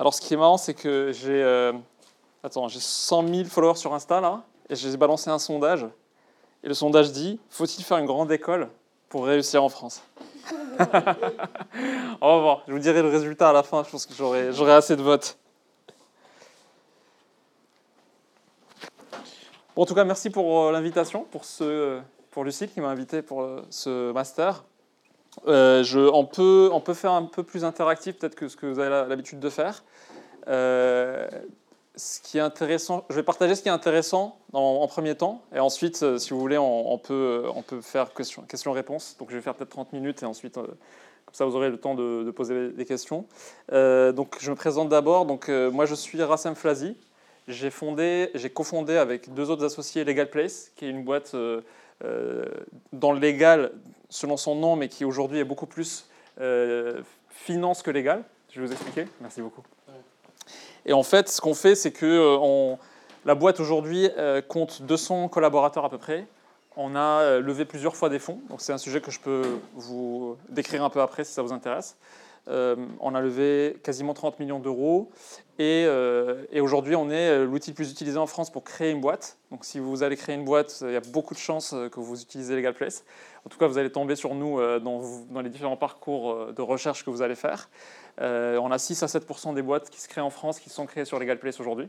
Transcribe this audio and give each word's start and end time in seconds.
Alors, 0.00 0.14
ce 0.14 0.22
qui 0.22 0.32
est 0.32 0.36
marrant, 0.38 0.56
c'est 0.56 0.72
que 0.72 1.12
j'ai 1.12 1.42
euh, 1.42 1.74
attends, 2.42 2.68
j'ai 2.68 2.80
100 2.80 3.28
000 3.28 3.44
followers 3.44 3.76
sur 3.76 3.92
Insta, 3.92 4.22
là, 4.22 4.44
et 4.70 4.74
j'ai 4.74 4.96
balancé 4.96 5.28
un 5.28 5.38
sondage. 5.38 5.84
Et 6.64 6.68
le 6.68 6.72
sondage 6.72 7.12
dit 7.12 7.38
Faut-il 7.50 7.84
faire 7.84 7.98
une 7.98 8.06
grande 8.06 8.32
école 8.32 8.70
pour 9.10 9.26
réussir 9.26 9.62
en 9.62 9.68
France? 9.68 10.02
On 12.22 12.28
va 12.34 12.38
voir. 12.38 12.62
Je 12.66 12.72
vous 12.72 12.78
dirai 12.78 13.02
le 13.02 13.10
résultat 13.10 13.50
à 13.50 13.52
la 13.52 13.62
fin. 13.62 13.84
Je 13.84 13.90
pense 13.90 14.06
que 14.06 14.14
j'aurai 14.14 14.72
assez 14.72 14.96
de 14.96 15.02
votes. 15.02 15.36
En 19.76 19.84
tout 19.84 19.94
cas, 19.94 20.04
merci 20.04 20.30
pour 20.30 20.62
euh, 20.62 20.72
l'invitation, 20.72 21.26
pour, 21.30 21.44
ce, 21.44 22.00
pour 22.30 22.44
Lucille 22.44 22.70
qui 22.70 22.80
m'a 22.80 22.88
invité 22.88 23.20
pour 23.20 23.42
euh, 23.42 23.66
ce 23.68 24.12
master. 24.12 24.64
Euh, 25.46 26.10
on, 26.12 26.24
peut, 26.24 26.70
on 26.72 26.80
peut 26.80 26.94
faire 26.94 27.12
un 27.12 27.24
peu 27.24 27.42
plus 27.42 27.64
interactif 27.64 28.16
peut-être 28.18 28.34
que 28.34 28.48
ce 28.48 28.56
que 28.56 28.66
vous 28.66 28.78
avez 28.78 29.08
l'habitude 29.08 29.40
de 29.40 29.48
faire. 29.48 29.84
Euh, 30.48 31.28
ce 31.96 32.20
qui 32.20 32.38
est 32.38 32.42
intéressant, 32.42 33.04
je 33.10 33.16
vais 33.16 33.22
partager 33.22 33.54
ce 33.54 33.62
qui 33.62 33.68
est 33.68 33.72
intéressant 33.72 34.38
en, 34.52 34.86
premier 34.86 35.14
temps, 35.14 35.42
et 35.54 35.60
ensuite, 35.60 36.02
euh, 36.02 36.18
si 36.18 36.30
vous 36.30 36.40
voulez, 36.40 36.56
on, 36.56 36.96
peut, 36.98 37.44
on 37.54 37.62
peut 37.62 37.80
faire 37.80 38.12
question-réponse. 38.14 39.16
donc 39.18 39.30
je 39.30 39.36
vais 39.36 39.42
faire 39.42 39.54
peut-être 39.54 39.70
30 39.70 39.92
minutes, 39.92 40.22
et 40.22 40.26
ensuite, 40.26 40.54
comme 40.54 40.66
ça, 41.32 41.44
vous 41.44 41.56
aurez 41.56 41.68
le 41.68 41.78
temps 41.78 41.94
de, 41.94 42.22
de 42.24 42.30
poser 42.30 42.70
des 42.70 42.84
questions. 42.84 43.26
donc 43.70 44.36
je 44.40 44.50
me 44.50 44.54
présente 44.54 44.88
d'abord. 44.88 45.26
Donc 45.26 45.48
moi, 45.48 45.84
je 45.84 45.94
suis 45.94 46.22
Rassem 46.22 46.54
Flazi. 46.54 46.96
J'ai 47.48 47.70
fondé, 47.70 48.30
j'ai 48.34 48.50
cofondé 48.50 48.96
avec 48.96 49.34
deux 49.34 49.50
autres 49.50 49.64
associés 49.64 50.04
Legal 50.04 50.30
Place, 50.30 50.70
qui 50.76 50.86
est 50.86 50.90
une 50.90 51.04
boîte 51.04 51.34
dans 52.92 53.12
le 53.12 53.18
légal 53.18 53.72
selon 54.10 54.36
son 54.36 54.56
nom, 54.56 54.76
mais 54.76 54.88
qui 54.88 55.04
aujourd'hui 55.04 55.38
est 55.38 55.44
beaucoup 55.44 55.66
plus 55.66 56.06
euh, 56.40 57.00
finance 57.30 57.82
que 57.82 57.90
légal. 57.90 58.24
Je 58.50 58.60
vais 58.60 58.66
vous 58.66 58.72
expliquer. 58.72 59.06
Merci 59.20 59.40
beaucoup. 59.40 59.62
Et 60.84 60.92
en 60.92 61.02
fait, 61.02 61.28
ce 61.28 61.40
qu'on 61.40 61.54
fait, 61.54 61.74
c'est 61.74 61.92
que 61.92 62.06
euh, 62.06 62.76
la 63.24 63.34
boîte 63.34 63.60
aujourd'hui 63.60 64.10
euh, 64.18 64.42
compte 64.42 64.82
200 64.82 65.28
collaborateurs 65.28 65.84
à 65.84 65.90
peu 65.90 65.98
près. 65.98 66.26
On 66.76 66.94
a 66.94 67.38
levé 67.38 67.64
plusieurs 67.64 67.96
fois 67.96 68.08
des 68.08 68.20
fonds, 68.20 68.40
donc 68.48 68.60
c'est 68.60 68.72
un 68.72 68.78
sujet 68.78 69.00
que 69.00 69.10
je 69.10 69.18
peux 69.18 69.58
vous 69.74 70.36
décrire 70.48 70.84
un 70.84 70.88
peu 70.88 71.00
après 71.00 71.24
si 71.24 71.32
ça 71.32 71.42
vous 71.42 71.52
intéresse. 71.52 71.96
Euh, 72.48 72.76
on 73.00 73.14
a 73.14 73.20
levé 73.20 73.76
quasiment 73.82 74.14
30 74.14 74.40
millions 74.40 74.58
d'euros 74.58 75.10
euh, 75.60 76.42
et, 76.50 76.60
aujourd'hui 76.60 76.96
on 76.96 77.10
est 77.10 77.28
euh, 77.28 77.44
l'outil 77.44 77.70
le 77.70 77.74
plus 77.74 77.90
utilisé 77.90 78.16
en 78.16 78.26
France 78.26 78.50
pour 78.50 78.64
créer 78.64 78.90
une 78.90 79.00
boîte. 79.00 79.36
Donc 79.50 79.64
si 79.64 79.78
vous 79.78 80.02
allez 80.02 80.16
créer 80.16 80.34
une 80.34 80.44
boîte, 80.44 80.78
il 80.80 80.92
y 80.92 80.96
a 80.96 81.00
beaucoup 81.00 81.34
de 81.34 81.38
chances 81.38 81.74
que 81.92 82.00
vous 82.00 82.20
utilisez 82.20 82.56
Legal 82.56 82.74
Place. 82.74 83.04
En 83.44 83.50
tout 83.50 83.58
cas, 83.58 83.66
vous 83.66 83.78
allez 83.78 83.92
tomber 83.92 84.16
sur 84.16 84.34
nous 84.34 84.58
dans, 84.80 85.40
les 85.42 85.48
différents 85.48 85.76
parcours 85.76 86.52
de 86.52 86.62
recherche 86.62 87.04
que 87.04 87.10
vous 87.10 87.22
allez 87.22 87.34
faire. 87.34 87.68
on 88.18 88.70
a 88.70 88.78
6 88.78 89.02
à 89.02 89.06
7% 89.06 89.54
des 89.54 89.62
boîtes 89.62 89.90
qui 89.90 90.00
se 90.00 90.08
créent 90.08 90.20
en 90.20 90.30
France 90.30 90.60
qui 90.60 90.70
sont 90.70 90.86
créées 90.86 91.06
sur 91.06 91.18
Legal 91.18 91.38
Place 91.38 91.58
aujourd'hui. 91.58 91.88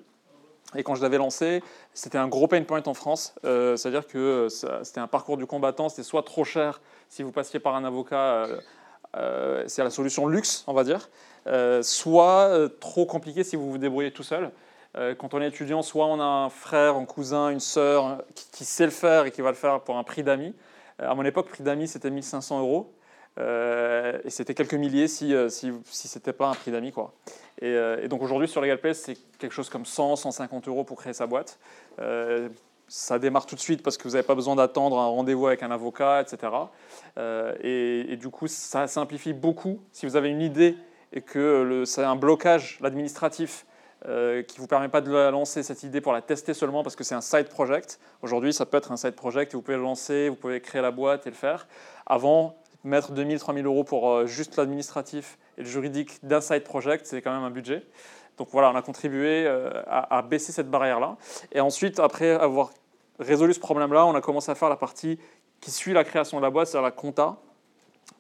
Et 0.76 0.84
quand 0.84 0.96
je 0.96 1.02
l'avais 1.02 1.18
lancé, 1.18 1.62
c'était 1.94 2.18
un 2.18 2.30
gros 2.30 2.48
pain 2.48 2.64
point 2.64 2.82
en 2.86 2.94
France. 2.94 3.36
C'est-à-dire 3.44 4.08
que 4.08 4.48
c'était 4.84 5.02
un 5.02 5.08
parcours 5.08 5.38
du 5.38 5.46
combattant. 5.46 5.90
C'était 5.90 6.04
soit 6.04 6.24
trop 6.24 6.46
cher 6.46 6.82
si 7.10 7.24
vous 7.24 7.32
passiez 7.32 7.60
par 7.60 7.76
un 7.76 7.84
avocat 7.84 8.48
c'est 9.14 9.84
la 9.84 9.90
solution 9.90 10.28
luxe, 10.28 10.64
on 10.68 10.74
va 10.74 10.84
dire, 10.84 11.10
euh, 11.48 11.82
soit 11.82 12.50
euh, 12.50 12.68
trop 12.68 13.06
compliqué 13.06 13.44
si 13.44 13.56
vous 13.56 13.72
vous 13.72 13.78
débrouillez 13.78 14.12
tout 14.12 14.24
seul. 14.24 14.52
quand 15.18 15.34
on 15.34 15.42
est 15.42 15.48
étudiant, 15.48 15.82
soit 15.82 16.06
on 16.06 16.20
a 16.20 16.24
un 16.24 16.50
frère, 16.50 16.96
un 16.96 17.06
cousin, 17.06 17.50
une 17.50 17.62
sœur 17.62 18.24
qui, 18.52 18.66
sait 18.66 18.86
le 18.86 18.92
faire 18.92 19.26
et 19.26 19.32
qui 19.32 19.42
va 19.42 19.50
le 19.50 19.56
faire 19.56 19.80
pour 19.82 19.98
un 19.98 20.04
prix 20.04 20.22
d'amis. 20.22 20.54
à 21.00 21.16
mon 21.16 21.24
époque, 21.24 21.48
prix 21.48 21.64
d'amis, 21.64 21.88
c'était 21.88 22.10
1500 22.10 22.60
euros. 22.60 22.94
et 23.38 24.30
c'était 24.30 24.54
quelques 24.54 24.74
milliers 24.74 25.08
si, 25.08 25.34
si, 25.50 25.72
si 25.86 26.08
ce 26.10 26.20
n'était 26.20 26.34
pas 26.34 26.50
un 26.50 26.54
prix 26.54 26.72
d'amis. 26.72 26.92
Quoi. 26.92 27.14
Et, 27.62 27.74
et, 28.04 28.08
donc 28.10 28.22
aujourd'hui, 28.22 28.50
sur 28.50 28.60
LegalPlace, 28.60 29.00
c'est 29.00 29.18
quelque 29.40 29.54
chose 29.54 29.70
comme 29.70 29.86
100, 29.86 30.18
150 30.18 30.68
euros 30.68 30.84
pour 30.84 30.98
créer 30.98 31.14
sa 31.14 31.26
boîte 31.26 31.58
ça 32.92 33.20
démarre 33.20 33.46
tout 33.46 33.56
de 33.56 33.62
suite 33.62 33.84
parce 33.84 33.98
que 33.98 34.04
vous 34.04 34.16
n'avez 34.16 34.28
pas 34.28 34.36
besoin 34.36 34.58
d'attendre 34.58 35.00
un 35.00 35.08
rendez-vous 35.08 35.48
avec 35.48 35.64
un 35.64 35.72
avocat, 35.72 36.22
etc. 36.22 36.52
Euh, 37.18 37.56
et, 37.62 38.18
du 38.18 38.28
coup, 38.28 38.48
ça 38.48 38.86
simplifie 38.88 39.32
beaucoup. 39.32 39.80
Si 39.94 40.06
vous 40.06 40.18
avez 40.18 40.28
une 40.28 40.42
idée 40.42 40.76
et 41.14 41.22
que 41.22 41.84
c'est 41.86 42.04
un 42.04 42.18
blocage, 42.18 42.80
l'administratif, 42.82 43.66
euh, 44.08 44.44
qui 44.44 44.58
ne 44.58 44.62
vous 44.62 44.68
permet 44.68 44.90
pas 44.90 45.00
de 45.00 45.10
la 45.10 45.32
lancer, 45.32 45.64
cette 45.64 45.84
idée, 45.84 46.02
pour 46.02 46.12
la 46.12 46.22
tester 46.22 46.54
seulement 46.54 46.84
parce 46.84 46.98
que 46.98 47.06
c'est 47.06 47.16
un 47.16 47.22
side 47.22 47.48
project. 47.48 47.98
Aujourd'hui, 48.24 48.52
ça 48.52 48.66
peut 48.66 48.76
être 48.76 48.92
un 48.92 48.98
side 48.98 49.16
project 49.16 49.54
et 49.54 49.56
vous 49.56 49.62
pouvez 49.62 49.78
le 49.78 49.84
lancer, 49.84 50.28
vous 50.28 50.36
pouvez 50.36 50.60
créer 50.60 50.82
la 50.82 50.92
boîte 50.92 51.26
et 51.28 51.30
le 51.30 51.36
faire. 51.36 51.70
Avant, 52.06 52.58
mettre 52.84 53.14
2000, 53.14 53.40
3000 53.40 53.66
euros 53.68 53.86
pour 53.86 54.12
euh, 54.12 54.26
juste 54.26 54.58
l'administratif 54.58 55.38
et 55.58 55.62
le 55.62 55.68
juridique 55.68 56.26
d'un 56.26 56.42
side 56.42 56.66
project, 56.66 57.06
c'est 57.06 57.22
quand 57.22 57.32
même 57.32 57.44
un 57.44 57.52
budget. 57.52 57.86
Donc 58.38 58.50
voilà, 58.52 58.70
on 58.70 58.76
a 58.76 58.82
contribué 58.82 59.46
à 59.86 60.24
baisser 60.24 60.52
cette 60.52 60.70
barrière-là. 60.70 61.18
Et 61.52 61.60
ensuite, 61.60 62.00
après 62.00 62.32
avoir 62.32 62.72
résolu 63.22 63.54
ce 63.54 63.60
problème-là, 63.60 64.06
on 64.06 64.16
a 64.16 64.22
commencé 64.22 64.52
à 64.52 64.56
faire 64.56 64.70
la 64.70 64.76
partie 64.76 65.20
qui 65.60 65.72
suit 65.72 65.94
la 65.94 66.04
création 66.04 66.38
de 66.38 66.44
la 66.44 66.50
boîte, 66.50 66.68
c'est-à-dire 66.68 66.84
la 66.84 66.92
compta. 66.92 67.38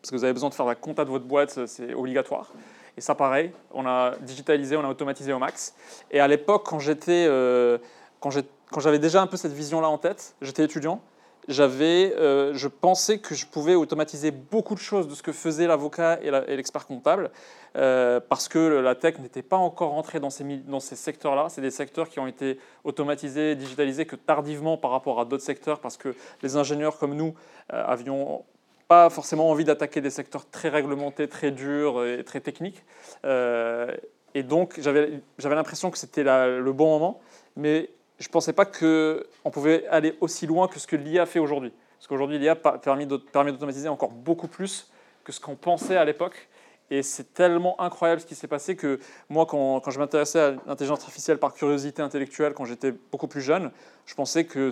Parce 0.02 0.12
que 0.12 0.16
vous 0.16 0.24
avez 0.24 0.34
besoin 0.34 0.50
de 0.50 0.54
faire 0.54 0.66
la 0.66 0.76
compta 0.76 1.04
de 1.04 1.10
votre 1.10 1.26
boîte, 1.26 1.66
c'est 1.66 1.94
obligatoire. 1.94 2.52
Et 2.98 3.02
ça, 3.02 3.16
pareil, 3.16 3.52
on 3.72 3.86
a 3.86 4.16
digitalisé, 4.22 4.76
on 4.78 4.84
a 4.84 4.90
automatisé 4.90 5.34
au 5.34 5.40
max. 5.40 5.74
Et 6.12 6.20
à 6.20 6.28
l'époque, 6.28 6.66
quand 6.66 6.80
j'étais, 6.80 7.26
euh, 7.28 7.78
quand 8.20 8.80
j'avais 8.80 9.00
déjà 9.00 9.22
un 9.22 9.28
peu 9.28 9.38
cette 9.38 9.54
vision-là 9.54 9.90
en 9.90 9.98
tête, 9.98 10.36
j'étais 10.42 10.64
étudiant, 10.64 11.02
j'avais, 11.47 12.13
euh, 12.18 12.53
je 12.53 12.68
pensais 12.68 13.19
que 13.19 13.35
je 13.35 13.46
pouvais 13.46 13.75
automatiser 13.75 14.31
beaucoup 14.31 14.75
de 14.75 14.79
choses 14.79 15.07
de 15.07 15.16
ce 15.16 15.24
que 15.24 15.31
faisait 15.31 15.68
l'avocat 15.68 16.19
et 16.22 16.56
l'expert 16.56 16.85
comptable, 16.85 17.31
euh, 17.75 18.19
parce 18.19 18.47
que 18.47 18.59
la 18.59 18.96
tech 18.96 19.19
n'était 19.19 19.41
pas 19.41 19.57
encore 19.57 19.91
rentrée 19.91 20.19
dans 20.19 20.29
ces, 20.29 20.96
secteurs-là. 20.96 21.47
C'est 21.50 21.62
des 21.62 21.72
secteurs 21.72 22.09
qui 22.09 22.19
ont 22.19 22.28
été 22.28 22.59
automatisés, 22.84 23.56
digitalisés 23.56 24.06
que 24.06 24.16
tardivement 24.16 24.78
par 24.78 24.91
rapport 24.91 25.19
à 25.19 25.25
d'autres 25.25 25.44
secteurs, 25.44 25.79
parce 25.79 25.97
que 25.97 26.16
les 26.41 26.56
ingénieurs 26.56 26.97
comme 26.97 27.16
nous 27.16 27.34
euh, 27.73 27.84
avions 27.85 28.44
pas 28.88 29.09
forcément 29.09 29.50
envie 29.50 29.63
d'attaquer 29.63 30.02
des 30.02 30.09
secteurs 30.09 30.50
très 30.50 30.69
réglementés, 30.69 31.28
très 31.29 31.52
durs 31.52 32.06
et 32.06 32.25
très 32.25 32.41
techniques. 32.41 32.84
et 33.23 34.44
donc 34.44 34.81
j'avais 34.81 35.22
l'impression 35.56 35.91
que 35.91 35.97
c'était 35.97 36.23
le 36.23 36.73
bon 36.73 36.90
moment, 36.90 37.22
mais 37.56 37.90
je 38.22 38.28
ne 38.28 38.32
pensais 38.32 38.54
pas 38.54 38.66
qu'on 38.66 39.52
pouvait 39.52 39.88
aller 39.88 40.16
aussi 40.22 40.46
loin 40.46 40.68
que 40.68 40.80
ce 40.80 40.86
que 40.86 40.96
l'IA 40.96 41.26
fait 41.26 41.40
aujourd'hui. 41.40 41.74
Parce 41.98 42.08
qu'aujourd'hui, 42.08 42.38
l'IA 42.38 42.56
permet 42.56 43.08
d'automatiser 43.08 43.90
encore 43.90 44.12
beaucoup 44.12 44.48
plus 44.48 44.92
que 45.24 45.32
ce 45.32 45.40
qu'on 45.40 45.56
pensait 45.56 45.98
à 45.98 46.06
l'époque. 46.06 46.48
Et 46.92 47.02
c'est 47.02 47.34
tellement 47.34 47.80
incroyable 47.82 48.22
ce 48.22 48.28
qui 48.28 48.36
s'est 48.36 48.48
passé 48.48 48.76
que 48.76 49.00
moi, 49.30 49.48
quand, 49.48 49.90
je 49.90 49.98
m'intéressais 49.98 50.40
à 50.40 50.52
l'intelligence 50.68 51.00
artificielle 51.00 51.40
par 51.40 51.54
curiosité 51.56 52.04
intellectuelle, 52.04 52.54
quand 52.54 52.66
j'étais 52.66 52.92
beaucoup 52.92 53.28
plus 53.28 53.42
jeune, 53.42 53.72
je 54.06 54.14
pensais 54.14 54.46
que 54.46 54.70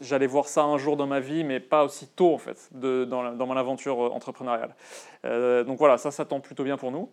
j'allais 0.00 0.26
voir 0.28 0.46
ça 0.46 0.62
un 0.62 0.78
jour 0.78 0.96
dans 0.96 1.06
ma 1.06 1.18
vie, 1.18 1.42
mais 1.42 1.58
pas 1.58 1.84
aussi 1.84 2.06
tôt 2.06 2.34
en 2.34 2.38
fait, 2.38 2.68
dans, 2.72 3.46
mon 3.46 3.56
aventure 3.56 4.00
euh, 4.00 4.10
entrepreneuriale. 4.10 4.76
Euh, 5.24 5.64
donc 5.64 5.78
voilà, 5.78 5.98
ça, 5.98 6.10
ça 6.10 6.24
tombe 6.24 6.42
plutôt 6.42 6.62
bien 6.62 6.76
pour 6.76 6.92
nous. 6.92 7.08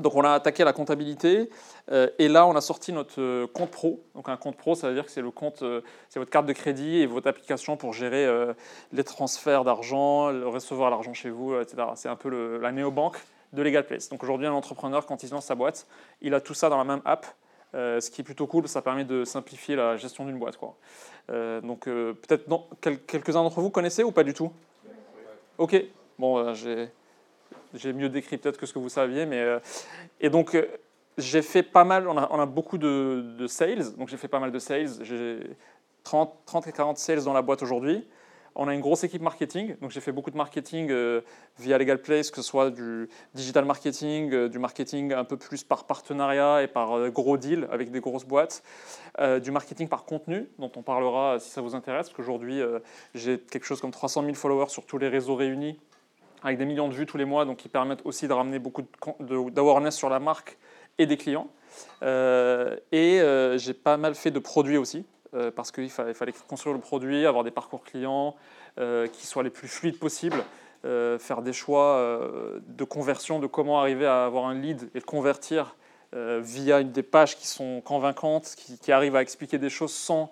Donc 0.00 0.14
on 0.14 0.24
a 0.24 0.30
attaqué 0.30 0.64
la 0.64 0.72
comptabilité 0.72 1.50
euh, 1.90 2.08
et 2.18 2.28
là 2.28 2.46
on 2.46 2.56
a 2.56 2.62
sorti 2.62 2.92
notre 2.92 3.20
euh, 3.20 3.46
compte 3.46 3.70
pro. 3.70 4.02
Donc 4.14 4.28
un 4.30 4.38
compte 4.38 4.56
pro, 4.56 4.74
ça 4.74 4.88
veut 4.88 4.94
dire 4.94 5.04
que 5.04 5.10
c'est 5.10 5.20
le 5.20 5.30
compte, 5.30 5.62
euh, 5.62 5.82
c'est 6.08 6.18
votre 6.18 6.30
carte 6.30 6.46
de 6.46 6.54
crédit 6.54 7.00
et 7.00 7.06
votre 7.06 7.28
application 7.28 7.76
pour 7.76 7.92
gérer 7.92 8.26
les 8.92 9.04
transferts 9.04 9.64
d'argent, 9.64 10.26
recevoir 10.50 10.90
l'argent 10.90 11.12
chez 11.12 11.28
vous, 11.28 11.58
etc. 11.60 11.88
C'est 11.94 12.08
un 12.08 12.16
peu 12.16 12.58
la 12.58 12.72
néobanque 12.72 13.18
de 13.52 13.62
Legal 13.62 13.86
Place. 13.86 14.08
Donc 14.08 14.22
aujourd'hui 14.22 14.46
un 14.46 14.52
entrepreneur 14.52 15.04
quand 15.04 15.22
il 15.22 15.30
lance 15.30 15.46
sa 15.46 15.54
boîte, 15.54 15.86
il 16.22 16.32
a 16.32 16.40
tout 16.40 16.54
ça 16.54 16.70
dans 16.70 16.78
la 16.78 16.84
même 16.84 17.02
app. 17.04 17.26
ce 17.74 18.10
qui 18.10 18.22
est 18.22 18.24
plutôt 18.24 18.46
cool, 18.46 18.66
ça 18.68 18.80
permet 18.80 19.04
de 19.04 19.24
simplifier 19.24 19.76
la 19.76 19.96
gestion 19.96 20.24
d'une 20.24 20.38
boîte. 20.38 20.56
Quoi. 20.56 20.74
donc 21.60 21.84
peut-être 21.84 22.46
quelques-uns 23.06 23.42
d'entre 23.42 23.60
vous 23.60 23.70
connaissez 23.70 24.02
ou 24.02 24.10
pas 24.10 24.24
du 24.24 24.32
tout? 24.32 24.50
Ok, 25.58 25.76
bon, 26.18 26.54
j'ai 26.54 26.88
j'ai 27.74 27.92
mieux 27.92 28.08
décrit 28.08 28.38
peut-être 28.38 28.58
que 28.58 28.66
ce 28.66 28.72
que 28.72 28.78
vous 28.78 28.88
saviez. 28.88 29.26
Mais, 29.26 29.40
euh, 29.40 29.58
et 30.20 30.30
donc, 30.30 30.54
euh, 30.54 30.66
j'ai 31.18 31.42
fait 31.42 31.62
pas 31.62 31.84
mal, 31.84 32.08
on 32.08 32.16
a, 32.16 32.46
beaucoup 32.46 32.78
de, 32.78 33.46
sales, 33.46 33.94
donc 33.96 34.08
j'ai 34.08 34.16
fait 34.16 34.28
pas 34.28 34.40
mal 34.40 34.50
de 34.50 34.58
sales. 34.58 34.88
J'ai 35.02 35.40
30, 36.04 36.32
30 36.46 36.66
et 36.68 36.72
40 36.72 36.98
sales 36.98 37.24
dans 37.24 37.34
la 37.34 37.42
boîte 37.42 37.62
aujourd'hui. 37.62 38.06
On 38.54 38.68
a 38.68 38.74
une 38.74 38.80
grosse 38.80 39.02
équipe 39.04 39.22
marketing, 39.22 39.76
donc 39.80 39.92
j'ai 39.92 40.00
fait 40.00 40.12
beaucoup 40.12 40.30
de 40.30 40.36
marketing 40.36 40.90
euh, 40.90 41.22
via 41.58 41.78
Legal 41.78 42.02
Place, 42.02 42.30
que 42.30 42.36
ce 42.36 42.42
soit 42.42 42.70
du 42.70 43.08
digital 43.34 43.64
marketing, 43.64 44.48
du 44.48 44.58
marketing 44.58 45.14
un 45.14 45.24
peu 45.24 45.38
plus 45.38 45.64
par 45.64 45.84
partenariat 45.84 46.62
et 46.62 46.66
par 46.66 47.10
gros 47.10 47.38
deals 47.38 47.66
avec 47.70 47.90
des 47.90 48.00
grosses 48.00 48.26
boîtes, 48.26 48.62
du 49.42 49.50
marketing 49.50 49.88
par 49.88 50.04
contenu, 50.04 50.50
dont 50.58 50.70
on 50.76 50.82
parlera 50.82 51.38
si 51.40 51.48
ça 51.48 51.62
vous 51.62 51.74
intéresse, 51.74 52.08
parce 52.08 52.16
qu'aujourd'hui 52.16 52.60
j'ai 53.14 53.38
quelque 53.38 53.64
chose 53.64 53.80
comme 53.80 53.90
300 53.90 54.22
000 54.22 54.34
followers 54.34 54.68
sur 54.68 54.84
tous 54.84 54.98
les 54.98 55.08
réseaux 55.08 55.34
réunis, 55.34 55.78
avec 56.42 56.58
des 56.58 56.64
millions 56.64 56.88
de 56.88 56.94
vues 56.94 57.06
tous 57.06 57.16
les 57.16 57.24
mois, 57.24 57.44
donc 57.44 57.58
qui 57.58 57.68
permettent 57.68 58.04
aussi 58.04 58.28
de 58.28 58.32
ramener 58.32 58.58
beaucoup 58.58 58.82
d'awareness 59.20 59.96
sur 59.96 60.08
la 60.08 60.20
marque 60.20 60.56
et 60.98 61.06
des 61.06 61.16
clients. 61.16 61.48
Euh, 62.02 62.76
et 62.90 63.20
euh, 63.20 63.58
j'ai 63.58 63.74
pas 63.74 63.96
mal 63.96 64.14
fait 64.14 64.30
de 64.30 64.38
produits 64.38 64.76
aussi, 64.76 65.04
euh, 65.34 65.50
parce 65.50 65.72
qu'il 65.72 65.90
fallait, 65.90 66.32
construire 66.48 66.74
le 66.74 66.80
produit, 66.80 67.26
avoir 67.26 67.44
des 67.44 67.50
parcours 67.50 67.82
clients 67.82 68.36
qui 69.12 69.26
soient 69.26 69.42
les 69.42 69.50
plus 69.50 69.68
fluides 69.68 69.98
possibles, 69.98 70.42
faire 70.82 71.42
des 71.42 71.52
choix 71.52 72.18
de 72.66 72.84
conversion, 72.84 73.38
de 73.38 73.46
comment 73.46 73.78
arriver 73.78 74.06
à 74.06 74.24
avoir 74.24 74.46
un 74.46 74.54
lead 74.54 74.84
et 74.94 74.98
le 74.98 75.04
convertir 75.04 75.76
via 76.14 76.82
des 76.82 77.02
pages 77.02 77.36
qui 77.36 77.46
sont 77.46 77.82
convaincantes, 77.82 78.54
qui, 78.56 78.90
arrivent 78.90 79.14
à 79.14 79.20
expliquer 79.20 79.58
des 79.58 79.68
choses 79.68 79.92
sans 79.92 80.30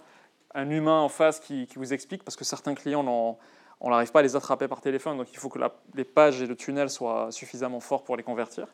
un 0.55 0.71
humain 0.71 1.01
en 1.01 1.11
face 1.11 1.39
qui, 1.39 1.69
vous 1.77 1.93
explique, 1.93 2.25
parce 2.25 2.35
que 2.35 2.47
certains 2.47 2.75
clients, 2.75 3.37
on 3.81 3.91
n'arrive 3.91 4.13
pas 4.13 4.21
à 4.21 4.23
les 4.23 4.37
attraper 4.37 4.69
par 4.69 4.81
téléphone, 4.81 5.17
donc 5.17 5.29
il 5.33 5.39
faut 5.39 5.49
que 5.49 5.59
les 5.95 6.05
pages 6.05 6.43
et 6.43 6.47
le 6.47 6.55
tunnel 6.55 6.91
soient 6.91 7.33
suffisamment 7.33 7.81
forts 7.81 8.05
pour 8.05 8.17
les 8.17 8.23
convertir. 8.23 8.67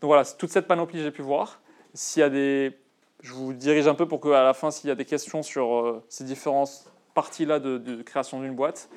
Donc 0.00 0.08
voilà, 0.08 0.24
toute 0.24 0.50
cette 0.50 0.66
panoplie, 0.66 1.02
j'ai 1.02 1.10
pu 1.10 1.22
voir. 1.22 1.60
S'il 1.94 2.20
y 2.20 2.22
a 2.24 2.30
des... 2.30 2.76
Je 3.22 3.32
vous 3.32 3.52
dirige 3.52 3.86
un 3.86 3.94
peu 3.94 4.08
pour 4.08 4.20
qu'à 4.20 4.42
la 4.42 4.54
fin, 4.54 4.70
s'il 4.70 4.88
y 4.88 4.90
a 4.90 4.94
des 4.94 5.04
questions 5.04 5.42
sur 5.42 5.74
euh, 5.74 6.02
ces 6.08 6.24
différentes 6.24 6.90
parties-là 7.14 7.58
de, 7.58 8.02
création 8.02 8.40
d'une 8.40 8.54
boîte, 8.54 8.88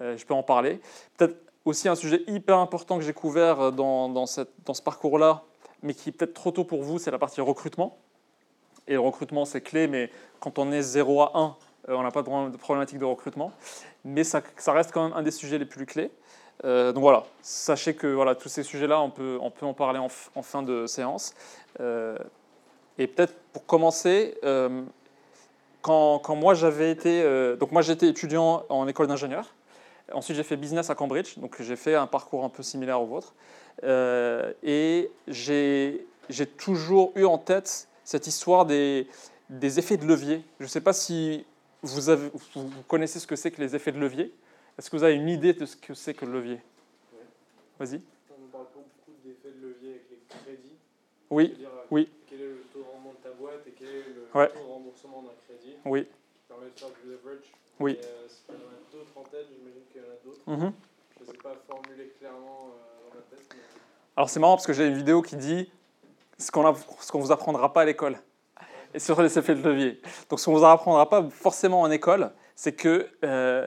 euh, 0.00 0.16
je 0.16 0.26
peux 0.26 0.34
en 0.34 0.42
parler. 0.42 0.80
Peut-être 1.16 1.36
aussi 1.64 1.88
un 1.88 1.94
sujet 1.94 2.22
hyper 2.26 2.58
important 2.58 2.98
que 2.98 3.04
j'ai 3.04 3.12
couvert 3.14 3.72
dans, 3.72 4.08
dans, 4.08 4.26
cette, 4.26 4.50
dans 4.66 4.74
ce 4.74 4.82
parcours-là, 4.82 5.44
mais 5.82 5.94
qui 5.94 6.10
est 6.10 6.12
peut-être 6.12 6.34
trop 6.34 6.50
tôt 6.50 6.64
pour 6.64 6.82
vous, 6.82 6.98
c'est 6.98 7.10
la 7.10 7.18
partie 7.18 7.40
recrutement. 7.40 7.98
Et 8.86 8.94
le 8.94 9.00
recrutement, 9.00 9.44
c'est 9.44 9.60
clé, 9.60 9.86
mais 9.86 10.10
quand 10.40 10.58
on 10.58 10.72
est 10.72 10.82
0 10.82 11.22
à 11.22 11.32
1, 11.34 11.44
euh, 11.44 11.50
on 11.88 12.02
n'a 12.02 12.10
pas 12.10 12.22
de 12.22 12.56
problématique 12.56 12.98
de 12.98 13.04
recrutement. 13.04 13.52
Mais 14.04 14.24
ça, 14.24 14.42
reste 14.68 14.92
quand 14.92 15.08
même 15.08 15.16
un 15.16 15.22
des 15.22 15.30
sujets 15.30 15.58
les 15.58 15.64
plus 15.64 15.86
clés. 15.86 16.10
Euh, 16.64 16.92
donc 16.92 17.02
voilà, 17.02 17.24
sachez 17.40 17.94
que 17.94 18.06
voilà, 18.06 18.34
tous 18.34 18.48
ces 18.48 18.62
sujets-là, 18.62 19.00
on 19.00 19.10
peut, 19.10 19.38
on 19.40 19.50
peut 19.50 19.66
en 19.66 19.74
parler 19.74 19.98
en, 19.98 20.08
fin 20.42 20.62
de 20.62 20.86
séance. 20.86 21.34
Euh, 21.80 22.16
et 22.98 23.06
peut-être 23.06 23.34
pour 23.52 23.64
commencer, 23.64 24.38
quand, 25.80 26.18
quand, 26.18 26.36
moi 26.36 26.52
j'avais 26.54 26.90
été, 26.90 27.24
donc 27.58 27.72
moi 27.72 27.80
j'étais 27.80 28.08
étudiant 28.08 28.64
en 28.68 28.86
école 28.88 29.06
d'ingénieur. 29.06 29.54
Ensuite 30.12 30.36
j'ai 30.36 30.42
fait 30.42 30.56
business 30.56 30.90
à 30.90 30.94
Cambridge, 30.94 31.38
donc 31.38 31.60
j'ai 31.62 31.76
fait 31.76 31.94
un 31.94 32.06
parcours 32.06 32.44
un 32.44 32.48
peu 32.48 32.62
similaire 32.62 33.00
au 33.00 33.06
vôtre. 33.06 33.34
Euh, 33.84 34.52
et 34.62 35.10
j'ai 35.28 36.06
toujours 36.58 37.12
eu 37.14 37.24
en 37.24 37.38
tête 37.38 37.88
cette 38.04 38.26
histoire 38.26 38.66
des, 38.66 39.06
des 39.48 39.78
effets 39.78 39.96
de 39.96 40.06
levier. 40.06 40.44
Je 40.58 40.64
ne 40.64 40.68
sais 40.68 40.80
pas 40.80 40.92
si 40.92 41.44
vous, 41.82 42.08
avez, 42.08 42.30
vous 42.54 42.82
connaissez 42.88 43.18
ce 43.18 43.26
que 43.26 43.36
c'est 43.36 43.50
que 43.50 43.60
les 43.60 43.74
effets 43.74 43.92
de 43.92 43.98
levier? 43.98 44.32
Est-ce 44.78 44.90
que 44.90 44.96
vous 44.96 45.04
avez 45.04 45.14
une 45.14 45.28
idée 45.28 45.52
de 45.52 45.66
ce 45.66 45.76
que 45.76 45.94
c'est 45.94 46.14
que 46.14 46.24
le 46.24 46.32
levier? 46.32 46.60
Vas-y. 47.78 48.00
On 48.30 48.48
parle 48.50 48.66
beaucoup 48.74 49.16
d'effets 49.24 49.50
de 49.50 49.66
levier 49.66 49.90
avec 49.90 50.04
les 50.10 50.18
crédits. 50.28 50.76
Oui. 51.30 51.56
Oui. 51.90 52.08
Quel 52.28 52.40
est 52.40 52.44
le 52.44 52.64
taux 52.72 52.80
de 52.80 52.84
rendement 52.84 53.12
de 53.12 53.28
ta 53.28 53.34
boîte 53.34 53.66
et 53.66 53.72
quel 53.72 53.88
est 53.88 54.08
le 54.08 54.26
taux 54.32 54.38
de 54.38 54.72
remboursement 54.72 55.22
d'un 55.22 55.34
crédit 55.46 55.76
Oui. 55.84 56.04
Qui 56.04 56.48
permet 56.48 56.66
de 56.66 56.78
faire 56.78 56.88
du 56.88 57.10
leverage? 57.10 57.52
Oui. 57.78 57.92
Et, 57.92 58.04
euh, 58.04 58.28
il 58.48 58.54
y 58.54 58.56
en 58.56 58.60
a 58.60 58.92
d'autres 58.92 59.18
en 59.18 59.22
tête, 59.24 59.46
j'imagine 59.50 59.82
qu'il 59.90 60.00
y 60.00 60.04
en 60.04 60.08
a 60.08 60.18
d'autres. 60.24 60.40
Mm-hmm. 60.46 60.72
Je 61.16 61.24
ne 61.24 61.26
sais 61.30 61.38
pas 61.38 61.56
formuler 61.66 62.12
clairement. 62.18 62.70
Euh, 62.74 62.90
alors 64.16 64.28
c'est 64.28 64.40
marrant 64.40 64.56
parce 64.56 64.66
que 64.66 64.72
j'ai 64.72 64.86
une 64.86 64.96
vidéo 64.96 65.22
qui 65.22 65.36
dit 65.36 65.70
ce 66.38 66.50
qu'on 66.50 66.62
ne 66.62 67.22
vous 67.22 67.32
apprendra 67.32 67.72
pas 67.72 67.82
à 67.82 67.84
l'école 67.84 68.18
et 68.94 68.98
sur 68.98 69.20
les 69.20 69.38
effets 69.38 69.54
de 69.54 69.62
levier. 69.62 70.00
Donc 70.28 70.40
ce 70.40 70.44
qu'on 70.44 70.52
ne 70.52 70.58
vous 70.58 70.64
apprendra 70.64 71.08
pas 71.08 71.28
forcément 71.30 71.80
en 71.82 71.90
école, 71.90 72.32
c'est 72.54 72.72
que 72.72 73.08
euh, 73.24 73.66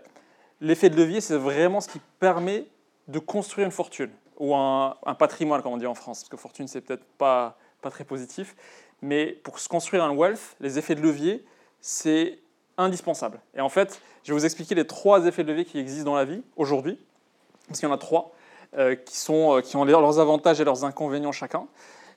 l'effet 0.61 0.89
de 0.89 0.95
levier, 0.95 1.21
c'est 1.21 1.37
vraiment 1.37 1.81
ce 1.81 1.87
qui 1.87 1.99
permet 2.19 2.65
de 3.07 3.19
construire 3.19 3.65
une 3.65 3.71
fortune 3.71 4.11
ou 4.39 4.55
un, 4.55 4.95
patrimoine, 5.17 5.61
comme 5.61 5.73
on 5.73 5.77
dit 5.77 5.85
en 5.85 5.93
France, 5.93 6.21
parce 6.21 6.29
que 6.29 6.37
fortune, 6.37 6.67
c'est 6.67 6.81
peut-être 6.81 7.05
pas, 7.17 7.57
pas 7.81 7.91
très 7.91 8.03
positif. 8.03 8.55
Mais 9.01 9.27
pour 9.27 9.59
se 9.59 9.69
construire 9.69 10.03
un 10.03 10.11
wealth, 10.11 10.55
les 10.59 10.79
effets 10.79 10.95
de 10.95 11.01
levier, 11.01 11.45
c'est 11.79 12.39
indispensable. 12.77 13.39
Et 13.55 13.61
en 13.61 13.69
fait, 13.69 14.01
je 14.23 14.33
vais 14.33 14.39
vous 14.39 14.45
expliquer 14.45 14.75
les 14.75 14.87
trois 14.87 15.25
effets 15.25 15.43
de 15.43 15.49
levier 15.49 15.65
qui 15.65 15.77
existent 15.77 16.09
dans 16.11 16.15
la 16.15 16.25
vie 16.25 16.41
aujourd'hui, 16.55 16.97
parce 17.67 17.79
qu'il 17.79 17.87
y 17.87 17.91
en 17.91 17.95
a 17.95 17.99
trois. 17.99 18.33
Euh, 18.75 18.95
qui, 18.95 19.17
sont, 19.17 19.57
euh, 19.57 19.61
qui 19.61 19.75
ont 19.75 19.85
leurs 19.85 20.17
avantages 20.17 20.59
et 20.59 20.63
leurs 20.63 20.83
inconvénients 20.83 21.31
chacun. 21.31 21.67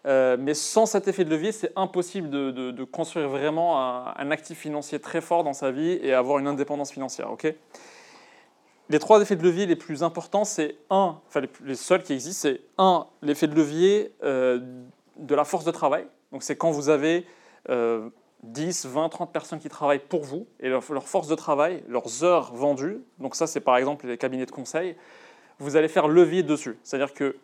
Euh, 0.06 0.36
mais 0.38 0.54
sans 0.54 0.86
cet 0.86 1.08
effet 1.08 1.24
de 1.24 1.30
levier, 1.30 1.52
c'est 1.52 1.72
impossible 1.76 2.30
de, 2.30 2.84
construire 2.84 3.28
vraiment 3.28 3.78
un, 4.16 4.30
actif 4.30 4.58
financier 4.58 5.00
très 5.00 5.20
fort 5.20 5.42
dans 5.44 5.52
sa 5.52 5.70
vie 5.70 5.98
et 6.02 6.12
avoir 6.12 6.38
une 6.38 6.46
indépendance 6.46 6.92
financière. 6.92 7.30
ok? 7.32 7.52
Les 8.88 9.00
trois 9.00 9.20
effets 9.20 9.34
de 9.34 9.42
levier 9.42 9.66
les 9.66 9.74
plus 9.74 10.04
importants, 10.04 10.44
c'est 10.44 10.76
un, 10.90 11.18
enfin 11.26 11.42
les, 11.64 11.74
seuls 11.74 12.04
qui 12.04 12.12
existent, 12.12 12.48
c'est 12.48 12.60
un, 12.78 13.06
l'effet 13.20 13.48
de 13.48 13.56
levier 13.56 14.12
de 14.22 15.34
la 15.34 15.44
force 15.44 15.64
de 15.64 15.72
travail. 15.72 16.06
Donc 16.30 16.44
c'est 16.44 16.56
quand 16.56 16.70
vous 16.70 16.88
avez 16.88 17.26
10, 18.44 18.86
20, 18.86 19.08
30 19.08 19.32
personnes 19.32 19.58
qui 19.58 19.68
travaillent 19.68 19.98
pour 19.98 20.22
vous 20.22 20.46
et 20.60 20.68
leur, 20.68 20.84
leur, 20.92 21.08
force 21.08 21.26
de 21.26 21.34
travail, 21.34 21.82
leurs 21.88 22.22
heures 22.22 22.54
vendues. 22.54 23.00
Donc 23.18 23.34
ça, 23.34 23.48
c'est 23.48 23.58
par 23.60 23.76
exemple 23.76 24.06
les 24.06 24.18
cabinets 24.18 24.46
de 24.46 24.52
conseil 24.52 24.94
vous 25.58 25.76
allez 25.76 25.88
faire 25.88 26.08
levier 26.08 26.42
dessus. 26.42 26.76
C'est-à-dire 26.82 27.14
que 27.14 27.36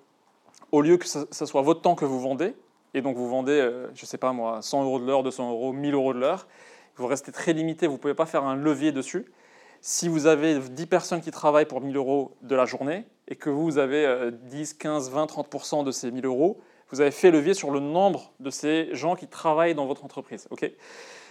au 0.73 0.81
lieu 0.81 0.97
que 0.97 1.07
ce 1.07 1.47
soit 1.47 1.63
votre 1.63 1.83
temps 1.83 1.95
que 1.95 2.05
vous 2.05 2.21
vendez, 2.21 2.55
et 2.95 3.03
donc 3.03 3.17
vous 3.17 3.29
vendez, 3.29 3.53
euh, 3.53 3.89
je 3.95 4.03
ne 4.03 4.07
sais 4.07 4.19
pas 4.19 4.33
moi, 4.33 4.61
100 4.61 4.85
euros 4.85 4.99
de 4.99 5.07
l'heure, 5.07 5.23
200 5.23 5.51
euros, 5.51 5.73
1000 5.73 5.95
euros 5.95 6.13
de 6.13 6.19
l'heure, 6.19 6.49
vous 6.97 7.07
restez 7.07 7.33
très 7.33 7.53
limité, 7.53 7.87
vous 7.87 7.95
ne 7.95 7.99
pouvez 7.99 8.15
pas 8.15 8.27
faire 8.27 8.45
un 8.45 8.57
levier 8.57 8.93
dessus. 8.93 9.33
Si 9.81 10.09
vous 10.09 10.27
avez 10.27 10.59
10 10.59 10.87
personnes 10.87 11.21
qui 11.21 11.31
travaillent 11.31 11.67
pour 11.67 11.81
1000 11.81 11.97
euros 11.97 12.37
de 12.43 12.55
la 12.55 12.67
journée, 12.67 13.07
et 13.29 13.37
que 13.37 13.51
vous 13.51 13.79
avez 13.79 14.31
10, 14.31 14.75
15, 14.75 15.11
20, 15.11 15.25
30% 15.25 15.85
de 15.85 15.91
ces 15.91 16.11
1000 16.11 16.27
euros, 16.27 16.61
vous 16.91 17.01
avez 17.01 17.11
fait 17.11 17.31
levier 17.31 17.55
sur 17.55 17.71
le 17.71 17.81
nombre 17.81 18.33
de 18.39 18.51
ces 18.51 18.95
gens 18.95 19.17
qui 19.17 19.27
travaillent 19.27 19.75
dans 19.75 19.87
votre 19.87 20.05
entreprise. 20.05 20.47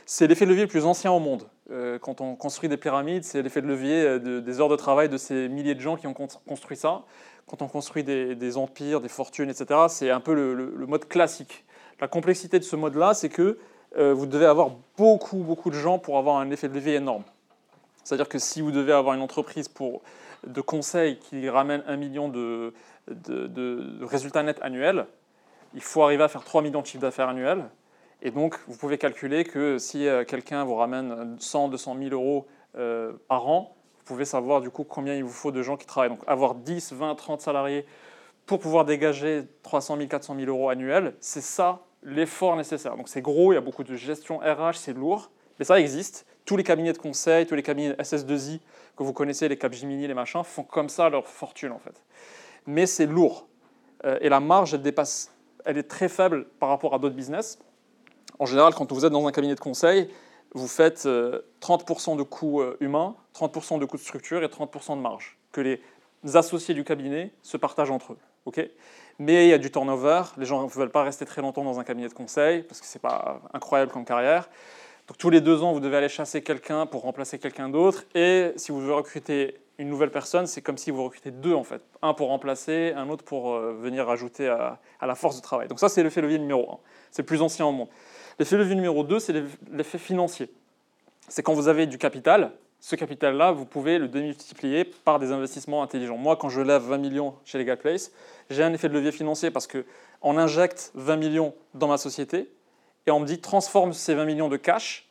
c'est 0.05 0.27
l'effet 0.27 0.45
de 0.45 0.49
levier 0.49 0.65
le 0.65 0.69
plus 0.69 0.85
ancien 0.85 1.11
au 1.11 1.19
monde. 1.19 1.47
Euh, 1.69 1.99
quand 1.99 2.19
on 2.19 2.35
construit 2.35 2.67
des 2.67 2.77
pyramides, 2.77 3.23
c'est 3.23 3.43
l'effet 3.43 3.61
de 3.61 3.67
levier 3.67 4.01
euh, 4.01 4.41
des 4.41 4.59
heures 4.59 4.69
de 4.69 4.75
travail 4.75 5.07
de 5.07 5.17
ces 5.17 5.47
milliers 5.47 5.75
de 5.75 5.79
gens 5.79 5.95
qui 5.95 6.07
ont 6.07 6.13
construit 6.13 6.75
ça. 6.75 7.03
Quand 7.51 7.61
on 7.61 7.67
construit 7.67 8.05
des, 8.05 8.57
empires, 8.57 9.01
des 9.01 9.09
fortunes, 9.09 9.49
etc., 9.49 9.81
c'est 9.89 10.09
un 10.09 10.21
peu 10.21 10.33
le, 10.33 10.85
mode 10.87 11.05
classique. 11.09 11.65
La 11.99 12.07
complexité 12.07 12.59
de 12.59 12.63
ce 12.63 12.77
mode-là, 12.77 13.13
c'est 13.13 13.27
que 13.27 13.57
euh, 13.97 14.13
vous 14.13 14.25
devez 14.25 14.45
avoir 14.45 14.71
beaucoup, 14.97 15.39
beaucoup 15.39 15.69
de 15.69 15.75
gens 15.75 15.99
pour 15.99 16.17
avoir 16.17 16.37
un 16.37 16.49
effet 16.49 16.69
de 16.69 16.73
levier 16.73 16.95
énorme. 16.95 17.23
C'est-à-dire 18.05 18.29
que 18.29 18.39
si 18.39 18.61
vous 18.61 18.71
devez 18.71 18.93
avoir 18.93 19.15
une 19.15 19.21
entreprise 19.21 19.67
pour, 19.67 20.01
de 20.47 20.61
conseil 20.61 21.19
qui 21.19 21.49
ramène 21.49 21.83
un 21.87 21.97
million 21.97 22.29
de, 22.29 22.73
résultats 23.99 24.43
nets 24.43 24.61
annuels, 24.61 25.05
il 25.73 25.81
faut 25.81 26.03
arriver 26.03 26.23
à 26.23 26.29
faire 26.29 26.45
3 26.45 26.61
millions 26.61 26.81
de 26.81 26.87
chiffres 26.87 27.01
d'affaires 27.01 27.27
annuels. 27.27 27.65
Et 28.21 28.31
donc, 28.31 28.57
vous 28.69 28.77
pouvez 28.77 28.97
calculer 28.97 29.43
que 29.43 29.77
si 29.77 30.07
euh, 30.07 30.23
quelqu'un 30.23 30.63
vous 30.63 30.75
ramène 30.75 31.35
100, 31.37 31.67
200 31.67 31.97
000 31.99 32.09
euros 32.11 32.47
euh, 32.77 33.11
par 33.27 33.49
an, 33.49 33.75
pouvez 34.11 34.25
savoir 34.25 34.61
du 34.61 34.69
coup 34.69 34.83
combien 34.83 35.15
il 35.15 35.23
vous 35.23 35.29
faut 35.29 35.51
de 35.51 35.61
gens 35.61 35.77
qui 35.77 35.85
travaillent. 35.85 36.09
Donc, 36.09 36.23
avoir 36.27 36.55
10, 36.55 36.93
20, 36.93 37.15
30 37.15 37.41
salariés 37.41 37.85
pour 38.45 38.59
pouvoir 38.59 38.85
dégager 38.85 39.43
300 39.63 39.97
000, 39.97 40.09
400 40.09 40.35
000 40.35 40.47
euros 40.49 40.69
annuels, 40.69 41.15
c'est 41.19 41.41
ça 41.41 41.81
l'effort 42.03 42.55
nécessaire. 42.55 42.97
Donc, 42.97 43.07
c'est 43.07 43.21
gros, 43.21 43.53
il 43.53 43.55
y 43.55 43.57
a 43.57 43.61
beaucoup 43.61 43.83
de 43.83 43.95
gestion 43.95 44.39
RH, 44.39 44.73
c'est 44.75 44.93
lourd, 44.93 45.31
mais 45.59 45.65
ça 45.65 45.79
existe. 45.79 46.25
Tous 46.43 46.57
les 46.57 46.63
cabinets 46.63 46.91
de 46.91 46.97
conseil, 46.97 47.45
tous 47.45 47.55
les 47.55 47.63
cabinets 47.63 47.93
SS2I 47.93 48.59
que 48.97 49.03
vous 49.03 49.13
connaissez, 49.13 49.47
les 49.47 49.57
Capgemini, 49.57 50.07
les 50.07 50.13
machins, 50.13 50.43
font 50.43 50.63
comme 50.63 50.89
ça 50.89 51.09
leur 51.09 51.27
fortune 51.27 51.71
en 51.71 51.79
fait. 51.79 52.03
Mais 52.65 52.85
c'est 52.85 53.05
lourd. 53.05 53.47
Euh, 54.05 54.17
et 54.21 54.29
la 54.29 54.39
marge, 54.39 54.73
elle 54.73 54.81
dépasse, 54.81 55.31
elle 55.63 55.77
est 55.77 55.87
très 55.87 56.09
faible 56.09 56.45
par 56.59 56.69
rapport 56.69 56.93
à 56.93 56.99
d'autres 56.99 57.15
business. 57.15 57.59
En 58.39 58.45
général, 58.45 58.73
quand 58.73 58.91
vous 58.91 59.05
êtes 59.05 59.13
dans 59.13 59.25
un 59.27 59.31
cabinet 59.31 59.55
de 59.55 59.59
conseil, 59.59 60.09
vous 60.53 60.67
faites 60.67 61.05
30% 61.05 61.07
euh, 61.07 62.15
de 62.15 62.23
coûts 62.23 62.61
euh, 62.61 62.77
humains, 62.79 63.15
30% 63.35 63.79
de 63.79 63.85
coûts 63.85 63.97
de 63.97 64.01
structure 64.01 64.43
et 64.43 64.47
30% 64.47 64.97
de 64.97 65.01
marge, 65.01 65.37
que 65.51 65.61
les 65.61 65.81
associés 66.33 66.73
du 66.73 66.83
cabinet 66.83 67.31
se 67.41 67.57
partagent 67.57 67.91
entre 67.91 68.13
eux. 68.13 68.17
ok? 68.45 68.67
Mais 69.19 69.45
il 69.45 69.49
y 69.49 69.53
a 69.53 69.57
du 69.57 69.71
turnover, 69.71 70.23
les 70.37 70.45
gens 70.45 70.63
ne 70.63 70.69
veulent 70.69 70.89
pas 70.89 71.03
rester 71.03 71.25
très 71.25 71.41
longtemps 71.41 71.63
dans 71.63 71.79
un 71.79 71.83
cabinet 71.83 72.07
de 72.07 72.13
conseil, 72.13 72.63
parce 72.63 72.81
que 72.81 72.87
ce 72.87 72.97
n'est 72.97 73.01
pas 73.01 73.41
incroyable 73.53 73.91
comme 73.91 74.05
carrière. 74.05 74.49
Donc 75.07 75.17
tous 75.17 75.29
les 75.29 75.41
deux 75.41 75.63
ans, 75.63 75.73
vous 75.73 75.79
devez 75.79 75.97
aller 75.97 76.09
chasser 76.09 76.41
quelqu'un 76.41 76.85
pour 76.85 77.01
remplacer 77.01 77.37
quelqu'un 77.39 77.69
d'autre, 77.69 78.03
et 78.15 78.53
si 78.55 78.71
vous 78.71 78.81
voulez 78.81 78.93
recruter 78.93 79.57
une 79.77 79.89
nouvelle 79.89 80.11
personne, 80.11 80.47
c'est 80.47 80.61
comme 80.61 80.77
si 80.77 80.91
vous 80.91 81.03
recrutez 81.03 81.31
deux 81.31 81.53
en 81.53 81.63
fait. 81.63 81.81
Un 82.01 82.13
pour 82.13 82.27
remplacer, 82.27 82.93
un 82.95 83.09
autre 83.09 83.23
pour 83.23 83.53
euh, 83.53 83.73
venir 83.73 84.09
ajouter 84.09 84.47
à, 84.47 84.79
à 84.99 85.07
la 85.07 85.15
force 85.15 85.37
de 85.37 85.41
travail. 85.41 85.67
Donc 85.67 85.79
ça, 85.79 85.89
c'est 85.89 86.03
l'effet 86.03 86.21
levier 86.21 86.37
numéro 86.37 86.71
un. 86.71 86.77
C'est 87.09 87.23
le 87.23 87.25
plus 87.25 87.41
ancien 87.41 87.65
au 87.65 87.71
monde. 87.71 87.87
L'effet 88.41 88.57
levier 88.57 88.73
numéro 88.73 89.03
2, 89.03 89.19
c'est 89.19 89.35
l'effet 89.71 89.99
financier. 89.99 90.49
C'est 91.27 91.43
quand 91.43 91.53
vous 91.53 91.67
avez 91.67 91.85
du 91.85 91.99
capital, 91.99 92.51
ce 92.79 92.95
capital-là, 92.95 93.51
vous 93.51 93.65
pouvez 93.65 93.99
le 93.99 94.07
démultiplier 94.07 94.83
par 94.83 95.19
des 95.19 95.31
investissements 95.31 95.83
intelligents. 95.83 96.17
Moi, 96.17 96.35
quand 96.37 96.49
je 96.49 96.59
lève 96.59 96.81
20 96.81 96.97
millions 96.97 97.35
chez 97.45 97.59
Legal 97.59 97.77
Place, 97.77 98.11
j'ai 98.49 98.63
un 98.63 98.73
effet 98.73 98.89
de 98.89 98.95
levier 98.95 99.11
financier 99.11 99.51
parce 99.51 99.67
qu'on 99.67 100.37
injecte 100.39 100.91
20 100.95 101.17
millions 101.17 101.53
dans 101.75 101.87
ma 101.87 101.99
société 101.99 102.49
et 103.05 103.11
on 103.11 103.19
me 103.19 103.27
dit 103.27 103.39
transforme 103.39 103.93
ces 103.93 104.15
20 104.15 104.25
millions 104.25 104.49
de 104.49 104.57
cash 104.57 105.07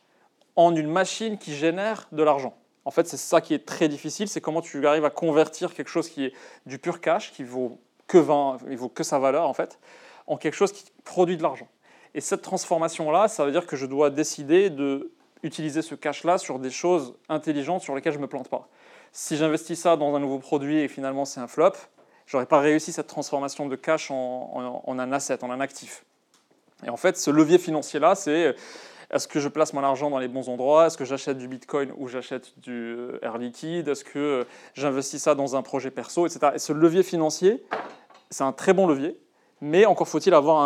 en 0.57 0.75
une 0.75 0.91
machine 0.91 1.37
qui 1.37 1.55
génère 1.55 2.09
de 2.11 2.23
l'argent. 2.23 2.53
En 2.83 2.91
fait, 2.91 3.07
c'est 3.07 3.15
ça 3.15 3.39
qui 3.39 3.53
est 3.53 3.65
très 3.65 3.87
difficile, 3.87 4.27
c'est 4.27 4.41
comment 4.41 4.59
tu 4.59 4.85
arrives 4.85 5.05
à 5.05 5.09
convertir 5.09 5.73
quelque 5.73 5.87
chose 5.87 6.09
qui 6.09 6.25
est 6.25 6.33
du 6.65 6.79
pur 6.79 6.99
cash, 6.99 7.31
qui 7.31 7.45
vaut 7.45 7.79
que 8.07 8.17
20, 8.17 8.57
il 8.69 8.77
vaut 8.77 8.89
que 8.89 9.03
sa 9.03 9.19
valeur 9.19 9.47
en 9.47 9.53
fait, 9.53 9.79
en 10.27 10.35
quelque 10.35 10.55
chose 10.55 10.73
qui 10.73 10.83
produit 11.05 11.37
de 11.37 11.43
l'argent. 11.43 11.69
Et 12.13 12.21
cette 12.21 12.41
transformation-là, 12.41 13.27
ça 13.27 13.45
veut 13.45 13.51
dire 13.51 13.65
que 13.65 13.75
je 13.75 13.85
dois 13.85 14.09
décider 14.09 14.69
de 14.69 15.11
utiliser 15.43 15.81
ce 15.81 15.95
cash-là 15.95 16.37
sur 16.37 16.59
des 16.59 16.69
choses 16.69 17.15
intelligentes 17.29 17.81
sur 17.81 17.95
lesquelles 17.95 18.13
je 18.13 18.17
ne 18.17 18.23
me 18.23 18.27
plante 18.27 18.49
pas. 18.49 18.67
Si 19.11 19.37
j'investis 19.37 19.79
ça 19.79 19.97
dans 19.97 20.15
un 20.15 20.19
nouveau 20.19 20.39
produit 20.39 20.79
et 20.79 20.87
finalement 20.87 21.25
c'est 21.25 21.39
un 21.39 21.47
flop, 21.47 21.73
je 22.25 22.37
n'aurais 22.37 22.45
pas 22.45 22.59
réussi 22.59 22.91
cette 22.91 23.07
transformation 23.07 23.67
de 23.67 23.75
cash 23.75 24.11
en, 24.11 24.83
un 24.87 25.11
asset, 25.11 25.43
en 25.43 25.51
un 25.51 25.59
actif. 25.59 26.05
Et 26.85 26.89
en 26.89 26.97
fait, 26.97 27.17
ce 27.17 27.29
levier 27.29 27.57
financier-là, 27.57 28.15
c'est 28.15 28.55
est-ce 29.11 29.27
que 29.27 29.39
je 29.39 29.49
place 29.49 29.73
mon 29.73 29.83
argent 29.83 30.09
dans 30.09 30.19
les 30.19 30.29
bons 30.29 30.47
endroits? 30.47 30.87
Est-ce 30.87 30.97
que 30.97 31.03
j'achète 31.03 31.37
du 31.37 31.47
Bitcoin 31.47 31.91
ou 31.97 32.07
j'achète 32.07 32.57
du 32.59 32.95
euh, 32.95 33.19
Air 33.21 33.37
Liquide? 33.37 33.89
Est-ce 33.89 34.05
que 34.05 34.19
euh, 34.19 34.43
j'investis 34.73 35.21
ça 35.21 35.35
dans 35.35 35.57
un 35.57 35.61
projet 35.61 35.91
perso, 35.91 36.25
etc. 36.25 36.53
Et 36.55 36.59
ce 36.59 36.71
levier 36.71 37.03
financier, 37.03 37.61
c'est 38.29 38.45
un 38.45 38.53
très 38.53 38.71
bon 38.71 38.87
levier, 38.87 39.19
mais 39.59 39.85
encore 39.85 40.07
faut-il 40.07 40.33
avoir 40.33 40.59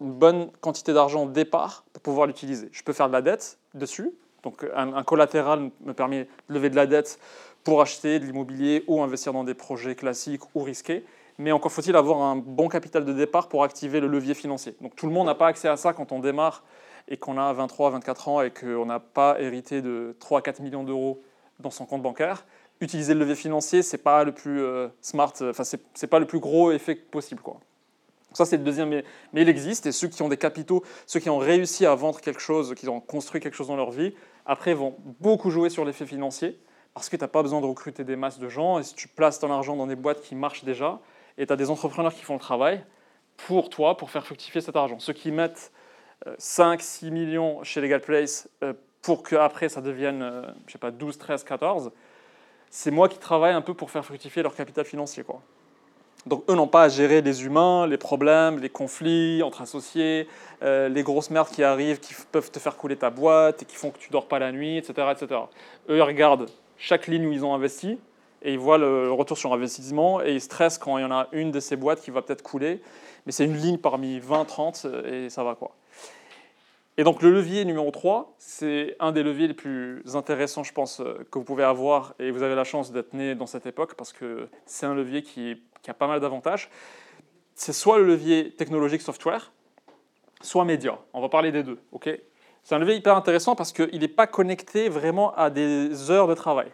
une 0.00 0.12
bonne 0.12 0.50
quantité 0.60 0.92
d'argent 0.92 1.24
au 1.24 1.28
départ 1.28 1.84
pour 1.92 2.02
pouvoir 2.02 2.26
l'utiliser. 2.26 2.68
Je 2.72 2.82
peux 2.82 2.92
faire 2.92 3.08
de 3.08 3.12
la 3.12 3.22
dette 3.22 3.58
dessus, 3.74 4.12
donc 4.42 4.64
un, 4.74 5.02
collatéral 5.02 5.70
me 5.80 5.92
permet 5.92 6.24
de 6.48 6.54
lever 6.54 6.70
de 6.70 6.76
la 6.76 6.86
dette 6.86 7.18
pour 7.64 7.82
acheter 7.82 8.20
de 8.20 8.24
l'immobilier 8.24 8.84
ou 8.86 9.02
investir 9.02 9.32
dans 9.32 9.44
des 9.44 9.54
projets 9.54 9.94
classiques 9.94 10.42
ou 10.54 10.62
risqués. 10.62 11.04
Mais 11.38 11.52
encore 11.52 11.72
faut-il 11.72 11.94
avoir 11.96 12.22
un 12.22 12.36
bon 12.36 12.68
capital 12.68 13.04
de 13.04 13.12
départ 13.12 13.48
pour 13.48 13.62
activer 13.64 14.00
le 14.00 14.06
levier 14.06 14.34
financier. 14.34 14.76
Donc 14.80 14.96
tout 14.96 15.06
le 15.06 15.12
monde 15.12 15.26
n'a 15.26 15.34
pas 15.34 15.48
accès 15.48 15.68
à 15.68 15.76
ça 15.76 15.92
quand 15.92 16.12
on 16.12 16.20
démarre 16.20 16.64
et 17.08 17.16
qu'on 17.16 17.38
a 17.38 17.52
23, 17.52 17.90
24 17.90 18.28
ans 18.28 18.42
et 18.42 18.50
qu'on 18.50 18.86
n'a 18.86 19.00
pas 19.00 19.40
hérité 19.40 19.82
de 19.82 20.16
3 20.20 20.42
4 20.42 20.60
millions 20.60 20.84
d'euros 20.84 21.22
dans 21.58 21.70
son 21.70 21.86
compte 21.86 22.02
bancaire, 22.02 22.44
utiliser 22.80 23.14
le 23.14 23.20
levier 23.20 23.34
financier, 23.34 23.82
c'est 23.82 23.98
pas 23.98 24.24
euh, 24.24 24.88
smart, 25.00 25.32
enfin 25.42 25.64
pas 26.08 26.18
le 26.18 26.26
plus 26.26 26.40
gros 26.40 26.70
effet 26.70 26.94
possible 26.94 27.40
quoi. 27.40 27.58
Ça 28.32 28.44
c'est 28.44 28.58
le 28.58 28.64
deuxième, 28.64 28.90
mais, 28.90 29.04
il 29.34 29.48
existe 29.48 29.86
et 29.86 29.92
ceux 29.92 30.08
qui 30.08 30.22
ont 30.22 30.28
des 30.28 30.36
capitaux, 30.36 30.84
ceux 31.06 31.20
qui 31.20 31.30
ont 31.30 31.38
réussi 31.38 31.86
à 31.86 31.94
vendre 31.94 32.20
quelque 32.20 32.40
chose, 32.40 32.74
qui 32.74 32.88
ont 32.88 33.00
construit 33.00 33.40
quelque 33.40 33.54
chose 33.54 33.68
dans 33.68 33.76
leur 33.76 33.90
vie, 33.90 34.14
après 34.44 34.74
vont 34.74 34.96
beaucoup 35.20 35.50
jouer 35.50 35.70
sur 35.70 35.84
l'effet 35.84 36.06
financier 36.06 36.58
parce 36.94 37.08
que 37.08 37.16
tu 37.16 37.22
n'as 37.22 37.28
pas 37.28 37.42
besoin 37.42 37.60
de 37.60 37.66
recruter 37.66 38.04
des 38.04 38.16
masses 38.16 38.38
de 38.38 38.48
gens 38.48 38.78
et 38.78 38.82
si 38.82 38.94
tu 38.94 39.08
places 39.08 39.38
ton 39.38 39.50
argent 39.52 39.76
dans 39.76 39.86
des 39.86 39.96
boîtes 39.96 40.20
qui 40.20 40.34
marchent 40.34 40.64
déjà 40.64 41.00
et 41.36 41.46
tu 41.46 41.52
as 41.52 41.56
des 41.56 41.70
entrepreneurs 41.70 42.14
qui 42.14 42.22
font 42.22 42.34
le 42.34 42.40
travail 42.40 42.84
pour 43.36 43.70
toi, 43.70 43.96
pour 43.96 44.10
faire 44.10 44.24
fructifier 44.26 44.60
cet 44.60 44.76
argent. 44.76 44.98
Ceux 44.98 45.12
qui 45.12 45.30
mettent 45.30 45.72
5, 46.38 46.80
6 46.80 47.10
millions 47.10 47.62
chez 47.62 47.80
Legal 47.80 48.00
Place 48.00 48.48
euh, 48.62 48.74
pour 49.02 49.22
qu'après 49.22 49.68
ça 49.68 49.80
devienne, 49.80 50.22
euh, 50.22 50.42
je 50.66 50.72
sais 50.72 50.78
pas, 50.78 50.90
12, 50.90 51.16
13, 51.18 51.44
14, 51.44 51.92
c'est 52.70 52.90
moi 52.90 53.08
qui 53.08 53.18
travaille 53.18 53.54
un 53.54 53.62
peu 53.62 53.74
pour 53.74 53.90
faire 53.90 54.04
fructifier 54.04 54.42
leur 54.42 54.54
capital 54.54 54.84
financier. 54.84 55.22
Quoi. 55.22 55.40
Donc 56.26 56.44
eux 56.48 56.54
n'ont 56.54 56.68
pas 56.68 56.84
à 56.84 56.88
gérer 56.88 57.22
les 57.22 57.44
humains, 57.44 57.86
les 57.86 57.96
problèmes, 57.96 58.58
les 58.58 58.68
conflits 58.68 59.42
entre 59.42 59.62
associés, 59.62 60.28
euh, 60.62 60.88
les 60.88 61.02
grosses 61.02 61.30
merdes 61.30 61.48
qui 61.48 61.62
arrivent, 61.62 62.00
qui 62.00 62.14
peuvent 62.30 62.50
te 62.50 62.58
faire 62.58 62.76
couler 62.76 62.96
ta 62.96 63.10
boîte 63.10 63.62
et 63.62 63.64
qui 63.64 63.76
font 63.76 63.90
que 63.90 63.98
tu 63.98 64.10
dors 64.10 64.26
pas 64.26 64.38
la 64.38 64.52
nuit, 64.52 64.76
etc. 64.76 65.08
etc. 65.12 65.40
Eux, 65.88 65.96
ils 65.96 66.02
regardent 66.02 66.50
chaque 66.76 67.06
ligne 67.06 67.26
où 67.26 67.32
ils 67.32 67.44
ont 67.44 67.54
investi 67.54 67.98
et 68.42 68.52
ils 68.52 68.58
voient 68.58 68.78
le 68.78 69.10
retour 69.10 69.38
sur 69.38 69.52
investissement 69.52 70.22
et 70.22 70.32
ils 70.32 70.40
stressent 70.40 70.78
quand 70.78 70.98
il 70.98 71.02
y 71.02 71.04
en 71.04 71.12
a 71.12 71.28
une 71.32 71.50
de 71.50 71.60
ces 71.60 71.76
boîtes 71.76 72.00
qui 72.00 72.10
va 72.10 72.22
peut-être 72.22 72.42
couler. 72.42 72.82
Mais 73.24 73.32
c'est 73.32 73.44
une 73.44 73.56
ligne 73.56 73.78
parmi 73.78 74.18
20, 74.20 74.44
30 74.44 74.86
et 75.06 75.30
ça 75.30 75.44
va 75.44 75.54
quoi. 75.54 75.72
Et 76.98 77.04
donc 77.04 77.22
le 77.22 77.30
levier 77.30 77.64
numéro 77.64 77.92
3, 77.92 78.34
c'est 78.38 78.96
un 78.98 79.12
des 79.12 79.22
leviers 79.22 79.46
les 79.46 79.54
plus 79.54 80.02
intéressants, 80.16 80.64
je 80.64 80.72
pense, 80.72 80.98
euh, 80.98 81.24
que 81.30 81.38
vous 81.38 81.44
pouvez 81.44 81.62
avoir, 81.62 82.14
et 82.18 82.32
vous 82.32 82.42
avez 82.42 82.56
la 82.56 82.64
chance 82.64 82.90
d'être 82.90 83.14
né 83.14 83.36
dans 83.36 83.46
cette 83.46 83.66
époque, 83.66 83.94
parce 83.94 84.12
que 84.12 84.48
c'est 84.66 84.84
un 84.84 84.96
levier 84.96 85.22
qui, 85.22 85.62
a 85.88 85.94
pas 85.94 86.06
mal 86.06 86.20
d'avantages. 86.20 86.70
C'est 87.54 87.72
soit 87.72 87.98
le 87.98 88.04
levier 88.04 88.52
technologique 88.52 89.02
software, 89.02 89.52
soit 90.40 90.64
média. 90.64 90.98
On 91.12 91.20
va 91.20 91.28
parler 91.28 91.52
des 91.52 91.62
deux. 91.62 91.78
ok? 91.92 92.10
C'est 92.62 92.74
un 92.74 92.78
levier 92.78 92.96
hyper 92.96 93.16
intéressant 93.16 93.56
parce 93.56 93.72
qu'il 93.72 94.00
n'est 94.00 94.08
pas 94.08 94.26
connecté 94.26 94.88
vraiment 94.88 95.34
à 95.34 95.50
des 95.50 96.10
heures 96.10 96.28
de 96.28 96.34
travail. 96.34 96.70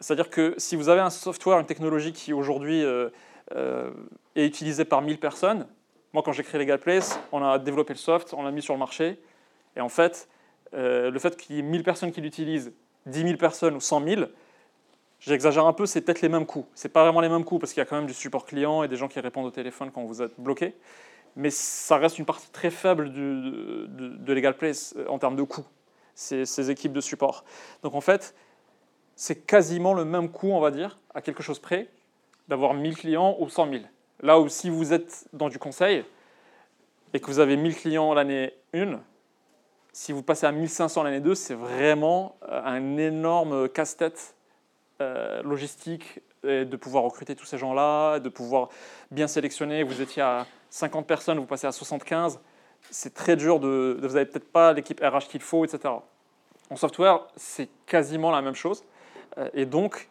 C'est-à-dire 0.00 0.30
que 0.30 0.54
si 0.58 0.76
vous 0.76 0.88
avez 0.88 1.00
un 1.00 1.10
software, 1.10 1.58
une 1.58 1.66
technologie 1.66 2.12
qui 2.12 2.32
aujourd'hui 2.32 2.84
euh, 2.84 3.08
euh, 3.56 3.90
est 4.36 4.46
utilisée 4.46 4.84
par 4.84 5.02
1000 5.02 5.18
personnes, 5.18 5.66
moi 6.12 6.22
quand 6.22 6.32
j'ai 6.32 6.44
créé 6.44 6.60
Legal 6.60 6.78
Place, 6.78 7.18
on 7.32 7.42
a 7.42 7.58
développé 7.58 7.94
le 7.94 7.98
soft, 7.98 8.32
on 8.32 8.42
l'a 8.42 8.52
mis 8.52 8.62
sur 8.62 8.74
le 8.74 8.78
marché, 8.78 9.18
et 9.76 9.80
en 9.80 9.88
fait, 9.88 10.28
euh, 10.74 11.10
le 11.10 11.18
fait 11.18 11.36
qu'il 11.36 11.56
y 11.56 11.58
ait 11.58 11.62
1000 11.62 11.82
personnes 11.82 12.12
qui 12.12 12.20
l'utilisent, 12.20 12.72
10 13.06 13.22
000 13.22 13.36
personnes 13.36 13.74
ou 13.74 13.80
100 13.80 14.04
000, 14.04 14.22
j'exagère 15.20 15.66
un 15.66 15.72
peu, 15.72 15.86
c'est 15.86 16.00
peut-être 16.00 16.20
les 16.20 16.28
mêmes 16.28 16.46
coûts. 16.46 16.66
Ce 16.74 16.88
pas 16.88 17.04
vraiment 17.04 17.20
les 17.20 17.28
mêmes 17.28 17.44
coûts 17.44 17.58
parce 17.58 17.72
qu'il 17.72 17.80
y 17.80 17.82
a 17.82 17.86
quand 17.86 17.96
même 17.96 18.06
du 18.06 18.14
support 18.14 18.46
client 18.46 18.82
et 18.82 18.88
des 18.88 18.96
gens 18.96 19.08
qui 19.08 19.20
répondent 19.20 19.46
au 19.46 19.50
téléphone 19.50 19.90
quand 19.92 20.04
vous 20.04 20.22
êtes 20.22 20.38
bloqué. 20.38 20.74
Mais 21.36 21.50
ça 21.50 21.96
reste 21.98 22.18
une 22.18 22.24
partie 22.24 22.50
très 22.50 22.70
faible 22.70 23.12
de, 23.12 23.86
de, 23.88 24.32
Legal 24.32 24.56
Place 24.56 24.94
euh, 24.96 25.06
en 25.08 25.18
termes 25.18 25.36
de 25.36 25.42
coûts, 25.42 25.66
ces, 26.14 26.44
ces 26.46 26.70
équipes 26.70 26.92
de 26.92 27.00
support. 27.00 27.44
Donc 27.82 27.94
en 27.94 28.00
fait, 28.00 28.34
c'est 29.14 29.46
quasiment 29.46 29.94
le 29.94 30.04
même 30.04 30.30
coût, 30.30 30.50
on 30.50 30.60
va 30.60 30.70
dire, 30.70 30.98
à 31.14 31.20
quelque 31.22 31.42
chose 31.42 31.58
près, 31.58 31.88
d'avoir 32.48 32.74
1000 32.74 32.96
clients 32.96 33.36
ou 33.38 33.48
100 33.48 33.70
000. 33.70 33.82
Là 34.20 34.40
où 34.40 34.48
si 34.48 34.70
vous 34.70 34.92
êtes 34.92 35.28
dans 35.32 35.48
du 35.48 35.58
conseil 35.58 36.04
et 37.12 37.20
que 37.20 37.26
vous 37.26 37.38
avez 37.38 37.56
1000 37.56 37.76
clients 37.76 38.14
l'année 38.14 38.54
1, 38.74 39.00
si 39.92 40.12
vous 40.12 40.22
passez 40.22 40.46
à 40.46 40.52
1500 40.52 41.02
l'année 41.02 41.20
2, 41.20 41.34
c'est 41.34 41.54
vraiment 41.54 42.36
euh, 42.48 42.62
un 42.64 42.96
énorme 42.96 43.68
casse-tête 43.68 44.34
euh, 45.00 45.42
logistique 45.42 46.20
de 46.44 46.76
pouvoir 46.76 47.02
recruter 47.02 47.34
tous 47.34 47.44
ces 47.44 47.58
gens-là, 47.58 48.20
de 48.20 48.28
pouvoir 48.28 48.68
bien 49.10 49.26
sélectionner. 49.26 49.82
Vous 49.82 50.00
étiez 50.00 50.22
à 50.22 50.46
50 50.70 51.06
personnes, 51.06 51.38
vous 51.38 51.46
passez 51.46 51.66
à 51.66 51.72
75. 51.72 52.40
C'est 52.90 53.12
très 53.12 53.34
dur, 53.34 53.58
de, 53.58 53.98
vous 54.00 54.14
n'avez 54.14 54.24
peut-être 54.24 54.50
pas 54.50 54.72
l'équipe 54.72 55.00
RH 55.00 55.26
qu'il 55.28 55.40
faut, 55.40 55.64
etc. 55.64 55.92
En 56.70 56.76
software, 56.76 57.26
c'est 57.34 57.68
quasiment 57.86 58.30
la 58.30 58.40
même 58.40 58.54
chose. 58.54 58.84
Euh, 59.36 59.48
et 59.52 59.66
donc, 59.66 60.08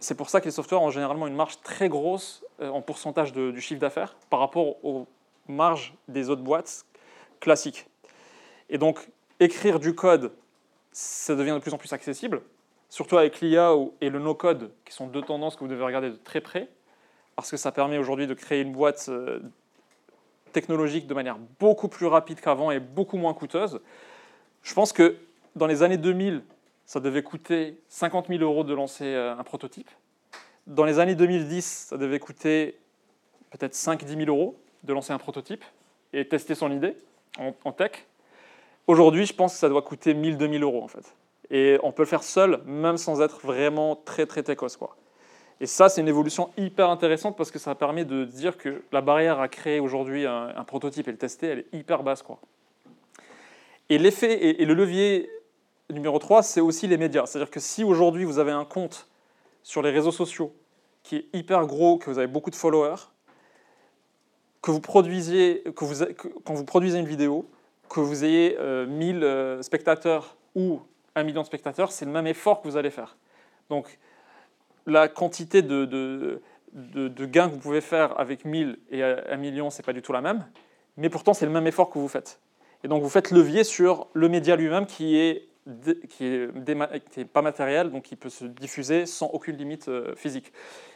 c'est 0.00 0.14
pour 0.14 0.28
ça 0.28 0.40
que 0.40 0.44
les 0.44 0.50
softwares 0.50 0.82
ont 0.82 0.90
généralement 0.90 1.26
une 1.26 1.34
marge 1.34 1.60
très 1.62 1.88
grosse 1.88 2.44
en 2.60 2.82
pourcentage 2.82 3.32
du 3.32 3.60
chiffre 3.60 3.80
d'affaires 3.80 4.16
par 4.30 4.40
rapport 4.40 4.84
aux 4.84 5.06
marges 5.48 5.94
des 6.08 6.30
autres 6.30 6.42
boîtes 6.42 6.84
classiques. 7.40 7.86
Et 8.70 8.78
donc, 8.78 9.08
écrire 9.40 9.80
du 9.80 9.94
code, 9.94 10.32
ça 10.92 11.34
devient 11.34 11.52
de 11.52 11.58
plus 11.58 11.72
en 11.72 11.78
plus 11.78 11.92
accessible, 11.92 12.42
surtout 12.88 13.18
avec 13.18 13.40
l'IA 13.40 13.74
et 14.00 14.10
le 14.10 14.18
no-code, 14.18 14.70
qui 14.84 14.94
sont 14.94 15.06
deux 15.06 15.22
tendances 15.22 15.56
que 15.56 15.60
vous 15.60 15.68
devez 15.68 15.84
regarder 15.84 16.10
de 16.10 16.16
très 16.16 16.40
près, 16.40 16.68
parce 17.36 17.50
que 17.50 17.56
ça 17.56 17.72
permet 17.72 17.98
aujourd'hui 17.98 18.26
de 18.26 18.34
créer 18.34 18.62
une 18.62 18.72
boîte 18.72 19.06
euh, 19.08 19.40
technologique 20.52 21.06
de 21.06 21.14
manière 21.14 21.38
beaucoup 21.60 21.88
plus 21.88 22.06
rapide 22.06 22.40
qu'avant 22.40 22.70
et 22.70 22.80
beaucoup 22.80 23.16
moins 23.16 23.34
coûteuse. 23.34 23.80
Je 24.62 24.74
pense 24.74 24.92
que 24.92 25.16
dans 25.54 25.66
les 25.66 25.82
années 25.82 25.98
2000, 25.98 26.42
ça 26.86 27.00
devait 27.00 27.22
coûter 27.22 27.80
50 27.88 28.28
000 28.28 28.42
euros 28.42 28.64
de 28.64 28.74
lancer 28.74 29.04
euh, 29.04 29.36
un 29.36 29.44
prototype. 29.44 29.90
Dans 30.66 30.84
les 30.84 30.98
années 30.98 31.14
2010, 31.14 31.86
ça 31.90 31.96
devait 31.96 32.18
coûter 32.18 32.78
peut-être 33.50 33.74
5-10 33.74 34.24
000 34.24 34.28
euros 34.28 34.58
de 34.82 34.92
lancer 34.92 35.12
un 35.12 35.18
prototype 35.18 35.64
et 36.12 36.26
tester 36.26 36.54
son 36.54 36.70
idée 36.72 36.96
en 37.64 37.72
tech. 37.72 38.06
Aujourd'hui, 38.86 39.26
je 39.26 39.34
pense 39.34 39.52
que 39.52 39.58
ça 39.58 39.68
doit 39.68 39.82
coûter 39.82 40.14
1000-2000 40.14 40.62
euros 40.62 40.82
en 40.82 40.88
fait. 40.88 41.14
Et 41.50 41.78
on 41.82 41.92
peut 41.92 42.02
le 42.02 42.08
faire 42.08 42.22
seul, 42.22 42.60
même 42.66 42.98
sans 42.98 43.22
être 43.22 43.40
vraiment 43.40 43.96
très 43.96 44.26
très 44.26 44.42
techos. 44.42 44.76
Quoi. 44.78 44.96
Et 45.60 45.66
ça, 45.66 45.88
c'est 45.88 46.00
une 46.00 46.08
évolution 46.08 46.50
hyper 46.56 46.88
intéressante 46.90 47.36
parce 47.36 47.50
que 47.50 47.58
ça 47.58 47.74
permet 47.74 48.04
de 48.04 48.24
dire 48.24 48.56
que 48.56 48.82
la 48.92 49.00
barrière 49.00 49.40
à 49.40 49.48
créer 49.48 49.80
aujourd'hui 49.80 50.26
un, 50.26 50.64
prototype 50.64 51.08
et 51.08 51.12
le 51.12 51.18
tester, 51.18 51.46
elle 51.48 51.58
est 51.60 51.74
hyper 51.74 52.02
basse. 52.02 52.22
Quoi. 52.22 52.38
Et 53.88 53.98
l'effet 53.98 54.60
et, 54.60 54.64
le 54.64 54.74
levier 54.74 55.28
numéro 55.90 56.18
3, 56.18 56.42
c'est 56.42 56.60
aussi 56.60 56.86
les 56.86 56.96
médias. 56.96 57.26
C'est-à-dire 57.26 57.50
que 57.50 57.60
si 57.60 57.82
aujourd'hui 57.82 58.24
vous 58.24 58.38
avez 58.38 58.52
un 58.52 58.64
compte 58.64 59.08
sur 59.62 59.82
les 59.82 59.90
réseaux 59.90 60.12
sociaux 60.12 60.54
qui 61.02 61.16
est 61.16 61.26
hyper 61.32 61.66
gros, 61.66 61.98
que 61.98 62.10
vous 62.10 62.18
avez 62.18 62.28
beaucoup 62.28 62.50
de 62.50 62.56
followers, 62.56 63.08
que 64.62 64.70
vous 64.70 64.80
produisez, 64.80 65.64
que 65.74 65.84
vous, 65.84 66.04
quand 66.44 66.54
vous 66.54 66.64
produisez 66.64 66.98
une 66.98 67.06
vidéo, 67.06 67.48
que 67.88 68.00
vous 68.00 68.24
ayez 68.24 68.50
1000 68.50 68.56
euh, 68.58 68.86
euh, 69.26 69.62
spectateurs 69.62 70.36
ou 70.54 70.80
1 71.18 71.24
million 71.24 71.42
de 71.42 71.46
spectateurs, 71.46 71.92
c'est 71.92 72.04
le 72.04 72.10
même 72.10 72.26
effort 72.26 72.62
que 72.62 72.68
vous 72.68 72.76
allez 72.76 72.90
faire. 72.90 73.16
Donc 73.70 73.98
la 74.86 75.08
quantité 75.08 75.62
de, 75.62 75.84
de, 75.84 77.26
gains 77.26 77.48
que 77.48 77.54
vous 77.54 77.60
pouvez 77.60 77.80
faire 77.80 78.18
avec 78.18 78.44
1000 78.44 78.78
et 78.90 79.02
1 79.02 79.36
million, 79.36 79.70
ce 79.70 79.78
n'est 79.78 79.84
pas 79.84 79.92
du 79.92 80.02
tout 80.02 80.12
la 80.12 80.20
même, 80.20 80.46
mais 80.96 81.10
pourtant 81.10 81.34
c'est 81.34 81.46
le 81.46 81.52
même 81.52 81.66
effort 81.66 81.90
que 81.90 81.98
vous 81.98 82.08
faites. 82.08 82.40
Et 82.84 82.88
donc 82.88 83.02
vous 83.02 83.08
faites 83.08 83.30
levier 83.30 83.64
sur 83.64 84.08
le 84.14 84.28
média 84.28 84.56
lui-même 84.56 84.86
qui 84.86 85.16
est 85.16 85.48
qui 86.08 86.24
est, 86.24 87.24
pas 87.24 87.42
matériel, 87.42 87.90
donc 87.90 88.04
qui 88.04 88.16
peut 88.16 88.30
se 88.30 88.44
diffuser 88.44 89.06
sans 89.06 89.26
aucune 89.26 89.56
limite 89.56 89.88
euh, 89.88 90.14
physique. 90.14 90.52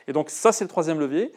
Et 0.06 0.12
donc 0.12 0.30
ça, 0.30 0.52
c'est 0.52 0.64
le 0.64 0.68
troisième 0.68 0.98
levier. 0.98 1.32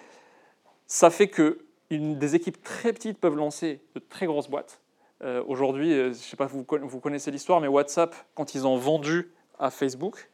Ça 0.87 1.09
fait 1.09 1.27
que 1.27 1.65
des 1.91 2.35
équipes 2.35 2.63
très 2.63 2.93
petites 2.93 3.19
peuvent 3.19 3.35
lancer 3.35 3.81
de 3.93 3.99
très 3.99 4.25
grosses 4.25 4.49
boîtes. 4.49 4.79
Euh, 5.25 5.43
aujourd'hui, 5.47 5.91
euh, 5.91 6.03
je 6.05 6.09
ne 6.09 6.13
sais 6.13 6.37
pas 6.37 6.47
si 6.47 6.53
vous, 6.53 6.65
vous 6.83 6.99
connaissez 6.99 7.31
l'histoire, 7.31 7.59
mais 7.59 7.67
WhatsApp, 7.67 8.15
quand 8.35 8.53
ils 8.53 8.67
ont 8.67 8.77
vendu 8.77 9.31
à 9.57 9.71
Facebook, 9.71 10.29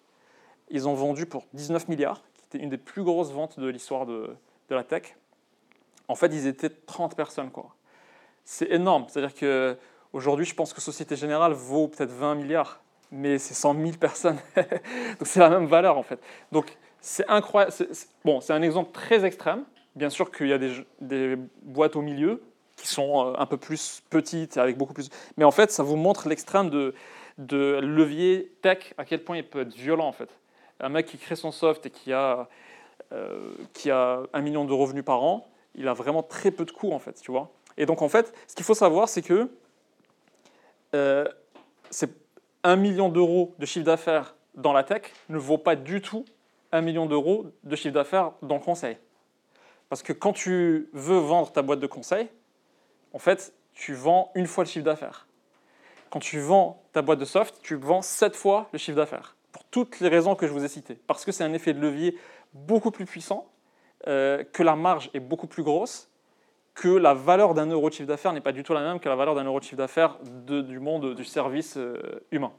ils 0.70 0.88
ont 0.88 0.96
vendu 0.96 1.26
pour 1.26 1.46
19 1.54 1.88
milliards, 1.88 2.22
qui 2.34 2.46
était 2.46 2.64
une 2.64 2.70
des 2.70 2.78
plus 2.78 3.04
grosses 3.04 3.32
ventes 3.32 3.58
de 3.58 3.68
l'histoire 3.68 4.06
de, 4.06 4.36
la 4.70 4.84
tech. 4.84 5.16
En 6.08 6.16
fait, 6.16 6.28
ils 6.28 6.48
étaient 6.48 6.70
30 6.70 7.16
personnes. 7.16 7.52
Quoi. 7.52 7.74
C'est 8.46 8.72
énorme. 8.72 9.06
C'est-à-dire 9.08 9.36
qu'aujourd'hui, 9.36 10.46
je 10.46 10.56
pense 10.56 10.74
que 10.74 10.82
Société 10.82 11.16
Générale 11.16 11.54
vaut 11.54 11.88
peut-être 11.88 12.12
20 12.12 12.36
milliards, 12.36 12.82
mais 13.12 13.38
c'est 13.38 13.54
100 13.54 13.76
000 13.76 13.92
personnes. 13.98 14.38
Donc 14.56 15.26
c'est 15.26 15.42
la 15.42 15.50
même 15.50 15.68
valeur, 15.68 15.98
en 15.98 16.04
fait. 16.04 16.20
Donc 16.54 16.78
c'est 17.02 17.28
incroyable. 17.30 17.74
Bon, 18.24 18.40
c'est 18.42 18.54
un 18.54 18.62
exemple 18.62 18.92
très 18.92 19.26
extrême. 19.26 19.64
Bien 19.96 20.10
sûr 20.10 20.32
qu'il 20.32 20.48
y 20.48 20.54
a 20.54 20.58
des 20.58 21.38
boîtes 21.64 21.98
au 21.98 22.02
milieu 22.02 22.42
qui 22.82 22.88
sont 22.88 23.36
un 23.38 23.46
peu 23.46 23.58
plus 23.58 24.02
petites, 24.10 24.58
avec 24.58 24.78
beaucoup 24.78 24.94
plus. 24.94 25.10
Mais 25.38 25.44
en 25.44 25.52
fait, 25.52 25.72
ça 25.72 25.84
vous 25.84 25.96
montre 25.96 26.28
l'extrême 26.28 26.70
de, 26.70 26.94
levier 27.38 28.52
tech, 28.62 28.94
à 28.98 29.06
quel 29.06 29.24
point 29.24 29.38
il 29.38 29.48
peut 29.48 29.62
être 29.62 29.74
violent 29.74 30.08
en 30.08 30.12
fait. 30.12 30.30
Un 30.80 30.90
mec 30.90 31.06
qui 31.06 31.18
crée 31.18 31.36
son 31.36 31.52
soft 31.52 31.86
et 31.86 31.90
qui 31.90 32.12
a, 32.12 32.48
qui 33.74 33.92
a 33.92 34.24
un 34.34 34.42
million 34.42 34.66
de 34.66 34.74
revenus 34.74 35.06
par 35.06 35.24
an, 35.24 35.48
il 35.76 35.88
a 35.88 35.94
vraiment 35.94 36.24
très 36.24 36.52
peu 36.52 36.66
de 36.66 36.72
coûts 36.72 36.92
en 36.92 37.00
fait, 37.00 37.14
tu 37.22 37.32
vois. 37.32 37.52
Et 37.78 37.86
donc 37.86 38.02
en 38.02 38.10
fait, 38.10 38.34
ce 38.48 38.56
qu'il 38.56 38.66
faut 38.66 38.74
savoir, 38.74 39.10
c'est 39.10 39.22
que 39.22 39.50
c'est 41.90 42.10
un 42.64 42.76
million 42.76 43.10
d'euros 43.10 43.54
de 43.60 43.66
chiffre 43.66 43.86
d'affaires 43.86 44.36
dans 44.56 44.74
la 44.74 44.84
tech 44.84 45.04
ne 45.30 45.38
vaut 45.38 45.58
pas 45.58 45.76
du 45.76 46.02
tout 46.02 46.26
un 46.72 46.82
million 46.82 47.06
d'euros 47.06 47.48
de 47.64 47.76
chiffre 47.76 47.94
d'affaires 47.94 48.32
dans 48.42 48.56
le 48.56 48.62
conseil. 48.62 48.98
Parce 49.90 50.04
que 50.04 50.14
quand 50.14 50.34
tu 50.34 50.90
veux 50.94 51.18
vendre 51.18 51.52
ta 51.52 51.62
boîte 51.62 51.80
de 51.80 51.88
conseil, 51.88 52.30
en 53.13 53.20
fait, 53.20 53.53
tu 53.74 53.94
vends 53.94 54.32
une 54.36 54.48
fois 54.48 54.63
le 54.63 54.70
chiffre 54.70 54.86
d'affaires. 54.86 55.27
Quand 56.10 56.20
tu 56.20 56.39
vends 56.39 56.84
ta 56.94 57.01
boîte 57.01 57.20
de 57.20 57.25
soft, 57.25 57.56
tu 57.63 57.75
vends 57.75 58.01
sept 58.01 58.36
fois 58.36 58.70
le 58.74 58.80
chiffre 58.80 58.98
d'affaires. 58.98 59.36
Pour 59.51 59.63
toutes 59.65 60.00
les 60.00 60.10
raisons 60.10 60.36
que 60.36 60.48
je 60.48 60.51
vous 60.51 60.63
ai 60.63 60.68
citées. 60.68 61.00
Parce 61.08 61.25
que 61.25 61.32
c'est 61.32 61.44
un 61.44 61.53
effet 61.53 61.74
de 61.74 61.80
levier 61.80 62.18
beaucoup 62.53 62.91
plus 62.91 63.06
puissant, 63.06 63.48
euh, 64.08 64.44
que 64.44 64.63
la 64.63 64.75
marge 64.75 65.10
est 65.13 65.20
beaucoup 65.20 65.48
plus 65.48 65.63
grosse, 65.63 66.10
que 66.74 66.89
la 66.89 67.13
valeur 67.13 67.53
d'un 67.53 67.65
euro 67.68 67.89
de 67.89 67.94
chiffre 67.94 68.08
d'affaires 68.08 68.34
n'est 68.34 68.41
pas 68.41 68.51
du 68.51 68.63
tout 68.63 68.74
la 68.74 68.82
même 68.82 69.00
que 69.00 69.10
la 69.10 69.15
valeur 69.15 69.36
d'un 69.36 69.44
euro 69.44 69.60
de 69.60 69.63
chiffre 69.63 69.77
d'affaires 69.77 70.18
du 70.24 70.80
monde 70.80 71.15
du 71.15 71.25
service 71.25 71.77
euh, 71.77 71.98
humain. 72.32 72.53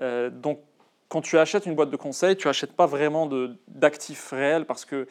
Euh, 0.00 0.30
donc, 0.30 0.60
quand 1.08 1.20
tu 1.20 1.38
achètes 1.38 1.66
une 1.66 1.74
boîte 1.74 1.90
de 1.90 1.96
conseil, 1.96 2.36
tu 2.36 2.48
n'achètes 2.48 2.72
pas 2.72 2.86
vraiment 2.86 3.28
d'actifs 3.68 4.32
réels 4.32 4.64
parce 4.64 4.84
que 4.84 5.06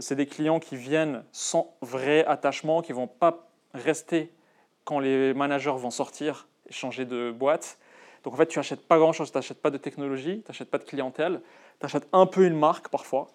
c'est 0.00 0.16
des 0.16 0.24
clients 0.24 0.58
qui 0.58 0.76
viennent 0.76 1.22
sans 1.30 1.76
vrai 1.82 2.24
attachement, 2.24 2.80
qui 2.80 2.92
ne 2.92 2.96
vont 2.96 3.06
pas 3.06 3.50
rester 3.74 4.32
quand 4.84 4.98
les 4.98 5.34
managers 5.34 5.74
vont 5.76 5.90
sortir 5.90 6.48
et 6.68 6.72
changer 6.72 7.04
de 7.04 7.30
boîte. 7.30 7.78
Donc 8.22 8.32
en 8.32 8.36
fait, 8.36 8.46
tu 8.46 8.58
n'achètes 8.58 8.86
pas 8.86 8.98
grand-chose, 8.98 9.30
tu 9.30 9.36
n'achètes 9.36 9.60
pas 9.60 9.70
de 9.70 9.76
technologie, 9.76 10.42
tu 10.44 10.50
n'achètes 10.50 10.70
pas 10.70 10.78
de 10.78 10.84
clientèle, 10.84 11.42
tu 11.80 11.86
achètes 11.86 12.08
un 12.12 12.26
peu 12.26 12.46
une 12.46 12.58
marque 12.58 12.88
parfois. 12.88 13.28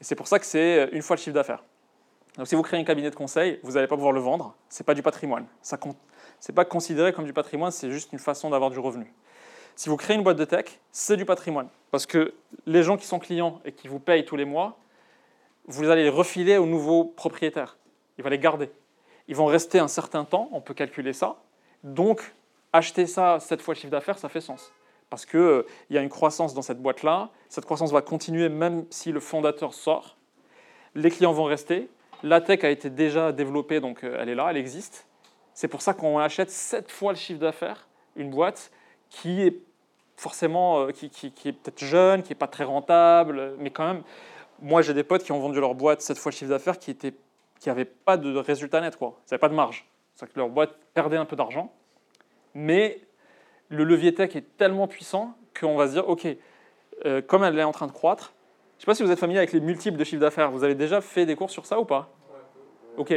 Et 0.00 0.04
c'est 0.04 0.16
pour 0.16 0.28
ça 0.28 0.38
que 0.38 0.44
c'est 0.44 0.88
une 0.92 1.02
fois 1.02 1.16
le 1.16 1.20
chiffre 1.20 1.34
d'affaires. 1.34 1.64
Donc 2.36 2.48
si 2.48 2.54
vous 2.54 2.62
créez 2.62 2.80
un 2.80 2.84
cabinet 2.84 3.10
de 3.10 3.14
conseil, 3.14 3.60
vous 3.62 3.72
n'allez 3.72 3.86
pas 3.86 3.94
pouvoir 3.94 4.12
le 4.12 4.20
vendre, 4.20 4.56
ce 4.68 4.82
n'est 4.82 4.84
pas 4.84 4.94
du 4.94 5.02
patrimoine. 5.02 5.46
Ce 5.62 5.76
n'est 5.76 6.54
pas 6.54 6.64
considéré 6.64 7.12
comme 7.12 7.24
du 7.24 7.32
patrimoine, 7.32 7.70
c'est 7.70 7.90
juste 7.90 8.12
une 8.12 8.18
façon 8.18 8.50
d'avoir 8.50 8.70
du 8.70 8.78
revenu. 8.78 9.12
Si 9.76 9.88
vous 9.88 9.96
créez 9.96 10.16
une 10.16 10.22
boîte 10.22 10.36
de 10.36 10.44
tech, 10.44 10.66
c'est 10.92 11.16
du 11.16 11.24
patrimoine. 11.24 11.68
Parce 11.90 12.06
que 12.06 12.34
les 12.66 12.82
gens 12.82 12.96
qui 12.96 13.06
sont 13.06 13.18
clients 13.18 13.60
et 13.64 13.72
qui 13.72 13.88
vous 13.88 14.00
payent 14.00 14.24
tous 14.24 14.36
les 14.36 14.44
mois, 14.44 14.78
vous 15.66 15.88
allez 15.88 16.02
les 16.02 16.10
refiler 16.10 16.58
aux 16.58 16.66
nouveaux 16.66 17.04
propriétaires. 17.04 17.76
Il 18.18 18.24
va 18.24 18.30
les 18.30 18.38
garder. 18.38 18.70
Ils 19.28 19.36
vont 19.36 19.46
rester 19.46 19.78
un 19.78 19.88
certain 19.88 20.24
temps, 20.24 20.48
on 20.52 20.60
peut 20.60 20.74
calculer 20.74 21.12
ça. 21.12 21.36
Donc, 21.82 22.34
acheter 22.72 23.06
ça 23.06 23.38
cette 23.40 23.62
fois 23.62 23.74
le 23.74 23.80
chiffre 23.80 23.90
d'affaires, 23.90 24.18
ça 24.18 24.28
fait 24.28 24.40
sens. 24.40 24.72
Parce 25.10 25.26
qu'il 25.26 25.40
euh, 25.40 25.66
y 25.90 25.98
a 25.98 26.02
une 26.02 26.08
croissance 26.08 26.54
dans 26.54 26.62
cette 26.62 26.80
boîte-là. 26.80 27.30
Cette 27.48 27.64
croissance 27.64 27.92
va 27.92 28.02
continuer 28.02 28.48
même 28.48 28.84
si 28.90 29.12
le 29.12 29.20
fondateur 29.20 29.74
sort. 29.74 30.16
Les 30.94 31.10
clients 31.10 31.32
vont 31.32 31.44
rester. 31.44 31.88
La 32.22 32.40
tech 32.40 32.64
a 32.64 32.70
été 32.70 32.90
déjà 32.90 33.32
développée, 33.32 33.80
donc 33.80 34.02
euh, 34.02 34.18
elle 34.20 34.28
est 34.28 34.34
là, 34.34 34.48
elle 34.50 34.56
existe. 34.56 35.06
C'est 35.52 35.68
pour 35.68 35.82
ça 35.82 35.94
qu'on 35.94 36.18
achète 36.18 36.50
7 36.50 36.90
fois 36.90 37.12
le 37.12 37.18
chiffre 37.18 37.40
d'affaires 37.40 37.86
une 38.16 38.30
boîte 38.30 38.70
qui 39.10 39.42
est 39.42 39.56
forcément, 40.16 40.86
euh, 40.86 40.90
qui, 40.90 41.06
est 41.26 41.52
peut-être 41.52 41.84
jeune, 41.84 42.22
qui 42.22 42.30
n'est 42.30 42.38
pas 42.38 42.46
très 42.46 42.64
rentable, 42.64 43.54
mais 43.58 43.70
quand 43.70 43.86
même, 43.86 44.02
moi 44.60 44.82
j'ai 44.82 44.94
des 44.94 45.04
potes 45.04 45.22
qui 45.22 45.32
ont 45.32 45.40
vendu 45.40 45.60
leur 45.60 45.74
boîte 45.74 46.00
7 46.00 46.18
fois 46.18 46.30
le 46.30 46.36
chiffre 46.36 46.50
d'affaires 46.50 46.78
qui 46.78 46.94
n'avaient 46.94 47.16
qui 47.72 47.84
pas 48.04 48.16
de 48.16 48.36
résultat 48.36 48.80
net, 48.80 48.96
quoi. 48.96 49.14
Ils 49.20 49.32
n'avaient 49.32 49.40
pas 49.40 49.48
de 49.48 49.54
marge. 49.54 49.86
C'est-à-dire 50.14 50.34
que 50.34 50.38
leur 50.38 50.48
boîte 50.48 50.76
perdait 50.92 51.16
un 51.16 51.24
peu 51.24 51.36
d'argent, 51.36 51.72
mais 52.54 53.00
le 53.68 53.84
levier 53.84 54.14
tech 54.14 54.36
est 54.36 54.56
tellement 54.56 54.86
puissant 54.86 55.34
qu'on 55.58 55.76
va 55.76 55.88
se 55.88 55.92
dire, 55.92 56.08
OK, 56.08 56.26
euh, 57.04 57.22
comme 57.22 57.42
elle 57.42 57.58
est 57.58 57.64
en 57.64 57.72
train 57.72 57.86
de 57.86 57.92
croître, 57.92 58.32
je 58.74 58.76
ne 58.76 58.80
sais 58.80 58.86
pas 58.86 58.94
si 58.94 59.02
vous 59.02 59.10
êtes 59.10 59.18
familier 59.18 59.38
avec 59.38 59.52
les 59.52 59.60
multiples 59.60 59.96
de 59.96 60.04
chiffre 60.04 60.20
d'affaires. 60.20 60.50
Vous 60.50 60.64
avez 60.64 60.74
déjà 60.74 61.00
fait 61.00 61.26
des 61.26 61.36
cours 61.36 61.50
sur 61.50 61.64
ça 61.64 61.80
ou 61.80 61.84
pas? 61.84 62.10
Ok, 62.96 63.14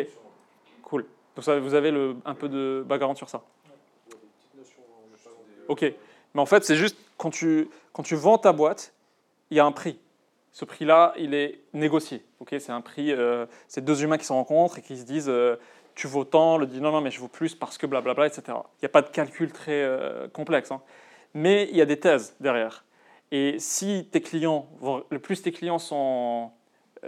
cool. 0.84 1.06
Donc 1.36 1.48
vous 1.60 1.74
avez 1.74 1.92
le, 1.92 2.16
un 2.26 2.34
peu 2.34 2.48
de 2.48 2.84
background 2.88 3.18
sur 3.18 3.30
ça. 3.30 3.44
Ok, 5.68 5.82
mais 6.34 6.42
en 6.42 6.46
fait, 6.46 6.64
c'est 6.64 6.76
juste 6.76 6.98
quand 7.18 7.30
tu, 7.30 7.70
quand 7.92 8.04
tu 8.04 8.16
vends 8.16 8.38
ta 8.38 8.54
boîte, 8.54 8.94
il 9.52 9.58
y 9.58 9.60
a 9.60 9.66
un 9.66 9.72
prix. 9.72 10.00
Ce 10.58 10.66
prix-là, 10.66 11.14
il 11.20 11.36
est 11.36 11.62
négocié. 11.74 12.26
Ok, 12.40 12.56
c'est 12.58 12.72
un 12.72 12.82
prix, 12.82 13.12
euh, 13.12 13.46
c'est 13.68 13.86
deux 13.86 14.02
humains 14.02 14.18
qui 14.18 14.26
se 14.26 14.34
rencontrent 14.34 14.80
et 14.80 14.82
qui 14.82 14.98
se 14.98 15.04
disent 15.04 15.30
euh, 15.30 15.56
tu 15.94 16.08
vaux 16.08 16.24
tant, 16.24 16.58
le 16.58 16.66
dit 16.66 16.82
non, 16.82 16.92
non, 16.92 17.00
mais 17.00 17.12
je 17.12 17.20
vaux 17.20 17.28
plus 17.28 17.54
parce 17.54 17.78
que 17.78 17.86
blablabla, 17.86 18.26
etc. 18.26 18.42
Il 18.48 18.82
n'y 18.82 18.88
a 18.88 18.90
pas 18.90 19.04
de 19.04 19.10
calcul 19.10 19.52
très 19.52 19.84
euh, 19.84 20.28
complexe. 20.28 20.72
Hein. 20.72 20.82
Mais 21.36 21.68
il 21.70 21.78
y 21.78 21.82
a 21.82 21.86
des 21.86 22.00
thèses 22.00 22.36
derrière. 22.40 22.86
Et 23.32 23.60
si 23.60 24.10
tes 24.12 24.20
clients, 24.20 24.68
le 25.12 25.20
plus 25.20 25.44
tes 25.44 25.52
clients 25.52 25.78
sont 25.78 26.50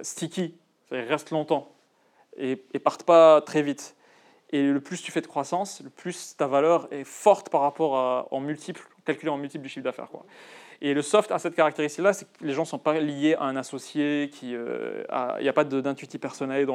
sticky, 0.04 0.56
ils 0.92 1.00
restent 1.00 1.32
longtemps 1.32 1.72
et, 2.38 2.64
et 2.76 2.78
partent 2.78 3.02
pas 3.02 3.42
très 3.42 3.64
vite, 3.64 3.96
et 4.52 4.62
le 4.62 4.80
plus 4.80 5.02
tu 5.02 5.12
fais 5.12 5.22
de 5.22 5.28
croissance, 5.28 5.82
le 5.84 5.90
plus 5.90 6.36
ta 6.38 6.46
valeur 6.46 6.88
est 6.92 7.04
forte 7.04 7.50
par 7.50 7.62
rapport 7.62 7.98
à, 7.98 8.28
en 8.30 8.42
multiple, 8.42 8.88
calculé 9.06 9.32
en 9.32 9.38
multiple 9.38 9.64
du 9.64 9.70
chiffre 9.70 9.84
d'affaires. 9.84 10.10
Et 10.82 10.94
le 10.94 11.02
soft 11.02 11.32
a 11.32 11.40
cette 11.40 11.56
caractéristique-là, 11.56 12.14
c'est 12.14 12.26
que 12.26 12.46
les 12.46 12.54
gens 12.54 12.62
ne 12.62 12.68
sont 12.68 12.80
pas 12.80 13.00
liés 13.00 13.36
à 13.36 13.44
un 13.44 13.58
associé, 13.58 14.32
euh, 14.44 15.04
il 15.40 15.44
n'y 15.44 15.50
a 15.50 15.54
pas 15.54 15.66
d'intuitif 15.66 16.22
personnel 16.22 16.68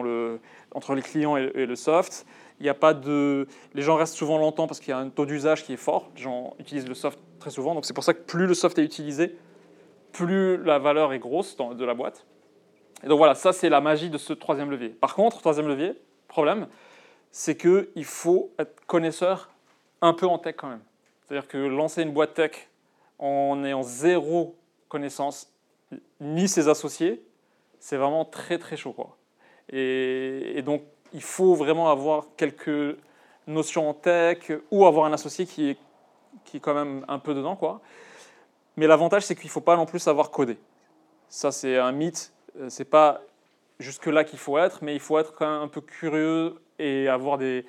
entre 0.74 0.94
les 0.94 1.00
clients 1.00 1.38
et, 1.38 1.66
le 1.66 1.76
soft. 1.76 2.26
Il 2.60 2.68
a 2.68 2.74
pas 2.74 2.92
de, 2.92 3.48
les 3.72 3.82
gens 3.82 3.96
restent 3.96 4.14
souvent 4.14 4.36
longtemps 4.36 4.66
parce 4.66 4.80
qu'il 4.80 4.90
y 4.90 4.92
a 4.92 4.98
un 4.98 5.08
taux 5.08 5.24
d'usage 5.24 5.64
qui 5.64 5.72
est 5.72 5.78
fort. 5.78 6.10
Les 6.16 6.22
gens 6.22 6.54
utilisent 6.58 6.88
le 6.88 6.94
soft 6.94 7.18
très 7.40 7.50
souvent. 7.50 7.74
Donc 7.74 7.86
c'est 7.86 7.94
pour 7.94 8.04
ça 8.04 8.12
que 8.12 8.20
plus 8.20 8.46
le 8.46 8.52
soft 8.52 8.78
est 8.78 8.84
utilisé, 8.84 9.36
plus 10.12 10.62
la 10.62 10.78
valeur 10.78 11.14
est 11.14 11.18
grosse 11.18 11.56
de 11.56 11.84
la 11.84 11.94
boîte. 11.94 12.26
Et 13.02 13.08
donc 13.08 13.16
voilà, 13.16 13.34
ça 13.34 13.54
c'est 13.54 13.70
la 13.70 13.80
magie 13.80 14.10
de 14.10 14.18
ce 14.18 14.34
troisième 14.34 14.70
levier. 14.70 14.90
Par 14.90 15.14
contre, 15.14 15.38
troisième 15.38 15.66
levier, 15.66 15.94
problème, 16.28 16.68
c'est 17.30 17.56
qu'il 17.56 18.04
faut 18.04 18.52
être 18.58 18.84
connaisseur 18.86 19.50
un 20.02 20.12
peu 20.12 20.26
en 20.26 20.38
tech 20.38 20.56
quand 20.58 20.68
même. 20.68 20.82
C'est-à-dire 21.22 21.48
que 21.48 21.56
lancer 21.56 22.02
une 22.02 22.12
boîte 22.12 22.34
tech 22.34 22.68
en 23.24 23.64
ayant 23.64 23.82
zéro 23.82 24.54
connaissance, 24.88 25.50
ni 26.20 26.46
ses 26.46 26.68
associés, 26.68 27.24
c'est 27.78 27.96
vraiment 27.96 28.26
très 28.26 28.58
très 28.58 28.76
chaud. 28.76 28.92
Quoi. 28.92 29.16
Et, 29.70 30.60
donc 30.62 30.82
il 31.14 31.22
faut 31.22 31.54
vraiment 31.54 31.90
avoir 31.90 32.26
quelques 32.36 32.98
notions 33.46 33.88
en 33.88 33.94
tech 33.94 34.52
ou 34.70 34.84
avoir 34.84 35.06
un 35.06 35.12
associé 35.12 35.46
qui 35.46 35.70
est, 35.70 35.78
qui 36.44 36.58
est 36.58 36.60
quand 36.60 36.74
même 36.74 37.04
un 37.08 37.18
peu 37.18 37.34
dedans. 37.34 37.56
Quoi. 37.56 37.80
Mais 38.76 38.86
l'avantage, 38.86 39.24
c'est 39.24 39.34
qu'il 39.34 39.46
ne 39.46 39.52
faut 39.52 39.60
pas 39.60 39.76
non 39.76 39.86
plus 39.86 40.00
savoir 40.00 40.30
coder. 40.30 40.58
Ça, 41.28 41.50
c'est 41.50 41.78
un 41.78 41.92
mythe. 41.92 42.32
Euh, 42.60 42.68
c'est 42.68 42.84
pas 42.84 43.22
jusque-là 43.78 44.24
qu'il 44.24 44.38
faut 44.38 44.58
être, 44.58 44.80
mais 44.82 44.94
il 44.94 45.00
faut 45.00 45.18
être 45.18 45.34
quand 45.34 45.50
même 45.50 45.62
un 45.62 45.68
peu 45.68 45.80
curieux 45.80 46.56
et 46.78 47.08
avoir 47.08 47.38
des, 47.38 47.64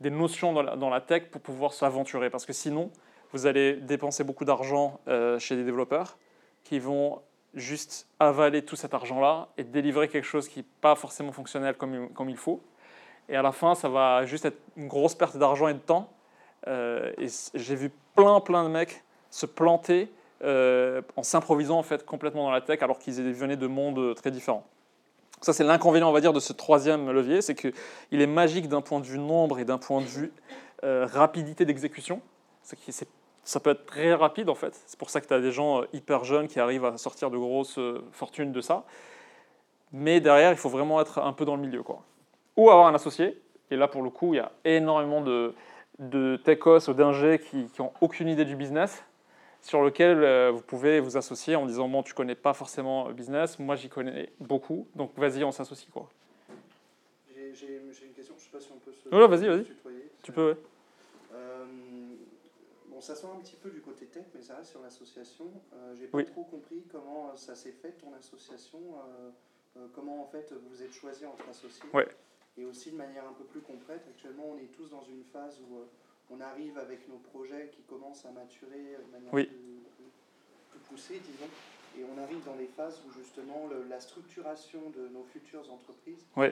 des 0.00 0.10
notions 0.10 0.52
dans 0.52 0.62
la, 0.62 0.76
dans 0.76 0.88
la, 0.88 1.00
tech 1.00 1.24
pour 1.30 1.40
pouvoir 1.40 1.74
s'aventurer. 1.74 2.30
Parce 2.30 2.46
que 2.46 2.52
sinon, 2.52 2.90
vous 3.34 3.46
allez 3.46 3.74
dépenser 3.74 4.22
beaucoup 4.22 4.44
d'argent 4.44 5.00
euh, 5.08 5.40
chez 5.40 5.56
des 5.56 5.64
développeurs 5.64 6.18
qui 6.62 6.78
vont 6.78 7.20
juste 7.52 8.06
avaler 8.20 8.62
tout 8.62 8.76
cet 8.76 8.94
argent-là 8.94 9.48
et 9.58 9.64
délivrer 9.64 10.06
quelque 10.06 10.24
chose 10.24 10.48
qui 10.48 10.60
n'est 10.60 10.66
pas 10.80 10.94
forcément 10.94 11.32
fonctionnel 11.32 11.76
comme, 11.76 12.08
comme 12.10 12.30
il 12.30 12.36
faut. 12.36 12.60
Et 13.28 13.34
à 13.34 13.42
la 13.42 13.50
fin, 13.50 13.74
ça 13.74 13.88
va 13.88 14.24
juste 14.24 14.44
être 14.44 14.58
une 14.76 14.86
grosse 14.86 15.16
perte 15.16 15.36
d'argent 15.36 15.66
et 15.66 15.74
de 15.74 15.80
temps. 15.80 16.12
Euh, 16.68 17.12
et 17.18 17.26
j'ai 17.54 17.74
vu 17.74 17.90
plein, 18.14 18.38
plein 18.38 18.62
de 18.62 18.68
mecs 18.68 19.02
se 19.30 19.46
planter 19.46 20.12
euh, 20.44 21.02
en 21.16 21.24
s'improvisant 21.24 21.78
en 21.78 21.82
fait 21.82 22.06
complètement 22.06 22.44
dans 22.44 22.52
la 22.52 22.60
tech 22.60 22.82
alors 22.82 23.00
qu'ils 23.00 23.20
venaient 23.32 23.56
de 23.56 23.66
mondes 23.66 24.14
très 24.14 24.30
différents. 24.30 24.64
Ça, 25.40 25.52
c'est 25.52 25.64
l'inconvénient, 25.64 26.08
on 26.08 26.12
va 26.12 26.20
dire, 26.20 26.32
de 26.32 26.40
ce 26.40 26.52
troisième 26.52 27.10
levier, 27.10 27.42
c'est 27.42 27.56
qu'il 27.56 27.72
est 28.12 28.28
magique 28.28 28.68
d'un 28.68 28.80
point 28.80 29.00
de 29.00 29.06
vue 29.06 29.18
nombre 29.18 29.58
et 29.58 29.64
d'un 29.64 29.78
point 29.78 30.00
de 30.00 30.06
vue 30.06 30.32
rapidité 30.82 31.64
d'exécution. 31.64 32.20
Ça 33.44 33.60
peut 33.60 33.70
être 33.70 33.86
très 33.86 34.14
rapide, 34.14 34.48
en 34.48 34.54
fait. 34.54 34.74
C'est 34.86 34.98
pour 34.98 35.10
ça 35.10 35.20
que 35.20 35.26
tu 35.26 35.34
as 35.34 35.40
des 35.40 35.52
gens 35.52 35.82
euh, 35.82 35.88
hyper 35.92 36.24
jeunes 36.24 36.48
qui 36.48 36.58
arrivent 36.60 36.84
à 36.84 36.96
sortir 36.96 37.30
de 37.30 37.36
grosses 37.36 37.78
euh, 37.78 38.02
fortunes 38.12 38.52
de 38.52 38.60
ça. 38.60 38.84
Mais 39.92 40.20
derrière, 40.20 40.50
il 40.50 40.56
faut 40.56 40.70
vraiment 40.70 41.00
être 41.00 41.18
un 41.18 41.32
peu 41.32 41.44
dans 41.44 41.56
le 41.56 41.62
milieu. 41.62 41.82
Quoi. 41.82 42.02
Ou 42.56 42.70
avoir 42.70 42.86
un 42.86 42.94
associé. 42.94 43.40
Et 43.70 43.76
là, 43.76 43.86
pour 43.86 44.02
le 44.02 44.10
coup, 44.10 44.34
il 44.34 44.38
y 44.38 44.40
a 44.40 44.50
énormément 44.64 45.20
de, 45.20 45.54
de 45.98 46.36
techos 46.36 46.88
ou 46.88 46.94
d'ingés 46.94 47.38
qui 47.38 47.68
n'ont 47.78 47.92
aucune 48.00 48.28
idée 48.28 48.44
du 48.44 48.56
business 48.56 49.04
sur 49.60 49.82
lequel 49.82 50.22
euh, 50.22 50.50
vous 50.52 50.60
pouvez 50.60 51.00
vous 51.00 51.16
associer 51.16 51.56
en 51.56 51.64
disant 51.64 51.88
bon 51.88 52.02
tu 52.02 52.12
connais 52.12 52.34
pas 52.34 52.52
forcément 52.52 53.08
le 53.08 53.14
business, 53.14 53.58
moi 53.58 53.76
j'y 53.76 53.88
connais 53.88 54.28
beaucoup, 54.38 54.86
donc 54.94 55.12
vas-y 55.16 55.42
on 55.42 55.52
s'associe 55.52 55.88
quoi. 55.90 56.08
J'ai 57.34 57.80
une 58.06 58.12
question, 58.12 58.34
je 58.36 58.44
sais 58.44 58.50
pas 58.50 58.60
si 58.60 58.68
on 58.74 58.78
peut 58.78 58.92
se. 58.92 59.08
Oui, 59.08 59.28
vas-y, 59.28 59.48
vas-y. 59.48 59.64
Tu 60.22 60.32
peux, 60.32 60.50
oui. 60.50 60.56
Euh, 63.04 63.14
ça 63.14 63.14
sort 63.14 63.34
un 63.34 63.40
petit 63.40 63.56
peu 63.56 63.70
du 63.70 63.80
côté 63.80 64.06
tech, 64.06 64.24
mais 64.34 64.42
ça 64.42 64.56
reste 64.56 64.70
sur 64.70 64.80
l'association. 64.80 65.46
Euh, 65.72 65.94
J'ai 65.98 66.06
pas 66.06 66.24
trop 66.24 66.44
compris 66.44 66.84
comment 66.90 67.36
ça 67.36 67.54
s'est 67.54 67.72
fait 67.72 67.92
ton 67.92 68.12
association. 68.14 68.80
Euh, 69.76 69.86
comment 69.92 70.22
en 70.22 70.26
fait 70.26 70.52
vous 70.70 70.82
êtes 70.82 70.92
choisi 70.92 71.26
entre 71.26 71.48
associés. 71.48 71.88
Ouais. 71.92 72.08
Et 72.56 72.64
aussi 72.64 72.92
de 72.92 72.96
manière 72.96 73.26
un 73.26 73.32
peu 73.32 73.44
plus 73.44 73.60
concrète, 73.60 74.02
actuellement 74.08 74.44
on 74.54 74.58
est 74.58 74.70
tous 74.72 74.88
dans 74.90 75.02
une 75.02 75.24
phase 75.32 75.58
où 75.68 75.80
on 76.30 76.40
arrive 76.40 76.78
avec 76.78 77.08
nos 77.08 77.18
projets 77.18 77.70
qui 77.72 77.82
commencent 77.82 78.24
à 78.24 78.30
maturer 78.30 78.96
de 79.04 79.10
manière 79.10 79.32
plus, 79.32 79.46
plus, 79.46 80.78
poussée, 80.88 81.18
disons. 81.18 81.50
Et 81.98 82.04
on 82.04 82.22
arrive 82.22 82.44
dans 82.44 82.54
les 82.54 82.66
phases 82.66 83.00
où 83.06 83.12
justement 83.18 83.68
la 83.88 84.00
structuration 84.00 84.90
de 84.90 85.08
nos 85.08 85.24
futures 85.24 85.68
entreprises 85.72 86.24
oui. 86.36 86.48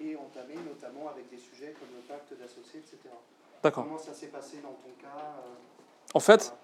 est 0.00 0.16
entamée, 0.16 0.56
notamment 0.66 1.08
avec 1.08 1.28
des 1.28 1.38
sujets 1.38 1.74
comme 1.78 1.94
le 1.96 2.02
pacte 2.08 2.34
d'associés, 2.38 2.80
etc. 2.80 3.10
D'accord. 3.62 3.84
Comment 3.84 3.98
ça 3.98 4.12
s'est 4.12 4.26
passé 4.26 4.58
dans 4.62 4.70
ton 4.70 4.90
cas 5.00 5.14
En 6.14 6.20
fait, 6.20 6.54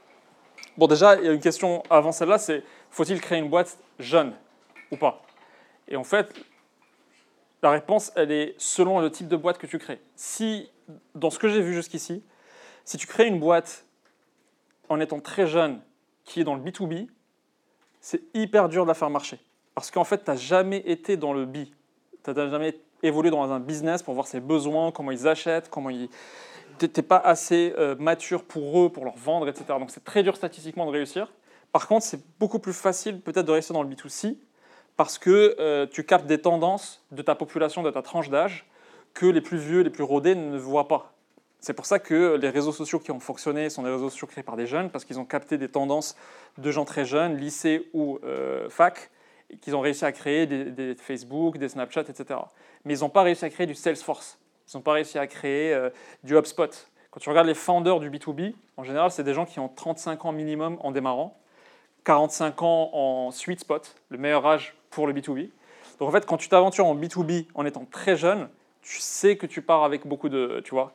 Bon, 0.78 0.86
déjà, 0.86 1.16
il 1.16 1.24
y 1.24 1.28
a 1.28 1.32
une 1.32 1.40
question 1.40 1.82
avant 1.90 2.12
celle-là, 2.12 2.38
c'est 2.38 2.62
faut-il 2.90 3.20
créer 3.20 3.40
une 3.40 3.48
boîte 3.48 3.78
jeune 3.98 4.32
ou 4.92 4.96
pas? 4.96 5.22
Et 5.88 5.96
en 5.96 6.04
fait, 6.04 6.32
la 7.64 7.70
réponse, 7.70 8.12
elle 8.14 8.30
est 8.30 8.54
selon 8.58 9.00
le 9.00 9.10
type 9.10 9.26
de 9.26 9.36
boîte 9.36 9.58
que 9.58 9.66
tu 9.66 9.78
crées. 9.78 10.00
Si, 10.14 10.70
dans 11.16 11.30
ce 11.30 11.40
que 11.40 11.48
j'ai 11.48 11.62
vu 11.62 11.74
jusqu'ici, 11.74 12.22
si 12.84 12.96
tu 12.96 13.08
crées 13.08 13.26
une 13.26 13.40
boîte 13.40 13.86
en 14.88 15.00
étant 15.00 15.18
très 15.18 15.48
jeune 15.48 15.80
qui 16.24 16.40
est 16.40 16.44
dans 16.44 16.54
le 16.54 16.62
B2B, 16.62 17.08
c'est 18.00 18.22
hyper 18.32 18.68
dur 18.68 18.84
de 18.84 18.88
la 18.88 18.94
faire 18.94 19.10
marcher. 19.10 19.40
Parce 19.74 19.90
qu'en 19.90 20.04
fait, 20.04 20.24
tu 20.24 20.30
n'as 20.30 20.36
jamais 20.36 20.78
été 20.86 21.16
dans 21.16 21.32
le 21.32 21.44
B. 21.44 21.64
Tu 22.22 22.30
n'as 22.30 22.48
jamais 22.48 22.78
évolué 23.02 23.30
dans 23.30 23.50
un 23.50 23.58
business 23.58 24.04
pour 24.04 24.14
voir 24.14 24.28
ses 24.28 24.38
besoins, 24.38 24.92
comment 24.92 25.10
ils 25.10 25.26
achètent, 25.26 25.68
comment 25.68 25.90
ils, 25.90 26.08
n'étais 26.86 27.02
pas 27.02 27.18
assez 27.18 27.74
euh, 27.78 27.94
mature 27.98 28.44
pour 28.44 28.80
eux, 28.80 28.88
pour 28.90 29.04
leur 29.04 29.16
vendre, 29.16 29.48
etc. 29.48 29.64
Donc 29.78 29.90
c'est 29.90 30.04
très 30.04 30.22
dur 30.22 30.36
statistiquement 30.36 30.86
de 30.86 30.90
réussir. 30.90 31.32
Par 31.72 31.86
contre, 31.86 32.04
c'est 32.04 32.20
beaucoup 32.38 32.58
plus 32.58 32.72
facile 32.72 33.20
peut-être 33.20 33.46
de 33.46 33.52
réussir 33.52 33.74
dans 33.74 33.82
le 33.82 33.88
B2C 33.88 34.36
parce 34.96 35.18
que 35.18 35.56
euh, 35.60 35.86
tu 35.86 36.04
captes 36.04 36.26
des 36.26 36.40
tendances 36.40 37.04
de 37.12 37.22
ta 37.22 37.34
population, 37.34 37.82
de 37.82 37.90
ta 37.90 38.02
tranche 38.02 38.30
d'âge 38.30 38.66
que 39.14 39.26
les 39.26 39.40
plus 39.40 39.58
vieux, 39.58 39.80
les 39.80 39.90
plus 39.90 40.02
rodés 40.02 40.34
ne 40.34 40.58
voient 40.58 40.88
pas. 40.88 41.14
C'est 41.60 41.74
pour 41.74 41.86
ça 41.86 41.98
que 41.98 42.36
les 42.36 42.50
réseaux 42.50 42.72
sociaux 42.72 43.00
qui 43.00 43.10
ont 43.10 43.18
fonctionné 43.20 43.68
sont 43.68 43.82
des 43.82 43.90
réseaux 43.90 44.10
sociaux 44.10 44.28
créés 44.28 44.44
par 44.44 44.56
des 44.56 44.66
jeunes 44.66 44.90
parce 44.90 45.04
qu'ils 45.04 45.18
ont 45.18 45.24
capté 45.24 45.58
des 45.58 45.68
tendances 45.68 46.16
de 46.56 46.70
gens 46.70 46.84
très 46.84 47.04
jeunes, 47.04 47.36
lycée 47.36 47.88
ou 47.92 48.20
euh, 48.24 48.68
fac, 48.70 49.10
qu'ils 49.60 49.74
ont 49.74 49.80
réussi 49.80 50.04
à 50.04 50.12
créer 50.12 50.46
des, 50.46 50.64
des, 50.66 50.94
Facebook, 50.94 51.58
des 51.58 51.68
Snapchat, 51.68 52.02
etc. 52.02 52.40
Mais 52.84 52.94
ils 52.94 53.00
n'ont 53.00 53.08
pas 53.08 53.22
réussi 53.22 53.44
à 53.44 53.50
créer 53.50 53.66
du 53.66 53.74
Salesforce. 53.74 54.38
Ils 54.72 54.76
n'ont 54.76 54.82
pas 54.82 54.92
réussi 54.92 55.18
à 55.18 55.26
créer 55.26 55.72
euh, 55.72 55.90
du 56.24 56.36
HubSpot. 56.36 56.88
Quand 57.10 57.20
tu 57.20 57.28
regardes 57.28 57.46
les 57.46 57.54
founders 57.54 58.00
du 58.00 58.10
B2B, 58.10 58.54
en 58.76 58.84
général, 58.84 59.10
c'est 59.10 59.24
des 59.24 59.34
gens 59.34 59.46
qui 59.46 59.60
ont 59.60 59.68
35 59.68 60.26
ans 60.26 60.32
minimum 60.32 60.76
en 60.80 60.92
démarrant, 60.92 61.38
45 62.04 62.62
ans 62.62 62.90
en 62.92 63.30
sweet 63.30 63.60
spot, 63.60 63.96
le 64.10 64.18
meilleur 64.18 64.46
âge 64.46 64.76
pour 64.90 65.06
le 65.06 65.14
B2B. 65.14 65.50
Donc 65.98 66.08
en 66.08 66.12
fait, 66.12 66.26
quand 66.26 66.36
tu 66.36 66.48
t'aventures 66.48 66.86
en 66.86 66.94
B2B 66.94 67.46
en 67.54 67.64
étant 67.64 67.86
très 67.90 68.16
jeune, 68.16 68.48
tu 68.82 69.00
sais 69.00 69.36
que 69.36 69.46
tu 69.46 69.62
pars 69.62 69.84
avec 69.84 70.06
beaucoup 70.06 70.28
de, 70.28 70.60
tu 70.64 70.70
vois, 70.70 70.92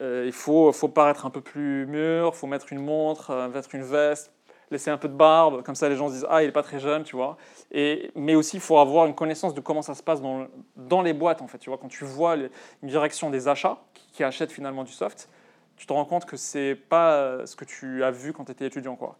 euh, 0.00 0.24
il 0.26 0.32
faut, 0.32 0.72
faut 0.72 0.88
paraître 0.88 1.26
un 1.26 1.30
peu 1.30 1.40
plus 1.40 1.86
mûr, 1.86 2.34
faut 2.34 2.46
mettre 2.46 2.72
une 2.72 2.80
montre, 2.80 3.30
euh, 3.30 3.48
mettre 3.48 3.74
une 3.74 3.82
veste, 3.82 4.32
laisser 4.74 4.90
un 4.90 4.98
peu 4.98 5.08
de 5.08 5.14
barbe, 5.14 5.62
comme 5.62 5.74
ça 5.74 5.88
les 5.88 5.96
gens 5.96 6.08
se 6.08 6.14
disent 6.14 6.26
ah 6.28 6.42
il 6.42 6.48
est 6.48 6.52
pas 6.52 6.62
très 6.62 6.78
jeune, 6.78 7.04
tu 7.04 7.16
vois. 7.16 7.36
Et, 7.72 8.10
mais 8.14 8.34
aussi 8.34 8.56
il 8.56 8.60
faut 8.60 8.78
avoir 8.78 9.06
une 9.06 9.14
connaissance 9.14 9.54
de 9.54 9.60
comment 9.60 9.82
ça 9.82 9.94
se 9.94 10.02
passe 10.02 10.20
dans, 10.20 10.46
dans 10.76 11.02
les 11.02 11.12
boîtes 11.12 11.40
en 11.40 11.46
fait, 11.46 11.58
tu 11.58 11.70
vois. 11.70 11.78
Quand 11.78 11.88
tu 11.88 12.04
vois 12.04 12.36
une 12.36 12.50
direction 12.88 13.30
des 13.30 13.48
achats 13.48 13.78
qui, 14.12 14.22
achètent 14.22 14.52
finalement 14.52 14.84
du 14.84 14.92
soft, 14.92 15.28
tu 15.76 15.86
te 15.86 15.92
rends 15.92 16.04
compte 16.04 16.24
que 16.24 16.36
c'est 16.36 16.74
pas 16.74 17.46
ce 17.46 17.56
que 17.56 17.64
tu 17.64 18.04
as 18.04 18.10
vu 18.10 18.32
quand 18.32 18.44
tu 18.44 18.52
étais 18.52 18.66
étudiant 18.66 18.96
quoi. 18.96 19.16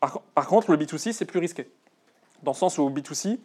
Par, 0.00 0.46
contre 0.46 0.70
le 0.70 0.78
B2C 0.78 1.12
c'est 1.12 1.26
plus 1.26 1.40
risqué, 1.40 1.70
dans 2.42 2.52
le 2.52 2.56
sens 2.56 2.78
où 2.78 2.82
au 2.82 2.90
B2C, 2.90 3.38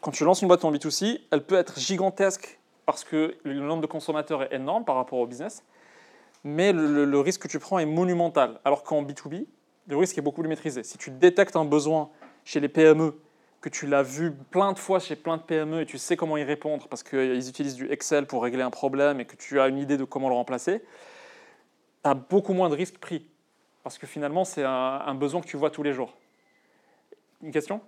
quand 0.00 0.10
tu 0.10 0.24
lances 0.24 0.42
une 0.42 0.48
boîte 0.48 0.64
en 0.64 0.72
B2C, 0.72 1.20
elle 1.30 1.44
peut 1.44 1.56
être 1.56 1.78
gigantesque 1.78 2.58
parce 2.86 3.04
que 3.04 3.36
le 3.44 3.60
nombre 3.60 3.82
de 3.82 3.86
consommateurs 3.86 4.42
est 4.42 4.54
énorme 4.54 4.84
par 4.84 4.96
rapport 4.96 5.18
au 5.18 5.26
business, 5.26 5.62
mais 6.42 6.72
le 6.72 7.20
risque 7.20 7.42
que 7.42 7.48
tu 7.48 7.60
prends 7.60 7.78
est 7.78 7.86
monumental. 7.86 8.58
Alors 8.64 8.82
qu'en 8.82 9.04
B2B, 9.04 9.46
le 9.86 9.96
risque 9.96 10.16
est 10.18 10.22
beaucoup 10.22 10.40
plus 10.40 10.48
maîtrisé. 10.48 10.82
Si 10.82 10.98
tu 10.98 11.10
détectes 11.10 11.56
un 11.56 11.64
besoin 11.64 12.10
chez 12.44 12.60
les 12.60 12.68
PME, 12.68 13.14
que 13.62 13.68
tu 13.68 13.86
l'as 13.86 14.02
vu 14.02 14.32
plein 14.32 14.72
de 14.72 14.78
fois 14.78 14.98
chez 14.98 15.14
plein 15.14 15.36
de 15.36 15.42
PME 15.42 15.82
et 15.82 15.86
tu 15.86 15.96
sais 15.96 16.16
comment 16.16 16.36
y 16.36 16.42
répondre 16.42 16.88
parce 16.88 17.04
qu'ils 17.04 17.48
utilisent 17.48 17.76
du 17.76 17.90
Excel 17.90 18.26
pour 18.26 18.42
régler 18.42 18.62
un 18.62 18.70
problème 18.70 19.20
et 19.20 19.24
que 19.24 19.36
tu 19.36 19.60
as 19.60 19.68
une 19.68 19.78
idée 19.78 19.96
de 19.96 20.04
comment 20.04 20.28
le 20.28 20.34
remplacer, 20.34 20.80
tu 20.80 22.10
as 22.10 22.14
beaucoup 22.14 22.54
moins 22.54 22.68
de 22.68 22.74
risques 22.74 22.98
pris. 22.98 23.24
Parce 23.84 23.98
que 23.98 24.06
finalement, 24.06 24.44
c'est 24.44 24.64
un, 24.64 25.14
besoin 25.14 25.40
que 25.40 25.46
tu 25.46 25.56
vois 25.56 25.70
tous 25.70 25.82
les 25.82 25.92
jours. 25.92 26.16
Une 27.40 27.52
question? 27.52 27.80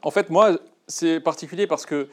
En 0.00 0.10
fait, 0.10 0.30
moi, 0.30 0.58
c'est 0.86 1.20
particulier 1.20 1.66
parce 1.66 1.84
que 1.84 2.08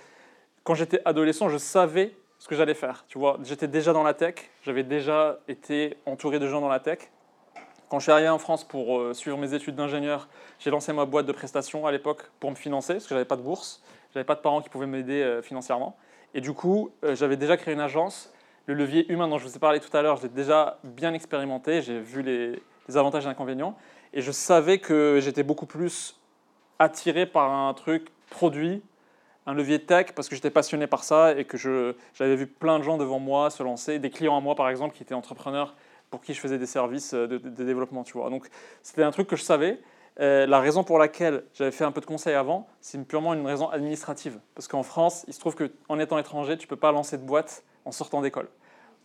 quand 0.63 0.75
j'étais 0.75 1.01
adolescent, 1.05 1.49
je 1.49 1.57
savais 1.57 2.13
ce 2.39 2.47
que 2.47 2.55
j'allais 2.55 2.73
faire. 2.73 3.05
Tu 3.07 3.17
vois, 3.17 3.37
j'étais 3.43 3.67
déjà 3.67 3.93
dans 3.93 4.03
la 4.03 4.13
tech, 4.13 4.35
j'avais 4.63 4.83
déjà 4.83 5.39
été 5.47 5.97
entouré 6.05 6.39
de 6.39 6.47
gens 6.47 6.61
dans 6.61 6.69
la 6.69 6.79
tech. 6.79 6.99
Quand 7.89 7.99
je 7.99 8.03
suis 8.03 8.11
arrivé 8.11 8.29
en 8.29 8.37
France 8.37 8.63
pour 8.63 8.99
euh, 8.99 9.13
suivre 9.13 9.37
mes 9.37 9.53
études 9.53 9.75
d'ingénieur, 9.75 10.27
j'ai 10.59 10.69
lancé 10.69 10.93
ma 10.93 11.05
boîte 11.05 11.25
de 11.25 11.31
prestations 11.31 11.87
à 11.87 11.91
l'époque 11.91 12.29
pour 12.39 12.51
me 12.51 12.55
financer 12.55 12.93
parce 12.93 13.05
que 13.05 13.15
j'avais 13.15 13.25
pas 13.25 13.35
de 13.35 13.41
bourse, 13.41 13.81
j'avais 14.13 14.23
pas 14.23 14.35
de 14.35 14.41
parents 14.41 14.61
qui 14.61 14.69
pouvaient 14.69 14.85
m'aider 14.85 15.23
euh, 15.23 15.41
financièrement. 15.41 15.97
Et 16.35 16.41
du 16.41 16.53
coup, 16.53 16.91
euh, 17.03 17.15
j'avais 17.15 17.35
déjà 17.35 17.57
créé 17.57 17.73
une 17.73 17.79
agence. 17.79 18.31
Le 18.67 18.75
levier 18.75 19.11
humain 19.11 19.27
dont 19.27 19.39
je 19.39 19.47
vous 19.47 19.55
ai 19.55 19.59
parlé 19.59 19.79
tout 19.79 19.95
à 19.97 20.03
l'heure, 20.03 20.17
je 20.17 20.23
l'ai 20.23 20.29
déjà 20.29 20.77
bien 20.83 21.15
expérimenté. 21.15 21.81
J'ai 21.81 21.99
vu 21.99 22.21
les, 22.21 22.61
les 22.87 22.97
avantages 22.97 23.25
et 23.25 23.29
inconvénients. 23.29 23.75
Et 24.13 24.21
je 24.21 24.31
savais 24.31 24.77
que 24.77 25.17
j'étais 25.19 25.41
beaucoup 25.41 25.65
plus 25.65 26.18
attiré 26.79 27.25
par 27.25 27.51
un 27.51 27.73
truc 27.73 28.07
produit, 28.29 28.81
un 29.45 29.53
levier 29.53 29.83
tech, 29.83 30.13
parce 30.15 30.29
que 30.29 30.35
j'étais 30.35 30.49
passionné 30.49 30.87
par 30.87 31.03
ça 31.03 31.37
et 31.37 31.45
que 31.45 31.57
j'avais 32.13 32.35
vu 32.35 32.47
plein 32.47 32.79
de 32.79 32.83
gens 32.83 32.97
devant 32.97 33.19
moi 33.19 33.49
se 33.49 33.61
lancer, 33.63 33.99
des 33.99 34.09
clients 34.09 34.37
à 34.37 34.41
moi 34.41 34.55
par 34.55 34.69
exemple 34.69 34.95
qui 34.95 35.03
étaient 35.03 35.13
entrepreneurs 35.13 35.75
pour 36.09 36.21
qui 36.21 36.33
je 36.33 36.39
faisais 36.39 36.57
des 36.57 36.65
services 36.65 37.13
de, 37.13 37.37
développement, 37.37 38.03
tu 38.03 38.13
vois. 38.13 38.29
Donc 38.29 38.47
c'était 38.81 39.03
un 39.03 39.11
truc 39.11 39.27
que 39.27 39.35
je 39.35 39.43
savais. 39.43 39.79
Euh, 40.19 40.45
la 40.47 40.59
raison 40.59 40.83
pour 40.83 40.99
laquelle 40.99 41.43
j'avais 41.53 41.71
fait 41.71 41.85
un 41.85 41.91
peu 41.91 42.01
de 42.01 42.05
conseils 42.05 42.33
avant, 42.33 42.67
c'est 42.81 43.01
purement 43.07 43.33
une 43.33 43.45
raison 43.45 43.69
administrative. 43.69 44.39
Parce 44.53 44.67
qu'en 44.67 44.83
France, 44.83 45.23
il 45.27 45.33
se 45.33 45.39
trouve 45.39 45.55
qu'en 45.55 45.99
étant 45.99 46.17
étranger, 46.17 46.57
tu 46.57 46.65
ne 46.65 46.69
peux 46.69 46.75
pas 46.75 46.91
lancer 46.91 47.17
de 47.17 47.23
boîte 47.23 47.63
en 47.85 47.91
sortant 47.91 48.21
d'école. 48.21 48.49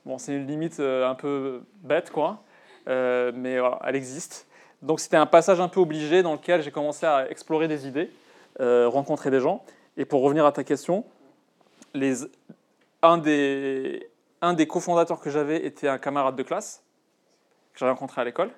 Bon, 0.07 0.19
c'est 0.19 0.35
une 0.35 0.47
limite 0.47 0.81
euh, 0.81 1.09
un 1.09 1.15
peu 1.15 1.63
bête, 1.83 2.11
quoi, 2.11 2.43
euh, 2.89 3.33
mais 3.35 3.59
elle 3.85 3.97
existe. 3.97 4.49
Donc 4.85 5.01
c'était 5.01 5.17
un 5.17 5.25
passage 5.25 5.61
un 5.61 5.69
peu 5.69 5.81
obligé 5.81 6.23
dans 6.23 6.35
lequel 6.35 6.63
j'ai 6.63 6.71
commencé 6.71 7.07
à 7.07 7.31
explorer 7.31 7.69
des 7.69 7.89
idées, 7.89 8.11
euh, 8.61 8.87
rencontrer 8.87 9.31
des 9.31 9.41
gens. 9.41 9.65
Et 9.97 10.05
pour 10.05 10.21
revenir 10.21 10.45
à 10.45 10.53
ta 10.53 10.63
question, 10.63 11.07
les, 11.95 12.17
un 13.01 13.17
des, 13.17 14.11
un 14.43 14.53
des 14.53 14.67
cofondateurs 14.67 15.21
que 15.21 15.31
j'avais 15.31 15.65
était 15.65 15.89
un 15.89 15.97
camarade 15.97 16.37
de 16.37 16.43
classe 16.43 16.83
que 17.73 17.79
j'avais 17.79 17.93
rencontré 17.93 18.21
à 18.21 18.25
l'école, 18.25 18.51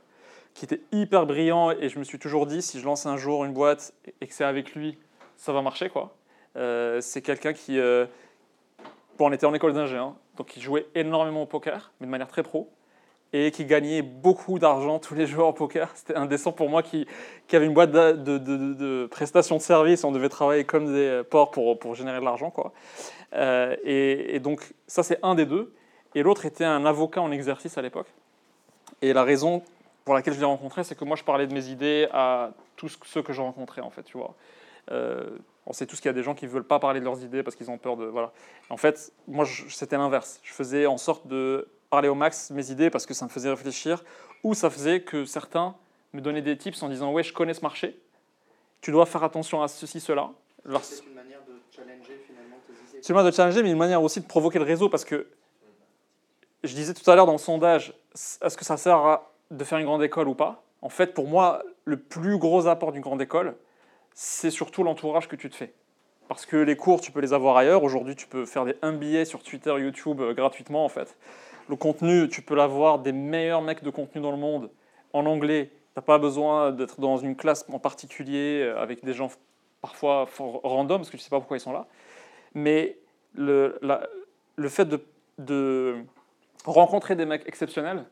qui 0.53 0.65
était 0.65 0.81
hyper 0.91 1.27
brillant 1.27 1.71
et 1.71 1.89
je 1.89 1.99
me 1.99 2.05
suis 2.05 2.19
toujours 2.19 2.47
dit 2.47 2.61
si 2.61 2.81
je 2.81 2.85
lance 2.85 3.07
un 3.07 3.17
jour 3.17 3.45
une 3.45 3.53
boîte 3.53 3.95
et 4.21 4.27
que 4.27 4.35
c'est 4.35 4.45
avec 4.45 4.75
lui, 4.75 4.99
ça 5.37 5.53
va 5.53 5.63
marcher 5.63 5.89
quoi. 5.91 6.17
Euh, 6.57 7.01
c'est 7.01 7.23
quelqu'un 7.23 7.53
qui, 7.53 7.79
euh, 7.79 8.05
bon, 9.17 9.29
on 9.29 9.33
était 9.33 9.47
en 9.47 9.55
école 9.55 9.75
d'ingé, 9.75 9.97
hein, 9.97 10.17
donc 10.37 10.57
il 10.57 10.63
jouait 10.63 10.89
énormément 10.97 11.43
au 11.43 11.47
poker, 11.47 11.93
mais 12.01 12.07
de 12.07 12.11
manière 12.11 12.29
très 12.29 12.43
pro 12.43 12.69
et 13.33 13.51
qui 13.51 13.65
gagnait 13.65 14.03
beaucoup 14.03 14.59
d'argent 14.59 14.99
tous 14.99 15.15
les 15.15 15.27
jours 15.27 15.49
au 15.49 15.53
poker. 15.53 15.91
C'était 15.95 16.15
indécent 16.17 16.53
pour 16.53 16.69
moi 16.69 16.83
qui, 16.83 17.07
qui 17.49 17.57
avait 17.57 17.67
une 17.67 17.75
boîte 17.75 17.91
de, 17.91 18.13
de, 18.13 18.39
de, 18.39 19.07
prestations 19.11 19.57
de 19.57 19.63
services. 19.63 20.05
On 20.05 20.13
devait 20.13 20.29
travailler 20.29 20.65
comme 20.65 20.93
des 20.93 21.23
porcs 21.29 21.51
pour, 21.51 21.79
pour 21.79 21.95
générer 21.95 22.21
de 22.21 22.25
l'argent. 22.25 22.51
Quoi. 22.51 22.73
Euh, 23.35 23.77
et, 23.85 24.39
donc 24.41 24.73
ça, 24.87 25.03
c'est 25.03 25.19
un 25.23 25.35
des 25.35 25.47
deux. 25.47 25.75
Et 26.15 26.23
l'autre 26.23 26.47
était 26.47 26.65
un 26.65 26.87
avocat 26.87 27.21
en 27.21 27.31
exercice 27.31 27.77
à 27.77 27.83
l'époque. 27.83 28.09
Et 29.03 29.13
la 29.13 29.25
raison 29.25 29.63
pour 30.05 30.15
laquelle 30.15 30.35
je 30.35 30.39
l'ai 30.39 30.47
rencontré, 30.47 30.85
c'est 30.85 30.95
que 30.95 31.05
moi, 31.05 31.17
je 31.17 31.25
parlais 31.25 31.47
de 31.47 31.53
mes 31.53 31.69
idées 31.69 32.09
à 32.13 32.53
tous 32.77 32.99
ceux 33.05 33.23
que 33.23 33.33
je 33.33 33.43
rencontrais, 33.43 33.83
en 33.83 33.91
fait, 33.91 34.05
tu 34.05 34.17
vois. 34.17 34.35
Euh, 34.93 35.37
on 35.67 35.73
sait 35.73 35.85
tous 35.85 35.97
qu'il 35.97 36.07
y 36.07 36.11
a 36.11 36.13
des 36.13 36.23
gens 36.23 36.35
qui 36.35 36.45
ne 36.47 36.51
veulent 36.51 36.65
pas 36.67 36.79
parler 36.79 37.01
de 37.01 37.05
leurs 37.05 37.23
idées 37.23 37.43
parce 37.43 37.57
qu'ils 37.57 37.71
ont 37.71 37.77
peur 37.77 37.97
de... 37.97 38.05
Voilà. 38.05 38.33
En 38.71 38.77
fait, 38.77 39.13
moi, 39.27 39.45
c'était 39.69 39.97
l'inverse. 39.97 40.41
Je 40.45 40.53
faisais 40.53 40.87
en 40.87 40.97
sorte 40.97 41.27
de 41.27 41.69
parler 41.97 42.11
au 42.11 42.15
max 42.15 42.51
mes 42.51 42.71
idées 42.71 42.91
parce 42.91 43.07
que 43.07 43.15
ça 43.15 43.25
me 43.25 43.31
faisait 43.31 43.49
réfléchir, 43.49 44.05
ou 44.45 44.53
ça 44.53 44.69
faisait 44.69 45.01
que 45.01 45.25
certains 45.25 45.75
me 46.13 46.21
donnaient 46.21 46.43
des 46.43 46.59
tips 46.59 46.83
en 46.83 46.91
disant 46.91 47.11
ouais 47.11 47.23
je 47.23 47.33
connais 47.33 47.55
ce 47.55 47.63
marché, 47.63 47.99
tu 48.83 48.91
dois 48.91 49.07
faire 49.07 49.25
attention 49.25 49.63
à 49.63 49.69
ceci, 49.69 49.99
cela. 49.99 50.29
C'est 50.83 51.07
une 51.07 51.15
manière 51.15 51.41
de 51.49 51.55
challenger 51.75 52.21
finalement 52.27 52.57
tes 52.67 52.75
idées. 52.75 52.99
C'est 53.01 53.09
une 53.09 53.17
manière 53.17 53.31
de 53.31 53.35
challenger, 53.35 53.63
mais 53.63 53.71
une 53.71 53.79
manière 53.79 54.03
aussi 54.03 54.21
de 54.21 54.27
provoquer 54.27 54.59
le 54.59 54.67
réseau 54.67 54.91
parce 54.91 55.07
que 55.07 55.27
je 56.65 56.75
disais 56.75 56.93
tout 56.93 57.11
à 57.11 57.17
l'heure 57.17 57.25
dans 57.25 57.33
le 57.33 57.39
sondage, 57.39 57.95
est-ce 58.13 58.59
que 58.59 58.65
ça 58.67 58.77
sert 58.77 58.99
à 58.99 59.33
de 59.51 59.65
faire 59.65 59.79
une 59.79 59.87
grande 59.87 60.03
école 60.03 60.29
ou 60.29 60.35
pas? 60.35 60.63
En 60.83 60.91
fait, 60.91 61.15
pour 61.15 61.27
moi, 61.27 61.63
le 61.87 61.99
plus 61.99 62.37
gros 62.37 62.67
apport 62.67 62.93
d'une 62.93 63.01
grande 63.01 63.23
école, 63.23 63.57
c'est 64.13 64.51
surtout 64.51 64.83
l'entourage 64.83 65.29
que 65.29 65.37
tu 65.37 65.49
te 65.49 65.57
fais. 65.57 65.73
Parce 66.29 66.45
que 66.45 66.57
les 66.57 66.77
cours, 66.77 67.01
tu 67.01 67.13
peux 67.13 67.21
les 67.21 67.33
avoir 67.33 67.57
ailleurs. 67.57 67.85
Aujourd'hui, 67.85 68.17
tu 68.17 68.27
peux 68.27 68.45
faire 68.45 68.67
des 68.67 68.75
MBA 68.83 69.25
sur 69.25 69.43
Twitter, 69.43 69.75
YouTube 69.79 70.21
euh, 70.21 70.35
gratuitement, 70.35 70.85
en 70.85 70.89
fait. 70.89 71.17
Le 71.69 71.77
contenu, 71.77 72.29
tu 72.29 72.43
peux 72.43 72.55
l'avoir 72.55 73.01
des 73.01 73.13
meilleurs 73.13 73.63
mecs 73.63 73.83
de 73.83 73.91
contenu 73.91 74.21
dans 74.21 74.31
le 74.31 74.37
monde 74.37 74.71
en 75.13 75.27
anglais. 75.27 75.71
Tu 75.73 75.99
n'as 75.99 76.03
pas 76.03 76.19
besoin 76.19 76.73
d'être 76.73 77.01
dans 77.01 77.17
une 77.17 77.37
classe 77.37 77.65
en 77.73 77.79
particulier 77.79 78.63
euh, 78.63 78.81
avec 78.81 79.05
des 79.05 79.15
gens 79.15 79.31
parfois 79.81 80.29
random, 80.39 80.99
parce 80.99 81.11
que 81.11 81.17
tu 81.17 81.23
sais 81.23 81.31
pas 81.31 81.39
pourquoi 81.39 81.57
ils 81.57 81.61
sont 81.61 81.73
là. 81.73 81.87
Mais 82.55 82.97
le, 83.35 83.79
fait 84.69 84.89
de, 85.39 85.97
rencontrer 86.65 87.15
des 87.17 87.27
mecs 87.27 87.47
exceptionnels, 87.47 88.05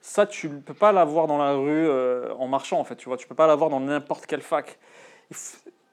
ça, 0.00 0.26
tu 0.26 0.48
ne 0.48 0.60
peux 0.60 0.74
pas 0.74 0.92
l'avoir 0.92 1.26
dans 1.26 1.36
la 1.36 1.52
rue 1.52 1.88
euh, 1.88 2.32
en 2.34 2.48
marchant, 2.48 2.78
en 2.78 2.84
fait. 2.84 2.96
Tu 2.96 3.08
vois, 3.08 3.18
tu 3.18 3.26
peux 3.26 3.34
pas 3.34 3.46
l'avoir 3.46 3.68
dans 3.68 3.80
n'importe 3.80 4.26
quelle 4.26 4.40
fac. 4.40 4.78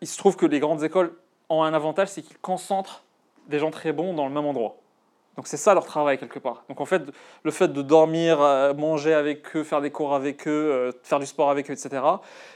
Il, 0.02 0.08
se 0.08 0.18
trouve 0.18 0.38
que 0.38 0.46
les 0.46 0.60
grandes 0.60 0.84
écoles 0.84 1.14
ont 1.50 1.64
un 1.64 1.74
avantage, 1.74 2.10
c'est 2.10 2.22
qu'ils 2.22 2.38
concentrent 2.38 3.04
des 3.48 3.60
gens 3.60 3.72
très 3.72 3.92
bons 3.92 4.14
dans 4.14 4.28
le 4.28 4.34
même 4.34 4.46
endroit. 4.46 4.78
Donc 5.38 5.46
c'est 5.48 5.58
ça 5.58 5.76
leur 5.76 5.86
travail 5.86 6.18
quelque 6.18 6.40
part. 6.40 6.64
Donc 6.68 6.82
en 6.82 6.86
fait, 6.86 7.04
le 7.44 7.52
fait 7.52 7.68
de 7.68 7.82
dormir, 7.84 8.42
euh, 8.42 8.74
manger 8.74 9.14
avec 9.14 9.56
eux, 9.56 9.64
faire 9.64 9.82
des 9.82 9.92
cours 9.92 10.16
avec 10.16 10.48
eux, 10.48 10.52
euh, 10.52 10.92
faire 11.04 11.20
du 11.20 11.28
sport 11.28 11.52
avec 11.52 11.70
eux, 11.70 11.74
etc., 11.74 12.02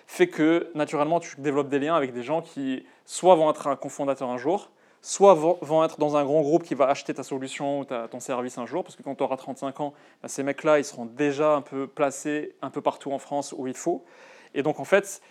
fait 0.08 0.28
que 0.28 0.72
naturellement 0.74 1.20
tu 1.20 1.40
développes 1.40 1.70
des 1.70 1.78
liens 1.78 1.96
avec 1.96 2.12
des 2.12 2.24
gens 2.24 2.42
qui 2.42 2.84
soit 3.06 3.36
vont 3.36 3.52
être 3.52 3.68
un 3.68 3.76
cofondateur 3.76 4.30
un 4.30 4.38
jour, 4.38 4.72
soit 5.04 5.36
vont 5.36 5.84
être 5.84 6.00
dans 6.00 6.18
un 6.18 6.26
grand 6.26 6.42
groupe 6.42 6.64
qui 6.64 6.74
va 6.74 6.88
acheter 6.88 7.14
ta 7.14 7.24
solution 7.24 7.82
ou 7.82 7.86
ton 7.86 8.20
service 8.20 8.58
un 8.58 8.66
jour, 8.66 8.84
parce 8.84 8.96
que 8.96 9.04
quand 9.04 9.14
tu 9.16 9.24
auras 9.24 9.38
35 9.38 9.80
ans, 9.80 9.94
bah, 10.22 10.28
ces 10.28 10.42
mecs-là, 10.42 10.80
ils 10.80 10.86
seront 10.86 11.06
déjà 11.06 11.54
un 11.54 11.62
peu 11.62 11.86
placés 11.88 12.56
un 12.64 12.72
peu 12.72 12.82
partout 12.82 13.12
en 13.12 13.20
France 13.20 13.54
où 13.56 13.68
il 13.68 13.76
faut. 13.76 14.04
Et 14.56 14.64
donc 14.64 14.80
en 14.80 14.86
fait, 14.86 15.22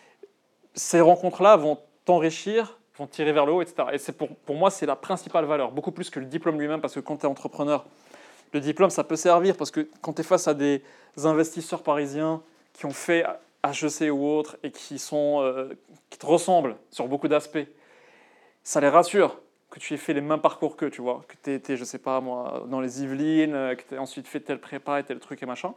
ces 0.74 1.00
rencontres-là 1.00 1.56
vont 1.56 1.78
t'enrichir 2.04 2.79
tirer 3.06 3.32
vers 3.32 3.46
le 3.46 3.52
haut, 3.52 3.62
etc. 3.62 3.88
Et 3.92 3.98
c'est 3.98 4.12
pour, 4.12 4.28
pour 4.28 4.56
moi, 4.56 4.70
c'est 4.70 4.86
la 4.86 4.96
principale 4.96 5.44
valeur, 5.44 5.72
beaucoup 5.72 5.92
plus 5.92 6.10
que 6.10 6.20
le 6.20 6.26
diplôme 6.26 6.58
lui-même, 6.58 6.80
parce 6.80 6.94
que 6.94 7.00
quand 7.00 7.16
tu 7.16 7.22
es 7.22 7.28
entrepreneur, 7.28 7.86
le 8.52 8.60
diplôme, 8.60 8.90
ça 8.90 9.04
peut 9.04 9.16
servir, 9.16 9.56
parce 9.56 9.70
que 9.70 9.88
quand 10.00 10.12
tu 10.12 10.20
es 10.20 10.24
face 10.24 10.48
à 10.48 10.54
des 10.54 10.82
investisseurs 11.24 11.82
parisiens 11.82 12.42
qui 12.72 12.86
ont 12.86 12.92
fait 12.92 13.24
HEC 13.64 14.10
ou 14.12 14.26
autre, 14.26 14.56
et 14.62 14.70
qui, 14.70 14.98
sont, 14.98 15.40
euh, 15.42 15.68
qui 16.08 16.18
te 16.18 16.26
ressemblent 16.26 16.76
sur 16.90 17.06
beaucoup 17.08 17.28
d'aspects, 17.28 17.66
ça 18.62 18.80
les 18.80 18.88
rassure 18.88 19.38
que 19.70 19.78
tu 19.78 19.94
aies 19.94 19.98
fait 19.98 20.14
les 20.14 20.20
mêmes 20.20 20.40
parcours 20.40 20.76
qu'eux, 20.76 20.90
tu 20.90 21.00
vois, 21.00 21.22
que 21.28 21.34
tu 21.42 21.54
été, 21.54 21.76
je 21.76 21.84
sais 21.84 21.98
pas 21.98 22.20
moi, 22.20 22.64
dans 22.68 22.80
les 22.80 23.02
Yvelines, 23.02 23.54
euh, 23.54 23.74
que 23.74 23.82
tu 23.88 23.94
aies 23.94 23.98
ensuite 23.98 24.26
fait 24.26 24.40
tel 24.40 24.58
prépa 24.58 24.98
et 24.98 25.04
tel 25.04 25.20
truc 25.20 25.42
et 25.42 25.46
machin. 25.46 25.74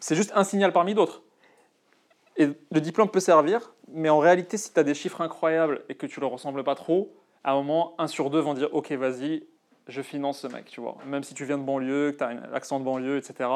C'est 0.00 0.16
juste 0.16 0.32
un 0.34 0.42
signal 0.42 0.72
parmi 0.72 0.94
d'autres. 0.94 1.22
Et 2.36 2.48
le 2.70 2.80
diplôme 2.80 3.10
peut 3.10 3.20
servir, 3.20 3.74
mais 3.88 4.08
en 4.08 4.18
réalité, 4.18 4.56
si 4.56 4.72
tu 4.72 4.80
as 4.80 4.84
des 4.84 4.94
chiffres 4.94 5.20
incroyables 5.20 5.82
et 5.88 5.94
que 5.94 6.06
tu 6.06 6.18
ne 6.18 6.22
leur 6.22 6.30
ressembles 6.30 6.64
pas 6.64 6.74
trop, 6.74 7.14
à 7.44 7.52
un 7.52 7.54
moment, 7.54 7.94
un 7.98 8.06
sur 8.06 8.30
deux 8.30 8.40
vont 8.40 8.54
dire 8.54 8.68
Ok, 8.72 8.92
vas-y, 8.92 9.44
je 9.88 10.02
finance 10.02 10.40
ce 10.40 10.46
mec, 10.46 10.66
tu 10.66 10.80
vois. 10.80 10.96
Même 11.06 11.24
si 11.24 11.34
tu 11.34 11.44
viens 11.44 11.58
de 11.58 11.64
banlieue, 11.64 12.12
que 12.12 12.18
tu 12.18 12.24
as 12.24 12.28
un 12.28 12.52
accent 12.54 12.78
de 12.80 12.84
banlieue, 12.84 13.18
etc., 13.18 13.48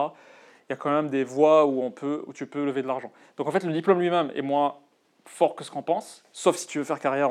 il 0.68 0.72
y 0.72 0.74
a 0.74 0.76
quand 0.76 0.90
même 0.90 1.08
des 1.08 1.24
voies 1.24 1.64
où, 1.64 1.82
on 1.82 1.90
peut, 1.90 2.24
où 2.26 2.32
tu 2.32 2.46
peux 2.46 2.64
lever 2.64 2.82
de 2.82 2.88
l'argent. 2.88 3.12
Donc 3.36 3.46
en 3.46 3.52
fait, 3.52 3.62
le 3.62 3.72
diplôme 3.72 4.00
lui-même 4.00 4.32
est 4.34 4.42
moins 4.42 4.76
fort 5.24 5.54
que 5.54 5.64
ce 5.64 5.70
qu'on 5.70 5.82
pense, 5.82 6.24
sauf 6.32 6.56
si 6.56 6.66
tu 6.66 6.78
veux 6.78 6.84
faire 6.84 7.00
carrière 7.00 7.30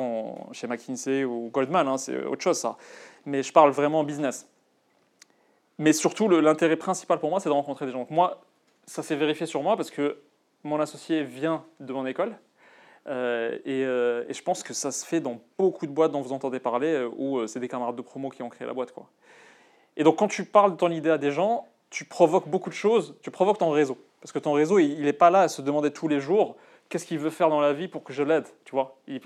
chez 0.52 0.68
McKinsey 0.68 1.24
ou 1.24 1.50
Goldman, 1.52 1.88
hein, 1.88 1.98
c'est 1.98 2.26
autre 2.26 2.42
chose 2.42 2.58
ça. 2.58 2.78
Mais 3.26 3.44
je 3.44 3.52
parle 3.52 3.72
vraiment 3.72 4.04
business. 4.04 4.48
Mais 5.78 5.92
surtout, 5.92 6.30
l'intérêt 6.30 6.78
principal 6.78 7.20
pour 7.20 7.30
moi, 7.30 7.40
c'est 7.40 7.50
de 7.50 7.54
rencontrer 7.54 7.86
des 7.86 7.92
gens. 7.92 8.08
Moi, 8.10 8.42
ça 8.86 9.04
s'est 9.04 9.16
vérifié 9.16 9.46
sur 9.46 9.62
moi 9.62 9.76
parce 9.76 9.92
que 9.92 10.18
mon 10.66 10.80
associé 10.80 11.24
vient 11.24 11.64
de 11.80 11.94
mon 11.94 12.06
école. 12.06 12.36
Euh, 13.08 13.58
euh, 13.68 14.26
et, 14.28 14.34
je 14.34 14.42
pense 14.42 14.64
que 14.64 14.74
ça 14.74 14.92
se 14.92 15.06
fait 15.06 15.20
dans 15.20 15.40
beaucoup 15.58 15.86
de 15.86 15.92
boîtes 15.92 16.12
dont 16.12 16.22
vous 16.22 16.34
entendez 16.34 16.60
parler, 16.60 16.88
euh, 16.88 17.10
où 17.16 17.46
c'est 17.48 17.60
des 17.60 17.68
camarades 17.68 17.96
de 17.96 18.02
promo 18.02 18.30
qui 18.30 18.42
ont 18.42 18.50
créé 18.50 18.68
la 18.68 18.74
boîte. 18.74 18.92
Quoi. 18.92 19.08
Et 19.96 20.04
donc 20.04 20.18
quand 20.18 20.28
tu 20.28 20.44
parles 20.44 20.72
de 20.72 20.78
ton 20.78 20.90
idée 20.90 21.12
à 21.12 21.18
des 21.18 21.32
gens, 21.32 21.68
tu 21.92 22.04
provoques 22.04 22.48
beaucoup 22.48 22.70
de 22.70 22.76
choses, 22.76 23.16
tu 23.22 23.32
provoques 23.32 23.60
ton 23.60 23.70
réseau. 23.70 23.98
Parce 24.22 24.32
que 24.32 24.40
ton 24.40 24.54
réseau, 24.54 24.80
il 24.80 25.04
n'est 25.04 25.14
pas 25.14 25.30
là 25.30 25.42
à 25.42 25.48
se 25.48 25.62
demander 25.62 25.92
tous 25.92 26.08
les 26.08 26.20
jours 26.20 26.56
qu'est-ce 26.90 27.06
qu'il 27.06 27.20
veut 27.20 27.30
faire 27.30 27.50
dans 27.50 27.62
la 27.62 27.74
vie 27.74 27.88
pour 27.88 28.04
que 28.04 28.12
je 28.12 28.24
l'aide, 28.24 28.46
tu 28.64 28.72
vois. 28.72 28.98
Ils, 29.08 29.22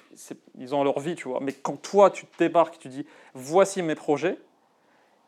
ils, 0.58 0.76
ont 0.76 0.84
leur 0.84 1.00
vie, 1.00 1.16
tu 1.16 1.28
vois. 1.28 1.40
Mais 1.42 1.54
quand 1.54 1.82
toi, 1.82 2.10
tu 2.10 2.26
débarques, 2.38 2.80
tu 2.80 2.90
dis, 2.90 3.06
voici 3.34 3.82
mes 3.82 3.96
projets, 3.96 4.38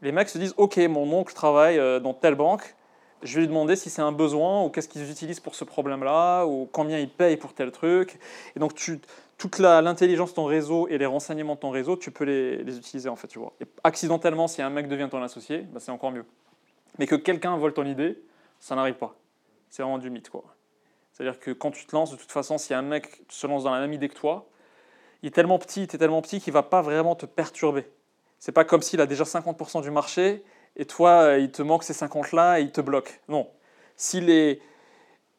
les 0.01 0.11
mecs 0.11 0.29
se 0.29 0.37
disent, 0.37 0.53
ok, 0.57 0.77
mon 0.77 1.11
oncle 1.13 1.33
travaille 1.33 1.77
dans 2.01 2.13
telle 2.13 2.35
banque, 2.35 2.75
je 3.23 3.35
vais 3.35 3.41
lui 3.41 3.47
demander 3.47 3.75
si 3.75 3.89
c'est 3.89 4.01
un 4.01 4.11
besoin 4.11 4.63
ou 4.63 4.69
qu'est-ce 4.69 4.87
qu'ils 4.87 5.09
utilisent 5.09 5.39
pour 5.39 5.55
ce 5.55 5.63
problème-là 5.63 6.45
ou 6.45 6.67
combien 6.71 6.99
ils 6.99 7.09
payent 7.09 7.37
pour 7.37 7.53
tel 7.53 7.71
truc. 7.71 8.19
Et 8.55 8.59
donc, 8.59 8.73
toute 9.37 9.59
l'intelligence 9.59 10.31
de 10.31 10.35
ton 10.35 10.45
réseau 10.45 10.87
et 10.87 10.97
les 10.97 11.05
renseignements 11.05 11.55
de 11.55 11.59
ton 11.59 11.69
réseau, 11.69 11.95
tu 11.95 12.11
peux 12.11 12.23
les, 12.23 12.63
les 12.63 12.77
utiliser 12.77 13.09
en 13.09 13.15
fait, 13.15 13.27
tu 13.27 13.39
vois. 13.39 13.53
Et 13.61 13.65
accidentellement, 13.83 14.47
si 14.47 14.61
un 14.61 14.69
mec 14.69 14.87
devient 14.87 15.07
ton 15.09 15.21
associé, 15.21 15.59
bah, 15.71 15.79
c'est 15.79 15.91
encore 15.91 16.11
mieux. 16.11 16.25
Mais 16.99 17.07
que 17.07 17.15
quelqu'un 17.15 17.55
vole 17.57 17.73
ton 17.73 17.85
idée, 17.85 18.17
ça 18.59 18.75
n'arrive 18.75 18.95
pas. 18.95 19.15
C'est 19.69 19.83
vraiment 19.83 19.97
du 19.97 20.09
mythe, 20.09 20.29
quoi. 20.29 20.43
C'est-à-dire 21.11 21.39
que 21.39 21.51
quand 21.51 21.71
tu 21.71 21.85
te 21.85 21.95
lances, 21.95 22.11
de 22.11 22.15
toute 22.15 22.31
façon, 22.31 22.57
si 22.57 22.73
un 22.73 22.81
mec 22.81 23.23
se 23.29 23.47
lance 23.47 23.63
dans 23.63 23.71
la 23.71 23.79
même 23.79 23.93
idée 23.93 24.09
que 24.09 24.15
toi, 24.15 24.47
il 25.21 25.27
est 25.27 25.31
tellement 25.31 25.59
petit, 25.59 25.87
tu 25.87 25.95
es 25.95 25.99
tellement 25.99 26.21
petit 26.21 26.39
qu'il 26.39 26.53
va 26.53 26.63
pas 26.63 26.81
vraiment 26.81 27.15
te 27.15 27.25
perturber. 27.25 27.87
C'est 28.39 28.51
pas 28.51 28.63
comme 28.63 28.81
s'il 28.81 28.99
a 29.01 29.05
déjà 29.05 29.23
50% 29.23 29.83
du 29.83 29.91
marché 29.91 30.43
et 30.75 30.85
toi, 30.85 31.23
euh, 31.23 31.39
il 31.39 31.51
te 31.51 31.61
manque 31.61 31.83
ces 31.83 31.93
50-là 31.93 32.59
et 32.59 32.63
il 32.63 32.71
te 32.71 32.81
bloque. 32.81 33.21
Non. 33.27 33.49
S'il 33.95 34.29
est... 34.29 34.61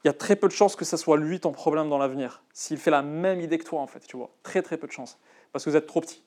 Il 0.05 0.09
y 0.09 0.11
a 0.11 0.13
très 0.13 0.35
peu 0.35 0.49
de 0.49 0.53
chances 0.53 0.75
que 0.75 0.85
ce 0.85 0.97
soit 0.97 1.17
lui 1.17 1.39
ton 1.39 1.53
problème 1.53 1.89
dans 1.89 1.99
l'avenir. 1.99 2.43
S'il 2.53 2.79
fait 2.79 2.91
la 2.91 3.03
même 3.03 3.41
idée 3.41 3.57
que 3.57 3.65
toi, 3.65 3.81
en 3.81 3.87
fait, 3.87 4.01
tu 4.01 4.17
vois. 4.17 4.31
Très, 4.43 4.61
très 4.61 4.77
peu 4.77 4.89
de 4.89 4.93
chances. 4.93 5.19
Parce 5.53 5.65
que 5.65 5.71
vous 5.71 5.77
êtes 5.77 5.87
trop 5.87 6.01
petit. 6.01 6.25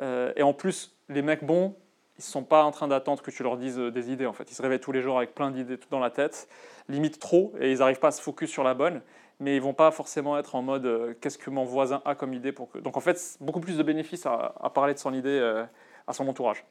Euh, 0.00 0.32
et 0.36 0.44
en 0.44 0.52
plus, 0.52 0.96
les 1.08 1.22
mecs 1.22 1.42
bons, 1.42 1.74
ils 2.18 2.20
ne 2.20 2.24
sont 2.24 2.44
pas 2.44 2.62
en 2.62 2.70
train 2.70 2.86
d'attendre 2.86 3.20
que 3.20 3.32
tu 3.32 3.42
leur 3.42 3.56
dises 3.56 3.80
euh, 3.80 3.90
des 3.90 4.12
idées, 4.12 4.26
en 4.26 4.32
fait. 4.32 4.48
Ils 4.48 4.54
se 4.54 4.62
réveillent 4.62 4.78
tous 4.78 4.92
les 4.92 5.02
jours 5.02 5.18
avec 5.18 5.34
plein 5.34 5.50
d'idées 5.50 5.78
dans 5.90 5.98
la 5.98 6.10
tête, 6.10 6.48
limite 6.88 7.18
trop, 7.18 7.52
et 7.60 7.72
ils 7.72 7.78
n'arrivent 7.78 7.98
pas 7.98 8.08
à 8.08 8.12
se 8.12 8.22
focus 8.22 8.48
sur 8.48 8.62
la 8.62 8.74
bonne. 8.74 9.02
Mais 9.40 9.56
ils 9.56 9.62
vont 9.62 9.74
pas 9.74 9.90
forcément 9.90 10.38
être 10.38 10.54
en 10.54 10.62
mode 10.62 11.16
qu'est-ce 11.20 11.38
que 11.38 11.50
mon 11.50 11.64
voisin 11.64 12.00
a 12.04 12.14
comme 12.14 12.32
idée 12.32 12.52
pour 12.52 12.70
que. 12.70 12.78
Donc 12.78 12.96
en 12.96 13.00
fait, 13.00 13.36
beaucoup 13.40 13.60
plus 13.60 13.76
de 13.76 13.82
bénéfices 13.84 14.26
à, 14.26 14.72
parler 14.74 14.94
de 14.94 14.98
son 14.98 15.14
idée 15.14 15.64
à 16.08 16.12
son 16.12 16.26
entourage. 16.26 16.64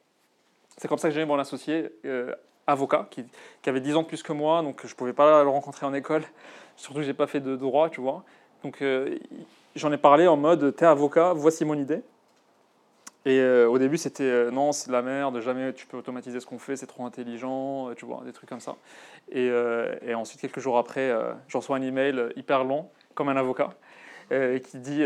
C'est 0.77 0.87
comme 0.87 0.99
ça 0.99 1.09
que 1.09 1.15
j'ai 1.15 1.25
mon 1.25 1.39
associé, 1.39 1.89
euh, 2.05 2.33
avocat, 2.67 3.07
qui, 3.09 3.25
avait 3.65 3.81
10 3.81 3.95
ans 3.95 4.03
de 4.03 4.07
plus 4.07 4.21
que 4.21 4.31
moi, 4.31 4.61
donc 4.61 4.81
je 4.85 4.91
ne 4.91 4.95
pouvais 4.95 5.13
pas 5.13 5.43
le 5.43 5.49
rencontrer 5.49 5.87
en 5.87 5.93
école. 5.93 6.23
Surtout 6.75 6.99
que 6.99 7.03
je 7.03 7.07
n'ai 7.07 7.15
pas 7.15 7.25
fait 7.25 7.39
de 7.39 7.55
droit, 7.55 7.89
tu 7.89 7.99
vois. 7.99 8.23
Donc 8.63 8.81
euh, 8.83 9.17
j'en 9.75 9.91
ai 9.91 9.97
parlé 9.97 10.27
en 10.27 10.37
mode, 10.37 10.75
t'es 10.75 10.85
avocat, 10.85 11.33
voici 11.33 11.65
mon 11.65 11.73
idée. 11.73 12.03
Et 13.25 13.39
euh, 13.39 13.67
au 13.67 13.79
début, 13.79 13.97
c'était 13.97 14.51
non, 14.51 14.71
c'est 14.71 14.87
de 14.87 14.93
la 14.93 15.01
merde, 15.01 15.41
jamais 15.41 15.73
tu 15.73 15.87
peux 15.87 15.97
automatiser 15.97 16.39
ce 16.39 16.45
qu'on 16.45 16.59
fait, 16.59 16.75
c'est 16.75 16.85
trop 16.85 17.05
intelligent, 17.05 17.93
tu 17.95 18.05
vois, 18.05 18.21
des 18.23 18.31
trucs 18.31 18.47
comme 18.47 18.61
ça. 18.61 18.75
Et, 19.31 19.51
ensuite, 20.13 20.39
quelques 20.39 20.59
jours 20.59 20.77
après, 20.77 21.11
je 21.47 21.57
reçois 21.57 21.77
un 21.77 21.81
email 21.81 22.29
hyper 22.35 22.63
long, 22.63 22.87
comme 23.15 23.29
un 23.29 23.35
avocat, 23.35 23.71
qui 24.29 24.77
dit 24.77 25.03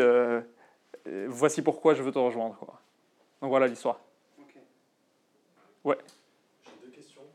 voici 1.27 1.61
pourquoi 1.61 1.93
je 1.93 2.03
veux 2.03 2.11
te 2.11 2.19
rejoindre. 2.19 2.57
Donc 3.41 3.49
voilà 3.49 3.67
l'histoire. 3.67 3.97
Ouais. 5.83 5.97
J'ai 6.63 6.85
deux 6.85 6.91
questions. 6.91 7.25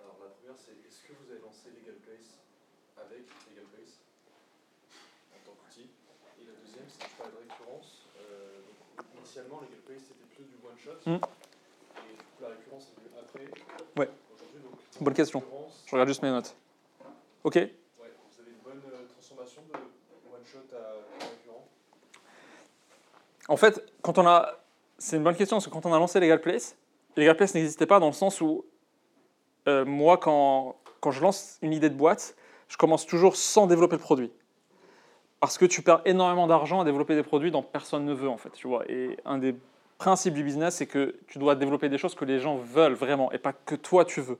Alors 0.00 0.16
la 0.20 0.30
première 0.30 0.58
c'est 0.58 0.72
est-ce 0.72 1.02
que 1.06 1.12
vous 1.14 1.30
avez 1.30 1.40
lancé 1.40 1.70
Legal 1.70 1.94
Place 2.02 2.38
avec 2.96 3.22
Legal 3.50 3.66
Place 3.70 4.02
en 5.30 5.38
tant 5.46 5.54
qu'outil? 5.54 5.90
Et 6.40 6.44
la 6.44 6.52
deuxième 6.58 6.86
c'est 6.88 7.04
que 7.04 7.08
tu 7.08 7.14
parles 7.14 7.30
de 7.30 7.38
récurrence. 7.48 8.08
Euh, 8.18 8.58
donc, 8.96 9.06
initialement 9.18 9.60
Legal 9.60 9.78
Place 9.86 10.02
c'était 10.10 10.26
plus 10.34 10.44
du 10.44 10.56
one 10.66 10.76
shot. 10.76 10.98
Hmm. 11.06 11.22
Et 12.02 12.16
du 12.18 12.24
coup 12.24 12.42
la 12.42 12.48
récurrence 12.48 12.90
est 12.90 12.98
venue 12.98 13.14
après. 13.14 13.46
Ouais. 13.96 14.10
Aujourd'hui 14.34 14.60
donc. 14.60 14.74
Bonne 15.00 15.14
question. 15.14 15.44
Je 15.86 15.92
regarde 15.92 16.08
juste 16.08 16.22
mes 16.22 16.30
notes. 16.30 16.56
Ok. 17.44 17.54
Ouais, 17.54 17.70
vous 18.02 18.40
avez 18.42 18.50
une 18.50 18.58
bonne 18.58 18.82
euh, 18.92 19.06
transformation 19.06 19.62
de 19.62 19.78
one 20.34 20.44
shot 20.44 20.66
à 20.74 20.98
récurrent? 21.24 21.68
En 23.46 23.56
fait, 23.56 23.80
quand 24.02 24.18
on 24.18 24.26
a, 24.26 24.58
c'est 24.98 25.16
une 25.16 25.22
bonne 25.22 25.36
question 25.36 25.56
parce 25.56 25.66
que 25.66 25.70
quand 25.70 25.86
on 25.86 25.94
a 25.94 25.98
lancé 25.98 26.18
Legal 26.18 26.40
Place 26.40 26.76
Legal 27.18 27.36
Place 27.36 27.54
n'existait 27.54 27.86
pas 27.86 28.00
dans 28.00 28.06
le 28.06 28.12
sens 28.12 28.40
où 28.40 28.64
euh, 29.66 29.84
moi, 29.84 30.16
quand, 30.18 30.76
quand 31.00 31.10
je 31.10 31.20
lance 31.20 31.58
une 31.62 31.72
idée 31.72 31.90
de 31.90 31.94
boîte, 31.94 32.36
je 32.68 32.76
commence 32.76 33.06
toujours 33.06 33.36
sans 33.36 33.66
développer 33.66 33.96
le 33.96 34.02
produit. 34.02 34.30
Parce 35.40 35.58
que 35.58 35.64
tu 35.64 35.82
perds 35.82 36.02
énormément 36.04 36.46
d'argent 36.46 36.80
à 36.80 36.84
développer 36.84 37.14
des 37.14 37.22
produits 37.22 37.50
dont 37.50 37.62
personne 37.62 38.04
ne 38.04 38.12
veut, 38.12 38.28
en 38.28 38.36
fait. 38.36 38.50
Tu 38.52 38.66
vois. 38.66 38.84
Et 38.88 39.16
un 39.24 39.38
des 39.38 39.54
principes 39.98 40.34
du 40.34 40.44
business, 40.44 40.76
c'est 40.76 40.86
que 40.86 41.16
tu 41.26 41.38
dois 41.38 41.54
développer 41.54 41.88
des 41.88 41.98
choses 41.98 42.14
que 42.14 42.24
les 42.24 42.38
gens 42.38 42.56
veulent 42.56 42.94
vraiment 42.94 43.32
et 43.32 43.38
pas 43.38 43.52
que 43.52 43.74
toi 43.74 44.04
tu 44.04 44.20
veux. 44.20 44.38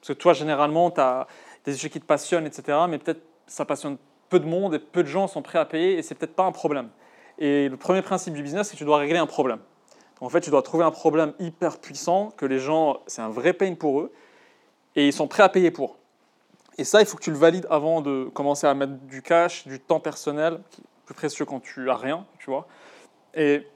Parce 0.00 0.08
que 0.08 0.12
toi, 0.12 0.32
généralement, 0.34 0.90
tu 0.90 1.00
as 1.00 1.26
des 1.64 1.72
sujets 1.74 1.90
qui 1.90 2.00
te 2.00 2.06
passionnent, 2.06 2.46
etc. 2.46 2.78
Mais 2.88 2.98
peut-être 2.98 3.22
ça 3.46 3.64
passionne 3.64 3.96
peu 4.28 4.38
de 4.38 4.46
monde 4.46 4.74
et 4.74 4.78
peu 4.78 5.02
de 5.02 5.08
gens 5.08 5.26
sont 5.26 5.40
prêts 5.40 5.58
à 5.58 5.64
payer 5.64 5.96
et 5.96 6.02
c'est 6.02 6.14
peut-être 6.14 6.34
pas 6.34 6.44
un 6.44 6.52
problème. 6.52 6.90
Et 7.38 7.68
le 7.68 7.76
premier 7.76 8.02
principe 8.02 8.34
du 8.34 8.42
business, 8.42 8.68
c'est 8.68 8.74
que 8.74 8.78
tu 8.78 8.84
dois 8.84 8.98
régler 8.98 9.18
un 9.18 9.26
problème. 9.26 9.60
En 10.20 10.28
fait, 10.28 10.40
tu 10.40 10.50
dois 10.50 10.62
trouver 10.62 10.84
un 10.84 10.90
problème 10.90 11.32
hyper 11.38 11.78
puissant 11.78 12.30
que 12.36 12.44
les 12.44 12.58
gens, 12.58 13.00
c'est 13.06 13.22
un 13.22 13.28
vrai 13.28 13.52
pain 13.52 13.74
pour 13.74 14.00
eux, 14.00 14.12
et 14.96 15.06
ils 15.06 15.12
sont 15.12 15.28
prêts 15.28 15.42
à 15.42 15.48
payer 15.48 15.70
pour. 15.70 15.96
Et 16.76 16.84
ça, 16.84 17.00
il 17.00 17.06
faut 17.06 17.16
que 17.16 17.22
tu 17.22 17.30
le 17.30 17.36
valides 17.36 17.66
avant 17.70 18.00
de 18.00 18.30
commencer 18.34 18.66
à 18.66 18.74
mettre 18.74 18.92
du 18.92 19.22
cash, 19.22 19.66
du 19.66 19.80
temps 19.80 20.00
personnel, 20.00 20.60
qui 20.70 20.80
est 20.80 20.84
plus 21.06 21.14
précieux 21.14 21.44
quand 21.44 21.60
tu 21.60 21.90
as 21.90 21.96
rien, 21.96 22.26
tu 22.38 22.50
vois. 22.50 22.66
Et, 23.34 23.66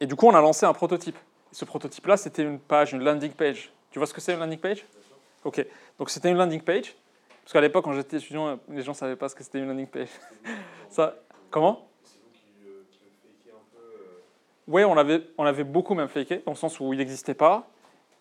et 0.00 0.06
du 0.06 0.14
coup, 0.14 0.26
on 0.26 0.34
a 0.34 0.40
lancé 0.40 0.66
un 0.66 0.72
prototype. 0.72 1.16
ce 1.52 1.64
prototype-là, 1.64 2.16
c'était 2.16 2.42
une 2.42 2.58
page, 2.58 2.92
une 2.92 3.02
landing 3.02 3.32
page 3.32 3.72
Tu 3.90 3.98
vois 3.98 4.06
ce 4.06 4.14
que 4.14 4.20
c'est 4.20 4.34
une 4.34 4.40
landing 4.40 4.58
page? 4.58 4.84
Ok, 5.44 5.64
donc 5.98 6.10
c'était 6.10 6.30
une 6.30 6.36
landing 6.36 6.60
page. 6.60 6.94
Parce 7.44 7.52
qu'à 7.54 7.60
l'époque, 7.60 7.84
quand 7.84 7.94
j'étais 7.94 8.18
étudiant, 8.18 8.58
les 8.68 8.82
gens 8.82 8.92
ne 8.92 8.96
savaient 8.96 9.16
pas 9.16 9.28
ce 9.28 9.34
que 9.34 9.42
c'était 9.42 9.58
une 9.58 9.68
landing 9.68 9.86
page. 9.86 10.08
Ça, 10.90 11.14
comment? 11.50 11.87
Oui, 14.68 14.84
on 14.84 14.96
avait, 14.96 15.22
on 15.38 15.44
avait 15.44 15.64
beaucoup 15.64 15.94
même 15.94 16.08
faké, 16.08 16.42
dans 16.44 16.52
le 16.52 16.56
sens 16.56 16.78
où 16.78 16.92
il 16.92 16.98
n'existait 16.98 17.34
pas. 17.34 17.68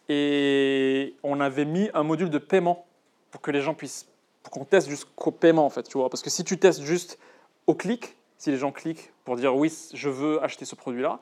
Et 0.09 1.15
on 1.21 1.41
avait 1.41 1.65
mis 1.65 1.89
un 1.93 2.03
module 2.03 2.29
de 2.29 2.37
paiement 2.37 2.85
pour 3.29 3.41
que 3.41 3.51
les 3.51 3.59
gens 3.59 3.73
puissent, 3.73 4.07
pour 4.41 4.51
qu'on 4.51 4.63
teste 4.63 4.89
jusqu'au 4.89 5.31
paiement 5.31 5.65
en 5.65 5.69
fait, 5.69 5.83
tu 5.83 5.97
vois. 5.97 6.09
Parce 6.09 6.21
que 6.21 6.29
si 6.29 6.45
tu 6.45 6.57
testes 6.57 6.81
juste 6.81 7.19
au 7.67 7.75
clic, 7.75 8.15
si 8.37 8.49
les 8.49 8.57
gens 8.57 8.71
cliquent 8.71 9.11
pour 9.25 9.35
dire 9.35 9.53
oui, 9.55 9.73
je 9.93 10.09
veux 10.09 10.41
acheter 10.41 10.63
ce 10.63 10.75
produit-là, 10.75 11.19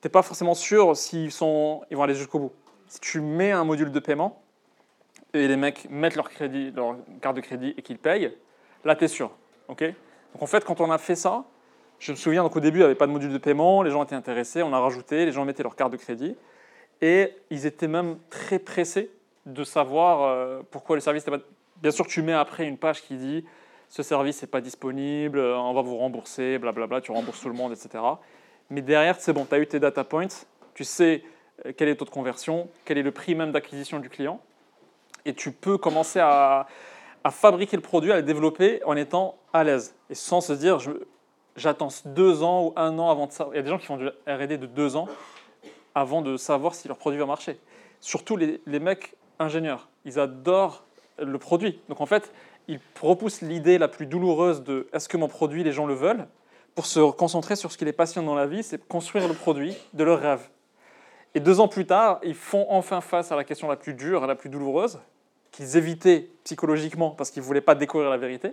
tu 0.00 0.06
n'es 0.06 0.10
pas 0.10 0.22
forcément 0.22 0.54
sûr 0.54 0.96
s'ils 0.96 1.32
sont, 1.32 1.82
ils 1.90 1.96
vont 1.96 2.04
aller 2.04 2.14
jusqu'au 2.14 2.38
bout. 2.38 2.52
Si 2.88 3.00
tu 3.00 3.20
mets 3.20 3.52
un 3.52 3.64
module 3.64 3.92
de 3.92 4.00
paiement 4.00 4.40
et 5.34 5.46
les 5.46 5.56
mecs 5.56 5.86
mettent 5.90 6.16
leur 6.16 6.30
crédit, 6.30 6.70
leur 6.70 6.96
carte 7.20 7.36
de 7.36 7.42
crédit 7.42 7.74
et 7.76 7.82
qu'ils 7.82 7.98
payent, 7.98 8.32
là 8.84 8.96
tu 8.96 9.04
es 9.04 9.08
sûr. 9.08 9.30
ok? 9.68 9.82
Donc 10.32 10.42
en 10.42 10.46
fait, 10.46 10.64
quand 10.64 10.80
on 10.80 10.90
a 10.90 10.96
fait 10.96 11.16
ça, 11.16 11.44
je 11.98 12.12
me 12.12 12.16
souviens, 12.16 12.42
donc 12.42 12.54
au 12.56 12.60
début, 12.60 12.78
il 12.78 12.80
n'y 12.80 12.86
avait 12.86 12.94
pas 12.94 13.06
de 13.06 13.12
module 13.12 13.32
de 13.32 13.38
paiement, 13.38 13.82
les 13.82 13.90
gens 13.90 14.04
étaient 14.04 14.14
intéressés, 14.14 14.62
on 14.62 14.72
a 14.72 14.80
rajouté, 14.80 15.24
les 15.24 15.32
gens 15.32 15.44
mettaient 15.44 15.62
leur 15.62 15.76
carte 15.76 15.92
de 15.92 15.96
crédit, 15.96 16.36
et 17.00 17.32
ils 17.50 17.66
étaient 17.66 17.88
même 17.88 18.18
très 18.30 18.58
pressés 18.58 19.10
de 19.46 19.64
savoir 19.64 20.22
euh, 20.22 20.62
pourquoi 20.70 20.96
le 20.96 21.00
service 21.00 21.26
n'était 21.26 21.38
pas... 21.38 21.44
Bien 21.82 21.90
sûr, 21.90 22.06
tu 22.06 22.22
mets 22.22 22.32
après 22.32 22.66
une 22.66 22.78
page 22.78 23.02
qui 23.02 23.16
dit 23.16 23.44
ce 23.88 24.02
service 24.02 24.42
n'est 24.42 24.48
pas 24.48 24.60
disponible, 24.60 25.38
on 25.38 25.72
va 25.72 25.82
vous 25.82 25.96
rembourser, 25.96 26.58
blablabla, 26.58 27.00
tu 27.00 27.12
rembourses 27.12 27.40
tout 27.40 27.48
le 27.48 27.54
monde, 27.54 27.72
etc. 27.72 28.02
Mais 28.70 28.82
derrière, 28.82 29.16
c'est 29.20 29.32
bon, 29.32 29.44
tu 29.44 29.54
as 29.54 29.58
eu 29.58 29.66
tes 29.66 29.78
data 29.78 30.04
points, 30.04 30.26
tu 30.74 30.84
sais 30.84 31.22
euh, 31.64 31.72
quel 31.76 31.88
est 31.88 31.92
le 31.92 31.96
taux 31.96 32.04
de 32.04 32.10
conversion, 32.10 32.68
quel 32.84 32.98
est 32.98 33.02
le 33.02 33.12
prix 33.12 33.34
même 33.34 33.52
d'acquisition 33.52 34.00
du 34.00 34.08
client, 34.08 34.40
et 35.24 35.34
tu 35.34 35.52
peux 35.52 35.78
commencer 35.78 36.20
à, 36.20 36.66
fabriquer 37.30 37.76
le 37.76 37.82
produit, 37.82 38.12
à 38.12 38.16
le 38.16 38.22
développer 38.22 38.80
en 38.84 38.96
étant 38.96 39.36
à 39.52 39.64
l'aise, 39.64 39.96
et 40.10 40.14
sans 40.14 40.40
se 40.40 40.52
dire, 40.52 40.78
j'attends 41.56 41.88
deux 42.04 42.42
ans 42.42 42.66
ou 42.66 42.72
un 42.76 42.98
an 42.98 43.10
avant 43.10 43.26
de 43.26 43.32
savoir. 43.32 43.54
Il 43.54 43.58
y 43.58 43.60
a 43.60 43.62
des 43.62 43.70
gens 43.70 43.78
qui 43.78 43.86
font 43.86 43.96
du 43.96 44.08
RD 44.26 44.58
de 44.58 44.66
deux 44.66 44.96
ans 44.96 45.08
avant 45.94 46.22
de 46.22 46.36
savoir 46.36 46.74
si 46.74 46.88
leur 46.88 46.98
produit 46.98 47.18
va 47.18 47.26
marcher. 47.26 47.58
Surtout 48.00 48.36
les, 48.36 48.60
mecs 48.78 49.14
ingénieurs. 49.38 49.88
Ils 50.04 50.18
adorent 50.18 50.84
le 51.18 51.38
produit. 51.38 51.80
Donc 51.88 52.00
en 52.00 52.06
fait, 52.06 52.32
ils 52.68 52.80
repoussent 53.00 53.40
l'idée 53.40 53.78
la 53.78 53.88
plus 53.88 54.06
douloureuse 54.06 54.62
de 54.62 54.88
est-ce 54.92 55.08
que 55.08 55.16
mon 55.16 55.28
produit, 55.28 55.64
les 55.64 55.72
gens 55.72 55.86
le 55.86 55.94
veulent, 55.94 56.26
pour 56.74 56.86
se 56.86 57.00
concentrer 57.10 57.56
sur 57.56 57.72
ce 57.72 57.78
qui 57.78 57.86
les 57.86 57.92
passionne 57.92 58.26
dans 58.26 58.34
la 58.34 58.46
vie, 58.46 58.62
c'est 58.62 58.86
construire 58.86 59.26
le 59.26 59.34
produit 59.34 59.74
de 59.94 60.04
leur 60.04 60.20
rêve. 60.20 60.46
Et 61.34 61.40
deux 61.40 61.60
ans 61.60 61.68
plus 61.68 61.86
tard, 61.86 62.20
ils 62.22 62.34
font 62.34 62.66
enfin 62.68 63.00
face 63.00 63.32
à 63.32 63.36
la 63.36 63.44
question 63.44 63.68
la 63.68 63.76
plus 63.76 63.94
dure 63.94 64.26
la 64.26 64.34
plus 64.34 64.50
douloureuse, 64.50 64.98
qu'ils 65.50 65.78
évitaient 65.78 66.28
psychologiquement 66.44 67.10
parce 67.10 67.30
qu'ils 67.30 67.42
ne 67.42 67.46
voulaient 67.46 67.62
pas 67.62 67.74
découvrir 67.74 68.10
la 68.10 68.18
vérité. 68.18 68.52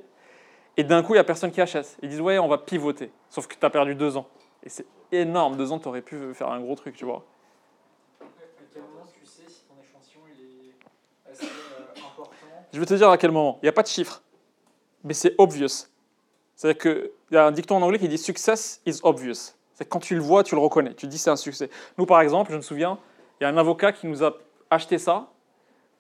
Et 0.76 0.84
d'un 0.84 1.04
coup, 1.04 1.14
il 1.14 1.18
n'y 1.18 1.20
a 1.20 1.24
personne 1.24 1.52
qui 1.52 1.62
achète. 1.62 1.98
Ils 2.02 2.10
disent, 2.10 2.22
ouais, 2.22 2.40
on 2.40 2.48
va 2.48 2.58
pivoter. 2.58 3.12
Sauf 3.30 3.48
que 3.48 3.56
tu 3.56 3.66
as 3.66 3.70
perdu 3.70 3.96
deux 3.96 4.18
ans. 4.18 4.28
Et 4.64 4.70
c'est 4.70 4.86
énorme. 5.12 5.56
Deux 5.56 5.72
ans, 5.72 5.80
tu 5.80 5.88
aurais 5.88 6.02
pu 6.02 6.34
faire 6.34 6.50
un 6.50 6.60
gros 6.60 6.76
truc, 6.76 6.96
tu 6.96 7.06
vois. 7.06 7.24
À 8.22 8.26
quel 8.74 8.82
moment 8.82 9.06
tu 9.06 9.26
sais 9.26 9.44
si 9.48 9.64
ton 9.66 9.76
échantillon 9.82 10.22
est 10.28 11.32
assez 11.32 11.46
euh, 11.46 12.08
important 12.08 12.32
Je 12.72 12.80
vais 12.80 12.86
te 12.86 12.94
dire 12.94 13.10
à 13.10 13.18
quel 13.18 13.32
moment. 13.32 13.60
Il 13.62 13.66
n'y 13.66 13.70
a 13.70 13.74
pas 13.74 13.84
de 13.84 13.88
chiffre. 13.88 14.24
Mais 15.04 15.14
c'est 15.14 15.36
obvious. 15.38 15.88
C'est-à-dire 16.56 16.82
qu'il 16.82 17.12
y 17.32 17.38
a 17.38 17.46
un 17.46 17.52
dicton 17.52 17.76
en 17.76 17.82
anglais 17.82 18.00
qui 18.00 18.08
dit 18.08 18.18
success 18.18 18.82
is 18.86 19.00
obvious. 19.04 19.54
C'est 19.74 19.86
quand 19.86 20.00
tu 20.00 20.16
le 20.16 20.22
vois, 20.22 20.44
tu 20.44 20.56
le 20.56 20.62
reconnais. 20.62 20.94
Tu 20.94 21.08
dis 21.08 21.18
c'est 21.18 21.30
un 21.30 21.36
succès. 21.36 21.70
Nous, 21.98 22.06
par 22.06 22.22
exemple, 22.22 22.52
je 22.52 22.58
me 22.58 22.62
souviens, 22.62 22.98
il 23.40 23.44
y 23.44 23.46
a 23.46 23.50
un 23.50 23.58
avocat 23.58 23.92
qui 23.92 24.08
nous 24.08 24.24
a 24.24 24.34
acheté 24.70 24.98
ça 24.98 25.28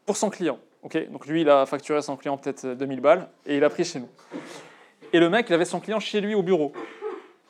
pour 0.05 0.17
son 0.17 0.29
client. 0.29 0.57
Donc 0.83 1.27
lui, 1.27 1.41
il 1.41 1.49
a 1.49 1.65
facturé 1.65 2.01
son 2.01 2.17
client 2.17 2.37
peut-être 2.37 2.67
2000 2.67 2.99
balles 2.99 3.29
et 3.45 3.57
il 3.57 3.63
a 3.63 3.69
pris 3.69 3.85
chez 3.85 3.99
nous. 3.99 4.09
Et 5.13 5.19
le 5.19 5.29
mec, 5.29 5.49
il 5.49 5.53
avait 5.53 5.65
son 5.65 5.79
client 5.79 5.99
chez 5.99 6.19
lui 6.19 6.35
au 6.35 6.43
bureau. 6.43 6.73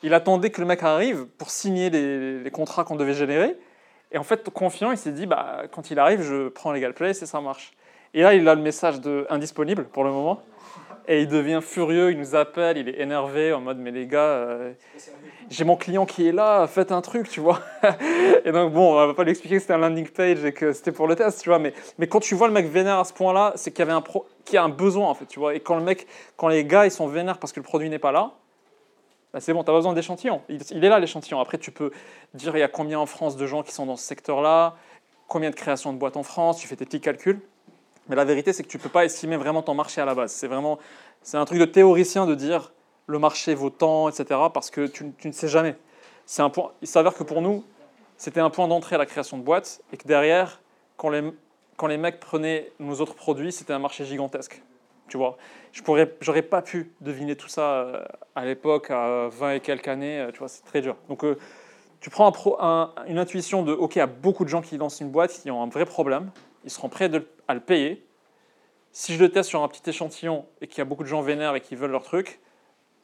Il 0.02 0.14
attendait 0.14 0.50
que 0.50 0.60
le 0.60 0.66
mec 0.66 0.82
arrive 0.82 1.26
pour 1.38 1.50
signer 1.50 1.90
les, 1.90 2.50
contrats 2.50 2.84
qu'on 2.84 2.96
devait 2.96 3.14
générer. 3.14 3.56
Et 4.12 4.18
en 4.18 4.22
fait, 4.22 4.48
confiant, 4.50 4.92
il 4.92 4.98
s'est 4.98 5.12
dit, 5.12 5.26
bah, 5.26 5.62
quand 5.72 5.90
il 5.90 5.98
arrive, 5.98 6.22
je 6.22 6.48
prends 6.48 6.72
Legal 6.72 6.94
Place 6.94 7.22
et 7.22 7.26
ça 7.26 7.40
marche. 7.40 7.72
Et 8.12 8.22
là, 8.22 8.34
il 8.34 8.46
a 8.48 8.54
le 8.54 8.62
message 8.62 9.00
de 9.00 9.26
indisponible 9.30 9.84
pour 9.84 10.04
le 10.04 10.10
moment. 10.10 10.42
Et 11.06 11.22
il 11.22 11.28
devient 11.28 11.60
furieux, 11.62 12.12
il 12.12 12.18
nous 12.18 12.34
appelle, 12.34 12.78
il 12.78 12.88
est 12.88 13.00
énervé 13.00 13.52
en 13.52 13.60
mode, 13.60 13.76
mais 13.76 13.90
les 13.90 14.06
gars, 14.06 14.20
euh, 14.20 14.72
j'ai 15.50 15.64
mon 15.64 15.76
client 15.76 16.06
qui 16.06 16.26
est 16.26 16.32
là, 16.32 16.66
faites 16.66 16.92
un 16.92 17.02
truc, 17.02 17.28
tu 17.28 17.40
vois. 17.40 17.60
et 18.44 18.52
donc, 18.52 18.72
bon, 18.72 18.94
on 18.94 19.06
va 19.06 19.12
pas 19.12 19.24
lui 19.24 19.30
expliquer 19.30 19.56
que 19.56 19.60
c'était 19.60 19.74
un 19.74 19.78
landing 19.78 20.08
page 20.08 20.42
et 20.44 20.52
que 20.52 20.72
c'était 20.72 20.92
pour 20.92 21.06
le 21.06 21.14
test, 21.14 21.42
tu 21.42 21.50
vois. 21.50 21.58
Mais, 21.58 21.74
mais 21.98 22.06
quand 22.06 22.20
tu 22.20 22.34
vois 22.34 22.46
le 22.46 22.54
mec 22.54 22.66
vénère 22.66 22.98
à 22.98 23.04
ce 23.04 23.12
point-là, 23.12 23.52
c'est 23.56 23.70
qu'il 23.70 23.80
y 23.80 23.82
avait 23.82 23.92
un, 23.92 24.00
pro, 24.00 24.26
qu'il 24.46 24.54
y 24.54 24.58
a 24.58 24.64
un 24.64 24.70
besoin, 24.70 25.08
en 25.08 25.14
fait, 25.14 25.26
tu 25.26 25.38
vois. 25.38 25.54
Et 25.54 25.60
quand 25.60 25.76
le 25.76 25.82
mec, 25.82 26.06
quand 26.38 26.48
les 26.48 26.64
gars, 26.64 26.86
ils 26.86 26.90
sont 26.90 27.06
vénères 27.06 27.38
parce 27.38 27.52
que 27.52 27.60
le 27.60 27.64
produit 27.64 27.90
n'est 27.90 27.98
pas 27.98 28.12
là, 28.12 28.32
bah 29.34 29.40
c'est 29.40 29.52
bon, 29.52 29.62
tu 29.62 29.70
as 29.70 29.74
besoin 29.74 29.92
d'échantillons. 29.92 30.40
Il, 30.48 30.60
il, 30.70 30.84
est 30.84 30.88
là, 30.88 30.98
l'échantillon. 30.98 31.38
Après, 31.40 31.58
tu 31.58 31.70
peux 31.70 31.90
dire, 32.32 32.56
il 32.56 32.60
y 32.60 32.62
a 32.62 32.68
combien 32.68 32.98
en 32.98 33.06
France 33.06 33.36
de 33.36 33.46
gens 33.46 33.62
qui 33.62 33.72
sont 33.72 33.84
dans 33.84 33.96
ce 33.96 34.06
secteur-là, 34.06 34.76
combien 35.28 35.50
de 35.50 35.56
créations 35.56 35.92
de 35.92 35.98
boîtes 35.98 36.16
en 36.16 36.22
France, 36.22 36.58
tu 36.58 36.66
fais 36.66 36.76
tes 36.76 36.86
petits 36.86 37.00
calculs. 37.00 37.40
Mais 38.08 38.16
la 38.16 38.24
vérité, 38.24 38.52
c'est 38.52 38.62
que 38.62 38.68
tu 38.68 38.76
ne 38.76 38.82
peux 38.82 38.88
pas 38.88 39.04
estimer 39.04 39.36
vraiment 39.36 39.62
ton 39.62 39.74
marché 39.74 40.00
à 40.00 40.04
la 40.04 40.14
base. 40.14 40.32
C'est 40.32 40.46
vraiment, 40.46 40.78
c'est 41.22 41.36
un 41.36 41.44
truc 41.44 41.58
de 41.58 41.64
théoricien 41.64 42.26
de 42.26 42.34
dire, 42.34 42.72
le 43.06 43.18
marché 43.18 43.54
vaut 43.54 43.70
tant, 43.70 44.08
etc., 44.08 44.40
parce 44.52 44.70
que 44.70 44.86
tu, 44.86 45.12
ne 45.24 45.32
sais 45.32 45.48
jamais. 45.48 45.76
C'est 46.26 46.42
un 46.42 46.50
point, 46.50 46.72
il 46.82 46.88
s'avère 46.88 47.14
que 47.14 47.22
pour 47.22 47.42
nous, 47.42 47.64
c'était 48.16 48.40
un 48.40 48.50
point 48.50 48.68
d'entrée 48.68 48.96
à 48.96 48.98
la 48.98 49.06
création 49.06 49.38
de 49.38 49.42
boîtes, 49.42 49.80
et 49.92 49.96
que 49.96 50.06
derrière, 50.06 50.60
quand 50.96 51.08
les, 51.08 51.22
quand 51.76 51.86
les 51.86 51.96
mecs 51.96 52.20
prenaient 52.20 52.72
nos 52.78 53.00
autres 53.00 53.14
produits, 53.14 53.52
c'était 53.52 53.72
un 53.72 53.78
marché 53.78 54.04
gigantesque. 54.04 54.62
Tu 55.08 55.18
vois, 55.18 55.36
je 55.72 55.82
pourrais, 55.82 56.14
j'aurais 56.20 56.42
pas 56.42 56.62
pu 56.62 56.92
deviner 57.00 57.36
tout 57.36 57.48
ça 57.48 57.72
euh, 57.72 58.04
à 58.34 58.44
l'époque, 58.46 58.90
à 58.90 59.28
20 59.28 59.52
et 59.52 59.60
quelques 59.60 59.88
années. 59.88 60.18
Euh, 60.20 60.30
tu 60.32 60.38
vois, 60.38 60.48
c'est 60.48 60.64
très 60.64 60.80
dur. 60.80 60.96
Donc, 61.08 61.24
euh, 61.24 61.36
tu 62.00 62.08
prends 62.08 62.32
un 62.60 62.92
une 63.06 63.18
intuition 63.18 63.62
de, 63.62 63.72
ok, 63.72 63.96
il 63.96 63.98
y 63.98 64.02
a 64.02 64.06
beaucoup 64.06 64.44
de 64.44 64.48
gens 64.48 64.62
qui 64.62 64.78
lancent 64.78 65.00
une 65.00 65.10
boîte, 65.10 65.32
qui 65.32 65.50
ont 65.50 65.62
un 65.62 65.68
vrai 65.68 65.84
problème, 65.84 66.30
ils 66.64 66.70
seront 66.70 66.88
prêts 66.88 67.10
à 67.48 67.54
le 67.54 67.60
payer. 67.60 68.06
Si 68.92 69.14
je 69.14 69.20
le 69.20 69.30
teste 69.30 69.48
sur 69.48 69.62
un 69.62 69.68
petit 69.68 69.88
échantillon 69.88 70.46
et 70.60 70.66
qu'il 70.66 70.78
y 70.78 70.80
a 70.80 70.84
beaucoup 70.84 71.02
de 71.02 71.08
gens 71.08 71.20
vénères 71.20 71.54
et 71.54 71.60
qui 71.60 71.74
veulent 71.74 71.90
leur 71.90 72.04
truc, 72.04 72.40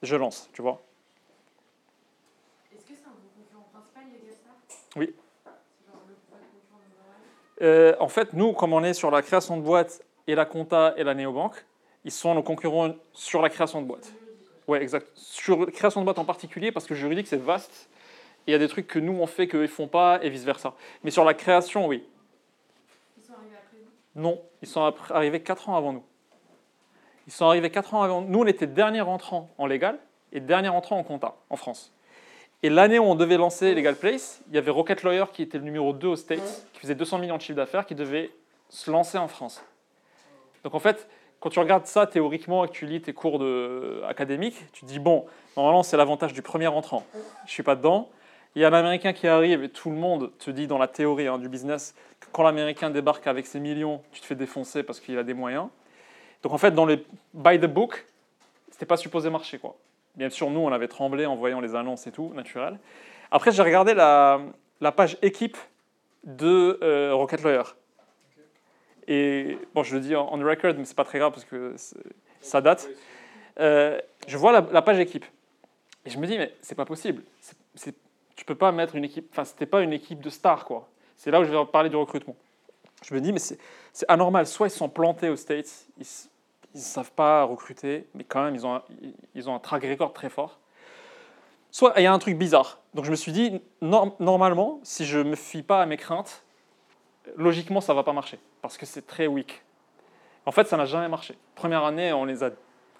je 0.02 0.16
lance, 0.16 0.48
tu 0.52 0.62
vois. 0.62 0.82
Est-ce 2.72 2.84
que 2.84 2.94
c'est 2.94 3.06
un 3.06 3.12
concurrent 3.34 3.68
principal, 3.72 4.04
les 4.12 5.00
Oui. 5.00 5.14
Euh, 7.62 7.94
en 8.00 8.08
fait, 8.08 8.32
nous, 8.32 8.52
comme 8.52 8.72
on 8.72 8.82
est 8.82 8.94
sur 8.94 9.10
la 9.10 9.20
création 9.22 9.56
de 9.56 9.62
boîtes 9.62 10.02
et 10.26 10.34
la 10.34 10.46
compta 10.46 10.94
et 10.96 11.04
la 11.04 11.14
néobanque, 11.14 11.64
ils 12.04 12.12
sont 12.12 12.34
nos 12.34 12.42
concurrents 12.42 12.94
sur 13.12 13.42
la 13.42 13.50
création 13.50 13.82
de 13.82 13.86
boîtes. 13.86 14.12
Oui, 14.66 14.78
exact. 14.78 15.08
Sur 15.14 15.66
la 15.66 15.72
création 15.72 16.00
de 16.00 16.04
boîtes 16.04 16.18
en 16.18 16.24
particulier, 16.24 16.72
parce 16.72 16.86
que 16.86 16.94
juridique, 16.94 17.26
c'est 17.26 17.36
vaste. 17.36 17.90
Il 18.46 18.52
y 18.52 18.54
a 18.54 18.58
des 18.58 18.68
trucs 18.68 18.86
que 18.86 18.98
nous, 18.98 19.12
on 19.12 19.26
fait 19.26 19.48
qu'ils 19.48 19.60
ne 19.60 19.66
font 19.66 19.88
pas, 19.88 20.18
et 20.22 20.30
vice-versa. 20.30 20.74
Mais 21.04 21.10
sur 21.10 21.24
la 21.24 21.34
création, 21.34 21.86
oui. 21.86 22.06
Ils 23.18 23.24
sont 23.24 23.34
arrivés 23.34 23.56
après 23.56 23.76
vous 23.78 23.90
Non, 24.16 24.40
ils 24.62 24.68
sont 24.68 24.92
arrivés 25.10 25.40
4 25.40 25.68
ans 25.68 25.76
avant 25.76 25.92
nous. 25.92 26.02
Ils 27.26 27.32
sont 27.32 27.46
arrivés 27.46 27.70
4 27.70 27.94
ans 27.94 28.02
avant. 28.02 28.22
Nous, 28.22 28.40
on 28.40 28.46
était 28.46 28.66
dernier 28.66 29.00
entrant 29.00 29.48
en 29.58 29.66
légal 29.66 29.98
et 30.32 30.40
dernier 30.40 30.68
entrant 30.68 30.98
en 30.98 31.02
compta 31.02 31.36
en 31.48 31.56
France. 31.56 31.92
Et 32.62 32.68
l'année 32.68 32.98
où 32.98 33.04
on 33.04 33.14
devait 33.14 33.38
lancer 33.38 33.74
Legal 33.74 33.96
Place, 33.96 34.42
il 34.48 34.54
y 34.54 34.58
avait 34.58 34.70
Rocket 34.70 35.02
Lawyer 35.02 35.24
qui 35.32 35.42
était 35.42 35.58
le 35.58 35.64
numéro 35.64 35.92
2 35.92 36.08
aux 36.08 36.16
States, 36.16 36.66
qui 36.74 36.80
faisait 36.80 36.94
200 36.94 37.18
millions 37.18 37.36
de 37.36 37.42
chiffre 37.42 37.56
d'affaires, 37.56 37.86
qui 37.86 37.94
devait 37.94 38.30
se 38.68 38.90
lancer 38.90 39.16
en 39.16 39.28
France. 39.28 39.64
Donc 40.64 40.74
en 40.74 40.78
fait, 40.78 41.08
quand 41.40 41.48
tu 41.48 41.58
regardes 41.58 41.86
ça 41.86 42.06
théoriquement 42.06 42.64
et 42.64 42.68
que 42.68 42.72
tu 42.72 42.84
lis 42.84 43.00
tes 43.00 43.14
cours 43.14 43.38
de, 43.38 44.02
académiques, 44.06 44.58
tu 44.72 44.82
te 44.82 44.86
dis, 44.86 44.98
bon, 44.98 45.24
normalement 45.56 45.82
c'est 45.82 45.96
l'avantage 45.96 46.34
du 46.34 46.42
premier 46.42 46.66
entrant. 46.66 47.04
Je 47.14 47.18
ne 47.44 47.48
suis 47.48 47.62
pas 47.62 47.76
dedans. 47.76 48.10
Il 48.56 48.62
y 48.62 48.64
a 48.64 48.68
un 48.68 48.72
Américain 48.72 49.12
qui 49.12 49.28
arrive 49.28 49.62
et 49.62 49.68
tout 49.68 49.90
le 49.90 49.96
monde 49.96 50.32
te 50.38 50.50
dit 50.50 50.66
dans 50.66 50.78
la 50.78 50.88
théorie 50.88 51.28
hein, 51.28 51.38
du 51.38 51.48
business 51.48 51.94
que 52.18 52.26
quand 52.32 52.42
l'Américain 52.42 52.90
débarque 52.90 53.26
avec 53.26 53.46
ses 53.46 53.60
millions, 53.60 54.02
tu 54.12 54.20
te 54.20 54.26
fais 54.26 54.34
défoncer 54.34 54.82
parce 54.82 55.00
qu'il 55.00 55.16
a 55.18 55.22
des 55.22 55.34
moyens. 55.34 55.68
Donc 56.42 56.52
en 56.52 56.58
fait, 56.58 56.72
dans 56.72 56.86
les 56.86 57.04
by 57.34 57.60
the 57.60 57.66
book, 57.66 58.06
c'était 58.70 58.86
pas 58.86 58.96
supposé 58.96 59.30
marcher 59.30 59.58
quoi. 59.58 59.76
Bien 60.16 60.30
sûr, 60.30 60.50
nous, 60.50 60.60
on 60.60 60.72
avait 60.72 60.88
tremblé 60.88 61.26
en 61.26 61.36
voyant 61.36 61.60
les 61.60 61.74
annonces 61.74 62.06
et 62.06 62.12
tout, 62.12 62.32
naturel. 62.34 62.78
Après, 63.30 63.52
j'ai 63.52 63.62
regardé 63.62 63.94
la, 63.94 64.40
la, 64.80 64.90
page 64.90 65.16
équipe 65.22 65.56
de 66.24 66.78
euh, 66.82 67.14
Rocket 67.14 67.42
Lawyer. 67.42 67.62
Et 69.06 69.58
bon, 69.74 69.82
je 69.82 69.94
le 69.94 70.00
dis 70.00 70.14
on 70.16 70.30
record, 70.30 70.74
mais 70.76 70.84
c'est 70.84 70.96
pas 70.96 71.04
très 71.04 71.18
grave 71.18 71.32
parce 71.32 71.44
que 71.44 71.74
ça 72.40 72.60
date. 72.60 72.88
Euh, 73.58 74.00
je 74.26 74.36
vois 74.36 74.52
la, 74.52 74.82
page 74.82 74.98
équipe 74.98 75.24
et 76.06 76.10
je 76.10 76.18
me 76.18 76.26
dis 76.26 76.38
mais 76.38 76.54
c'est 76.60 76.74
pas 76.74 76.84
possible. 76.84 77.22
C'est, 77.74 77.94
tu 78.40 78.46
peux 78.46 78.54
pas 78.54 78.72
mettre 78.72 78.96
une 78.96 79.04
équipe. 79.04 79.28
Enfin, 79.32 79.44
c'était 79.44 79.66
pas 79.66 79.82
une 79.82 79.92
équipe 79.92 80.22
de 80.22 80.30
stars 80.30 80.64
quoi. 80.64 80.88
C'est 81.14 81.30
là 81.30 81.42
où 81.42 81.44
je 81.44 81.50
vais 81.50 81.66
parler 81.66 81.90
du 81.90 81.96
recrutement. 81.96 82.34
Je 83.04 83.12
me 83.12 83.20
dis 83.20 83.34
mais 83.34 83.38
c'est, 83.38 83.58
anormal. 84.08 84.46
Soit 84.46 84.68
ils 84.68 84.70
sont 84.70 84.88
plantés 84.88 85.28
aux 85.28 85.36
States, 85.36 85.68
ils, 85.98 86.06
ne 86.74 86.80
savent 86.80 87.12
pas 87.12 87.44
recruter, 87.44 88.08
mais 88.14 88.24
quand 88.24 88.42
même, 88.42 88.54
ils 88.54 88.66
ont 88.66 88.76
un, 88.76 88.82
ils 89.34 89.50
ont 89.50 89.58
track 89.58 89.82
record 89.82 90.14
très 90.14 90.30
fort. 90.30 90.58
Soit 91.70 91.92
il 91.98 92.04
y 92.04 92.06
a 92.06 92.14
un 92.14 92.18
truc 92.18 92.38
bizarre. 92.38 92.78
Donc 92.94 93.04
je 93.04 93.10
me 93.10 93.16
suis 93.16 93.32
dit, 93.32 93.60
normalement, 93.82 94.80
si 94.84 95.04
je 95.04 95.18
ne 95.18 95.24
me 95.24 95.36
fie 95.36 95.62
pas 95.62 95.82
à 95.82 95.84
mes 95.84 95.98
craintes, 95.98 96.42
logiquement, 97.36 97.82
ça 97.82 97.92
ne 97.92 97.96
va 97.96 98.04
pas 98.04 98.14
marcher. 98.14 98.38
parce 98.62 98.78
que 98.78 98.86
c'est 98.86 99.06
très 99.06 99.26
weak. 99.26 99.62
En 100.46 100.52
fait, 100.52 100.66
ça 100.66 100.78
n'a 100.78 100.86
jamais 100.86 101.08
marché. 101.08 101.36
Première 101.56 101.84
année, 101.84 102.10
on 102.14 102.24
les 102.24 102.42
a 102.42 102.52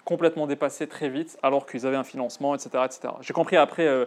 complètement 0.05 0.45
dépassés 0.45 0.87
très 0.87 1.09
vite, 1.09 1.39
alors 1.41 1.65
qu'ils 1.65 1.87
avaient 1.87 1.97
un 1.97 2.03
financement, 2.03 2.53
etc. 2.53 2.83
etc. 2.85 3.13
J'ai 3.21 3.33
compris 3.33 3.57
après 3.57 3.87
euh, 3.87 4.05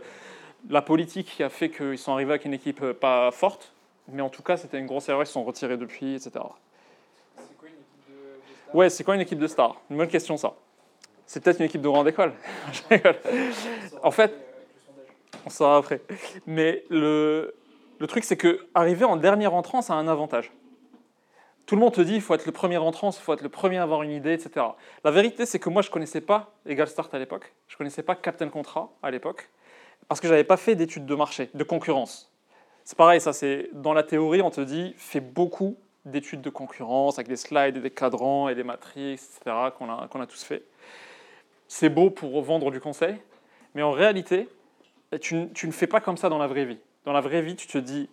la 0.69 0.83
politique 0.83 1.27
qui 1.37 1.43
a 1.43 1.49
fait 1.49 1.71
qu'ils 1.71 1.99
sont 1.99 2.13
arrivés 2.13 2.33
avec 2.33 2.45
une 2.45 2.55
équipe 2.55 2.83
euh, 2.83 2.95
pas 2.95 3.31
forte, 3.31 3.73
mais 4.09 4.23
en 4.23 4.29
tout 4.29 4.43
cas, 4.43 4.57
c'était 4.57 4.79
une 4.79 4.87
grosse 4.87 5.09
erreur, 5.09 5.23
ils 5.23 5.27
se 5.27 5.33
sont 5.33 5.45
retirés 5.45 5.77
depuis, 5.77 6.15
etc. 6.15 6.31
C'est 7.37 7.57
quoi 7.57 7.69
une 7.69 7.75
équipe 7.75 8.09
de, 8.09 8.15
de 8.15 8.53
stars? 8.63 8.75
Ouais, 8.75 8.91
c'est 8.91 9.05
quoi 9.05 9.15
une 9.15 9.21
équipe 9.21 9.39
de 9.39 9.47
stars? 9.47 9.81
Une 9.91 9.97
bonne 9.97 10.09
question, 10.09 10.37
ça. 10.37 10.55
C'est 11.27 11.43
peut-être 11.43 11.59
une 11.59 11.67
équipe 11.67 11.81
de 11.81 11.89
grande 11.89 12.09
école. 12.09 12.33
En 14.03 14.11
fait-. 14.11 14.35
On 15.47 15.51
saura 15.51 15.77
après. 15.77 16.01
Mais 16.47 16.85
le, 16.89 17.55
le 17.99 18.07
truc, 18.07 18.25
c'est 18.25 18.37
que 18.37 18.67
arriver 18.75 19.05
en 19.05 19.17
dernier 19.17 19.47
entrant, 19.47 19.83
ça 19.83 19.95
a 19.95 19.97
un 19.97 20.09
avantage. 20.09 20.53
Tout 21.67 21.77
le 21.77 21.81
monde 21.81 21.95
te 21.95 22.01
dit 22.01 22.15
il 22.15 22.21
faut 22.21 22.35
être 22.35 22.47
le 22.47 22.53
premier 22.53 22.77
entrant, 22.77 23.11
il 23.11 23.21
faut 23.21 23.33
être 23.33 23.43
le 23.43 23.49
premier 23.49 23.79
à 23.79 23.83
avoir 23.83 24.03
une 24.03 24.11
idée, 24.11 24.33
etc. 24.33 24.67
La 25.03 25.11
vérité, 25.11 25.47
c'est 25.47 25.59
que 25.59 25.71
moi, 25.71 25.83
je 25.83 25.89
ne 25.89 25.93
connaissais 25.93 26.21
pas 26.21 26.53
Egal 26.67 26.89
Start 26.89 27.13
à 27.15 27.19
l'époque. 27.19 27.53
Je 27.69 27.75
ne 27.75 27.79
connaissais 27.79 28.03
pas 28.03 28.15
Captain 28.15 28.49
Contrat 28.49 28.91
à 29.03 29.11
l'époque. 29.11 29.49
Parce 30.09 30.21
que 30.21 30.27
je 30.27 30.33
n'avais 30.33 30.45
pas 30.45 30.57
fait 30.57 30.75
d'études 30.75 31.07
de 31.07 31.15
marché, 31.15 31.51
de 31.55 31.65
concurrence. 31.65 32.33
C'est 32.85 32.99
pareil, 32.99 33.21
ça, 33.21 33.33
c'est 33.33 33.71
dans 33.73 33.95
la 33.95 34.03
théorie, 34.03 34.43
on 34.43 34.51
te 34.51 34.61
dit 34.61 34.95
fais 34.99 35.21
beaucoup 35.21 35.77
d'études 36.05 36.43
de 36.43 36.51
concurrence 36.51 37.19
avec 37.19 37.29
des 37.29 37.37
slides 37.37 37.79
et 37.79 37.81
des 37.81 37.91
cadrans 37.91 38.49
et 38.49 38.55
des 38.55 38.65
matrices, 38.65 39.39
etc., 39.41 39.57
qu'on 39.79 39.91
a, 39.91 40.07
qu'on 40.09 40.21
a 40.21 40.27
tous 40.27 40.43
fait. 40.45 40.63
C'est 41.67 41.89
beau 41.89 42.11
pour 42.11 42.43
vendre 42.43 42.71
du 42.71 42.81
conseil, 42.81 43.17
mais 43.75 43.83
en 43.83 43.93
réalité, 43.93 44.49
tu, 45.21 45.49
tu 45.55 45.67
ne 45.67 45.73
fais 45.73 45.87
pas 45.87 46.01
comme 46.01 46.19
ça 46.19 46.29
dans 46.29 46.39
la 46.39 46.47
vraie 46.47 46.67
vie. 46.67 46.79
Dans 47.05 47.13
la 47.13 47.23
vraie 47.23 47.41
vie, 47.41 47.57
tu 47.57 47.67
te 47.67 47.79
dis, 47.79 48.09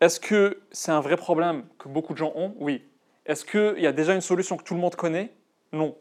est-ce 0.00 0.20
que 0.20 0.60
c'est 0.70 0.92
un 0.92 1.00
vrai 1.00 1.16
problème 1.16 1.64
que 1.78 1.88
beaucoup 1.88 2.12
de 2.12 2.18
gens 2.18 2.32
ont? 2.34 2.54
Oui. 2.58 2.84
Est-ce 3.26 3.44
qu'il 3.44 3.80
y 3.80 3.86
a 3.86 3.92
déjà 3.92 4.14
une 4.14 4.20
solution 4.20 4.56
que 4.56 4.64
tout 4.64 4.74
le 4.74 4.80
monde 4.80 4.96
connaît? 4.96 5.32
Non. 5.72 5.96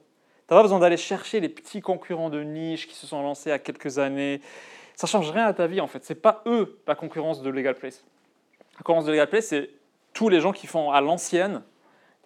Tu 0.47 0.54
n'as 0.54 0.58
pas 0.58 0.64
besoin 0.64 0.80
d'aller 0.80 0.97
chercher 0.97 1.39
les 1.39 1.49
petits 1.49 1.82
concurrents 1.82 2.30
de 2.30 2.41
niche 2.41 2.88
qui 2.88 2.95
se 2.95 3.06
sont 3.06 3.22
lancés 3.22 3.52
à 3.52 3.60
quelques 3.60 3.99
années. 3.99 4.41
Ça 5.02 5.08
change 5.08 5.32
rien 5.32 5.47
à 5.47 5.54
ta 5.56 5.66
vie 5.66 5.82
en 5.82 5.88
fait. 5.88 6.06
C'est 6.06 6.14
pas 6.14 6.43
eux 6.45 6.78
la 6.86 6.93
concurrence 6.93 7.41
de 7.41 7.49
Legal 7.49 7.74
Place. 7.74 8.06
La 8.78 8.84
concurrence 8.84 9.06
de 9.06 9.12
Legal 9.12 9.28
Place, 9.28 9.47
c'est 9.47 9.72
tous 10.14 10.30
les 10.30 10.39
gens 10.39 10.52
qui 10.52 10.68
font 10.68 10.91
à 10.91 11.02
l'ancienne, 11.02 11.64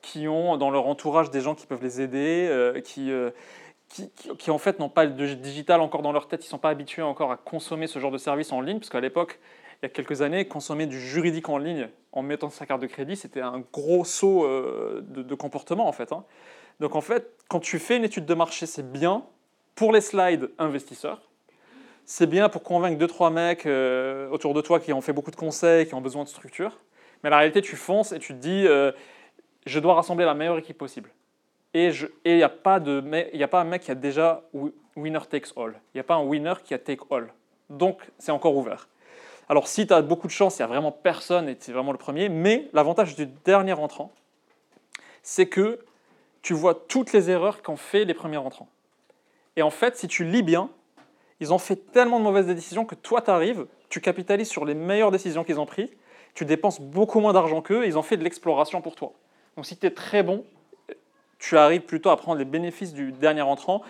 qui 0.01 0.27
ont 0.27 0.57
dans 0.57 0.71
leur 0.71 0.85
entourage 0.85 1.31
des 1.31 1.39
gens 1.39 1.55
qui 1.55 1.67
peuvent 1.67 1.81
les 1.81 2.01
aider, 2.01 2.49
euh, 2.49 2.81
qui, 2.81 3.11
euh, 3.13 3.29
qui, 3.87 4.09
qui- 4.37 4.51
en 4.51 4.57
fait 4.57 4.77
n'ont 4.77 4.89
pas 4.89 5.07
de 5.07 5.25
digital 5.35 5.79
encore 5.79 6.01
dans 6.01 6.11
leur 6.11 6.27
tête, 6.27 6.43
ils 6.43 6.49
sont 6.49 6.57
pas 6.57 6.67
habitués 6.67 7.01
encore 7.01 7.31
à 7.31 7.37
consommer 7.37 7.87
ce 7.87 7.97
genre 7.99 8.11
de 8.11 8.17
service 8.17 8.51
en 8.51 8.59
ligne, 8.59 8.79
parce 8.79 8.89
qu'à 8.89 8.99
l'époque, 8.99 9.39
il 9.81 9.83
y 9.83 9.87
a 9.87 9.89
quelques 9.89 10.21
années, 10.21 10.45
consommer 10.45 10.85
du 10.85 10.99
juridique 10.99 11.47
en 11.47 11.57
ligne 11.57 11.87
en 12.11 12.23
mettant 12.23 12.49
sa 12.49 12.65
carte 12.65 12.81
de 12.81 12.87
crédit, 12.87 13.15
c'était 13.15 13.39
un 13.39 13.63
gros 13.71 14.03
saut 14.03 14.43
euh, 14.43 14.99
de, 15.07 15.23
de 15.23 15.35
comportement 15.35 15.87
en 15.87 15.93
fait. 15.93 16.11
hein. 16.11 16.25
Donc 16.81 16.97
en 16.97 17.01
fait, 17.01 17.31
quand 17.47 17.61
tu 17.61 17.79
fais 17.79 17.95
une 17.95 18.03
étude 18.03 18.25
de 18.25 18.33
marché, 18.33 18.65
c'est 18.65 18.91
bien 18.91 19.23
pour 19.75 19.93
les 19.93 20.01
slides 20.01 20.51
investisseurs, 20.57 21.21
c'est 22.05 22.27
bien 22.27 22.49
pour 22.49 22.63
convaincre 22.63 22.97
deux 22.97 23.07
trois 23.07 23.29
mecs 23.29 23.65
euh, 23.65 24.29
autour 24.29 24.53
de 24.53 24.61
toi 24.61 24.79
qui 24.79 24.93
ont 24.93 25.01
fait 25.01 25.13
beaucoup 25.13 25.31
de 25.31 25.35
conseils, 25.35 25.87
qui 25.87 25.93
ont 25.95 26.01
besoin 26.01 26.23
de 26.23 26.29
structure, 26.29 26.79
mais 27.23 27.29
la 27.29 27.37
réalité, 27.37 27.61
tu 27.61 27.75
fonces 27.75 28.11
et 28.11 28.19
tu 28.19 28.33
te 28.33 28.39
dis, 28.39 28.65
euh, 28.67 28.91
je 29.65 29.79
dois 29.79 29.95
rassembler 29.95 30.25
la 30.25 30.35
meilleure 30.35 30.57
équipe 30.57 30.77
possible. 30.77 31.09
Et 31.73 31.91
il 32.23 32.35
n'y 32.35 32.43
a, 32.43 32.49
pas 32.49 32.79
de 32.79 33.03
a 33.41 33.47
pas 33.47 33.59
un 33.59 33.65
mec 33.65 33.81
qui 33.81 33.91
a 33.91 33.95
déjà 33.95 34.43
wi- 34.53 34.71
winner 34.95 35.19
takes 35.29 35.49
all. 35.57 35.73
Il 35.93 35.97
n'y 35.97 35.99
a 35.99 36.03
pas 36.03 36.15
un 36.15 36.23
winner 36.23 36.53
qui 36.63 36.73
a 36.73 36.79
take 36.79 37.03
all. 37.11 37.33
Donc, 37.69 37.99
c'est 38.17 38.31
encore 38.31 38.55
ouvert. 38.55 38.87
Alors, 39.49 39.67
si 39.67 39.85
tu 39.85 39.93
as 39.93 40.01
beaucoup 40.01 40.27
de 40.27 40.31
chance, 40.31 40.57
il 40.57 40.61
n'y 40.61 40.65
a 40.65 40.67
vraiment 40.67 40.91
personne 40.91 41.49
et 41.49 41.57
tu 41.57 41.71
es 41.71 41.73
vraiment 41.73 41.91
le 41.91 41.97
premier. 41.97 42.29
Mais 42.29 42.69
l'avantage 42.71 43.15
du 43.15 43.25
dernier 43.25 43.73
entrant, 43.73 44.13
c'est 45.21 45.47
que 45.47 45.79
tu 46.41 46.53
vois 46.53 46.75
toutes 46.75 47.11
les 47.11 47.29
erreurs 47.29 47.61
qu'ont 47.61 47.75
fait 47.75 48.05
les 48.05 48.13
premiers 48.13 48.37
entrants. 48.37 48.69
Et 49.57 49.61
en 49.61 49.71
fait, 49.71 49.97
si 49.97 50.07
tu 50.07 50.23
lis 50.23 50.43
bien, 50.43 50.69
ils 51.39 51.53
ont 51.53 51.57
fait 51.57 51.75
tellement 51.91 52.19
de 52.19 52.23
mauvaises 52.23 52.47
décisions 52.47 52.85
que 52.85 52.95
toi, 52.95 53.21
tu 53.21 53.31
arrives, 53.31 53.65
tu 53.89 54.01
capitalises 54.01 54.49
sur 54.49 54.65
les 54.65 54.73
meilleures 54.73 55.11
décisions 55.11 55.43
qu'ils 55.43 55.59
ont 55.59 55.65
prises, 55.65 55.91
tu 56.33 56.45
dépenses 56.45 56.81
beaucoup 56.81 57.19
moins 57.19 57.33
d'argent 57.33 57.61
qu'eux, 57.61 57.85
ils 57.85 57.97
ont 57.97 58.01
fait 58.01 58.17
de 58.17 58.23
l'exploration 58.23 58.81
pour 58.81 58.95
toi. 58.95 59.13
Donc, 59.55 59.65
si 59.65 59.77
tu 59.77 59.85
es 59.85 59.91
très 59.91 60.23
bon, 60.23 60.43
tu 61.39 61.57
arrives 61.57 61.81
plutôt 61.81 62.09
à 62.09 62.17
prendre 62.17 62.39
les 62.39 62.45
bénéfices 62.45 62.93
du 62.93 63.11
dernier 63.11 63.41
entrant. 63.41 63.81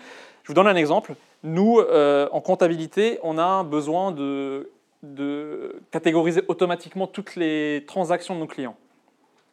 Je 0.42 0.48
vous 0.48 0.54
donne 0.54 0.68
un 0.68 0.76
exemple. 0.76 1.14
Nous, 1.42 1.78
euh, 1.78 2.28
en 2.32 2.40
comptabilité, 2.40 3.18
on 3.22 3.38
a 3.38 3.62
besoin 3.62 4.12
de, 4.12 4.70
catégoriser 5.90 6.42
automatiquement 6.48 7.06
toutes 7.06 7.36
les 7.36 7.84
transactions 7.86 8.34
de 8.34 8.40
nos 8.40 8.46
clients. 8.46 8.76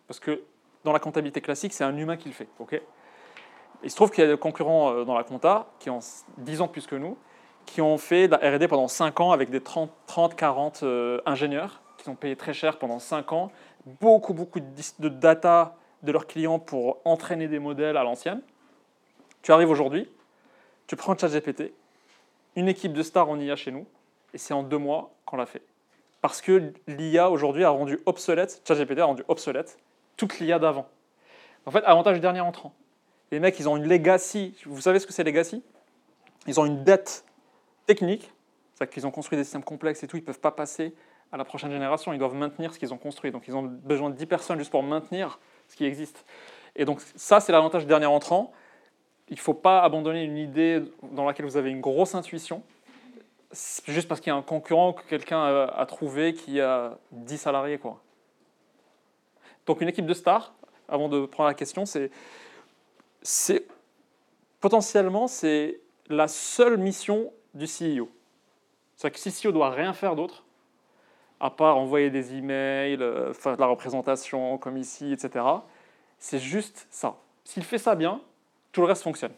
Parce 0.08 0.20
que 0.20 0.42
dans 0.84 0.92
la 0.92 1.00
comptabilité 1.00 1.42
classique, 1.42 1.74
c'est 1.74 1.84
un 1.84 1.96
humain 1.96 2.18
qui 2.18 2.30
le 2.30 2.34
fait. 2.34 2.48
ok? 2.60 2.82
Il 3.84 3.92
se 3.92 3.96
trouve 3.96 4.12
qu'il 4.12 4.24
y 4.24 4.28
a 4.28 4.32
des 4.32 4.38
concurrents 4.38 4.94
euh, 4.94 5.04
dans 5.04 5.16
la 5.16 5.24
compta 5.24 5.68
qui 5.80 5.90
ont 5.90 6.00
10 6.40 6.62
ans 6.62 6.68
plus 6.68 6.88
que 6.88 6.96
nous, 6.96 7.18
qui 7.66 7.82
ont 7.82 7.98
fait 7.98 8.28
de 8.28 8.36
la 8.36 8.56
R&D 8.56 8.68
pendant 8.68 8.88
5 8.88 9.20
ans 9.20 9.32
avec 9.32 9.50
des 9.50 9.62
30, 9.62 9.92
30 10.08 10.36
40 10.36 10.84
euh, 10.84 11.22
ingénieurs 11.26 11.82
qui 11.98 12.10
ont 12.10 12.16
payé 12.16 12.36
très 12.36 12.54
cher 12.54 12.78
pendant 12.78 13.00
5 13.00 13.32
ans, 13.32 13.52
beaucoup, 14.02 14.34
beaucoup 14.34 14.60
de, 14.60 15.10
data 15.10 15.76
de 16.04 16.12
leurs 16.12 16.28
clients 16.28 16.60
pour 16.60 17.00
entraîner 17.06 17.48
des 17.48 17.60
modèles 17.60 17.98
à 17.98 18.04
l'ancienne. 18.04 18.42
Tu 19.42 19.52
arrives 19.52 19.70
aujourd'hui, 19.70 20.10
tu 20.88 20.96
prends 20.96 21.18
ChatGPT, 21.18 21.74
une 22.56 22.68
équipe 22.68 22.94
de 22.94 23.04
stars 23.04 23.30
en 23.30 23.40
IA 23.40 23.56
chez 23.56 23.72
nous, 23.72 23.86
et 24.34 24.38
c'est 24.38 24.54
en 24.54 24.64
deux 24.64 24.78
mois 24.78 25.12
qu'on 25.26 25.38
l'a 25.38 25.46
fait. 25.46 25.62
Parce 26.22 26.42
que 26.42 26.74
l'IA 26.88 27.30
aujourd'hui 27.30 27.64
a 27.64 27.70
rendu 27.70 28.00
obsolète, 28.06 28.62
ChatGPT 28.68 29.00
a 29.00 29.06
rendu 29.06 29.24
obsolète 29.28 29.78
toute 30.18 30.40
l'IA 30.40 30.60
d'avant. 30.60 30.88
En 31.66 31.72
fait, 31.72 31.84
avantage 31.86 32.20
dernier 32.20 32.42
entrant. 32.42 32.74
Les 33.32 33.40
mecs, 33.40 33.60
ils 33.60 33.68
ont 33.68 33.78
une 33.78 33.88
legacy. 33.88 34.56
Vous 34.66 34.82
savez 34.82 35.00
ce 35.00 35.08
que 35.08 35.14
c'est 35.14 35.24
legacy? 35.24 35.64
Ils 36.46 36.60
ont 36.60 36.66
une 36.66 36.84
dette 36.84 37.26
technique, 37.86 38.32
c'est-à-dire 38.74 38.94
qu'ils 38.94 39.08
ont 39.08 39.12
construit 39.12 39.38
des 39.38 39.44
systèmes 39.44 39.64
complexes 39.64 40.04
et 40.04 40.08
tout, 40.08 40.18
ils 40.18 40.22
ne 40.22 40.26
peuvent 40.26 40.40
pas 40.40 40.52
passer 40.52 40.94
à 41.32 41.38
la 41.38 41.46
prochaine 41.46 41.72
génération, 41.72 42.14
ils 42.14 42.20
doivent 42.20 42.36
maintenir 42.36 42.74
ce 42.74 42.80
qu'ils 42.80 42.94
ont 42.94 42.98
construit. 42.98 43.32
Donc 43.32 43.48
ils 43.48 43.56
ont 43.56 43.64
besoin 43.64 44.10
de 44.10 44.16
10 44.16 44.26
personnes 44.28 44.60
juste 44.60 44.72
pour 44.72 44.84
maintenir 44.84 45.40
ce 45.68 45.76
qui 45.76 45.86
existe. 45.86 46.26
Et 46.76 46.86
donc 46.86 47.02
ça, 47.16 47.40
c'est 47.40 47.52
l'avantage 47.52 47.84
du 47.84 47.88
dernier 47.88 48.06
entrant. 48.06 48.52
Il 49.30 49.36
ne 49.36 49.40
faut 49.40 49.54
pas 49.54 49.82
abandonner 49.82 50.24
une 50.24 50.38
idée 50.38 50.84
dans 51.12 51.26
laquelle 51.26 51.46
vous 51.46 51.58
avez 51.58 51.72
une 51.72 51.82
grosse 51.82 52.14
intuition, 52.14 52.62
juste 53.88 54.08
parce 54.08 54.22
qu'il 54.22 54.32
y 54.32 54.36
a 54.36 54.38
un 54.38 54.44
concurrent 54.44 54.94
que 54.94 55.04
quelqu'un 55.08 55.42
a, 55.42 55.64
a 55.66 55.86
trouvé 55.86 56.34
qui 56.34 56.62
a 56.62 56.98
10 57.12 57.38
salariés. 57.38 57.80
Quoi. 57.80 58.00
Donc 59.66 59.82
une 59.82 59.90
équipe 59.90 60.06
de 60.06 60.14
stars, 60.14 60.54
avant 60.88 61.10
de 61.10 61.26
prendre 61.26 61.48
la 61.48 61.56
question, 61.56 61.86
c'est, 61.86 62.12
c'est 63.22 63.66
potentiellement 64.60 65.28
c'est 65.28 65.80
la 66.10 66.28
seule 66.28 66.78
mission 66.78 67.32
du 67.54 67.66
CEO. 67.66 68.10
C'est-à-dire 68.96 69.22
que 69.22 69.30
si 69.30 69.32
CEO 69.32 69.52
doit 69.52 69.70
rien 69.70 69.94
faire 69.94 70.16
d'autre, 70.16 70.44
à 71.40 71.50
part 71.50 71.78
envoyer 71.78 72.10
des 72.10 72.36
emails, 72.36 73.02
euh, 73.02 73.34
faire 73.34 73.56
de 73.56 73.62
la 73.62 73.68
représentation 73.68 74.58
comme 74.58 74.78
ici, 74.78 75.12
etc. 75.12 75.46
C'est 76.20 76.40
juste 76.40 76.88
ça. 76.90 77.18
S'il 77.44 77.64
fait 77.64 77.78
ça 77.78 77.96
bien, 77.96 78.22
tout 78.72 78.82
le 78.82 78.88
reste 78.88 79.04
fonctionne. 79.04 79.34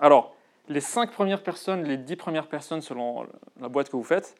Alors, 0.00 0.34
les 0.68 0.80
cinq 0.80 1.12
premières 1.12 1.42
personnes, 1.42 1.84
les 1.84 1.96
dix 1.96 2.16
premières 2.16 2.48
personnes 2.48 2.82
selon 2.82 3.26
la 3.60 3.68
boîte 3.68 3.88
que 3.88 3.96
vous 3.96 4.04
faites, 4.04 4.34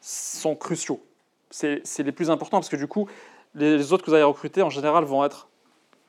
sont 0.00 0.54
cruciaux. 0.54 1.02
C'est 1.50 1.82
les 1.98 2.12
plus 2.12 2.30
importants 2.30 2.58
parce 2.58 2.68
que 2.68 2.76
du 2.76 2.86
coup, 2.86 3.08
les 3.54 3.92
autres 3.92 4.04
que 4.04 4.10
vous 4.10 4.14
allez 4.14 4.24
recruter 4.24 4.62
en 4.62 4.70
général 4.70 5.04
vont 5.04 5.24
être 5.24 5.48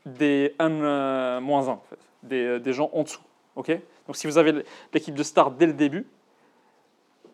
des 0.05 0.55
N-1, 0.59 1.69
en 1.69 1.81
fait, 1.89 1.99
des, 2.23 2.59
des 2.59 2.73
gens 2.73 2.89
en 2.93 3.03
dessous. 3.03 3.21
Donc 4.07 4.15
si 4.15 4.27
vous 4.27 4.37
avez 4.37 4.63
l'équipe 4.93 5.15
de 5.15 5.23
stars 5.23 5.51
dès 5.51 5.65
le 5.65 5.73
début, 5.73 6.07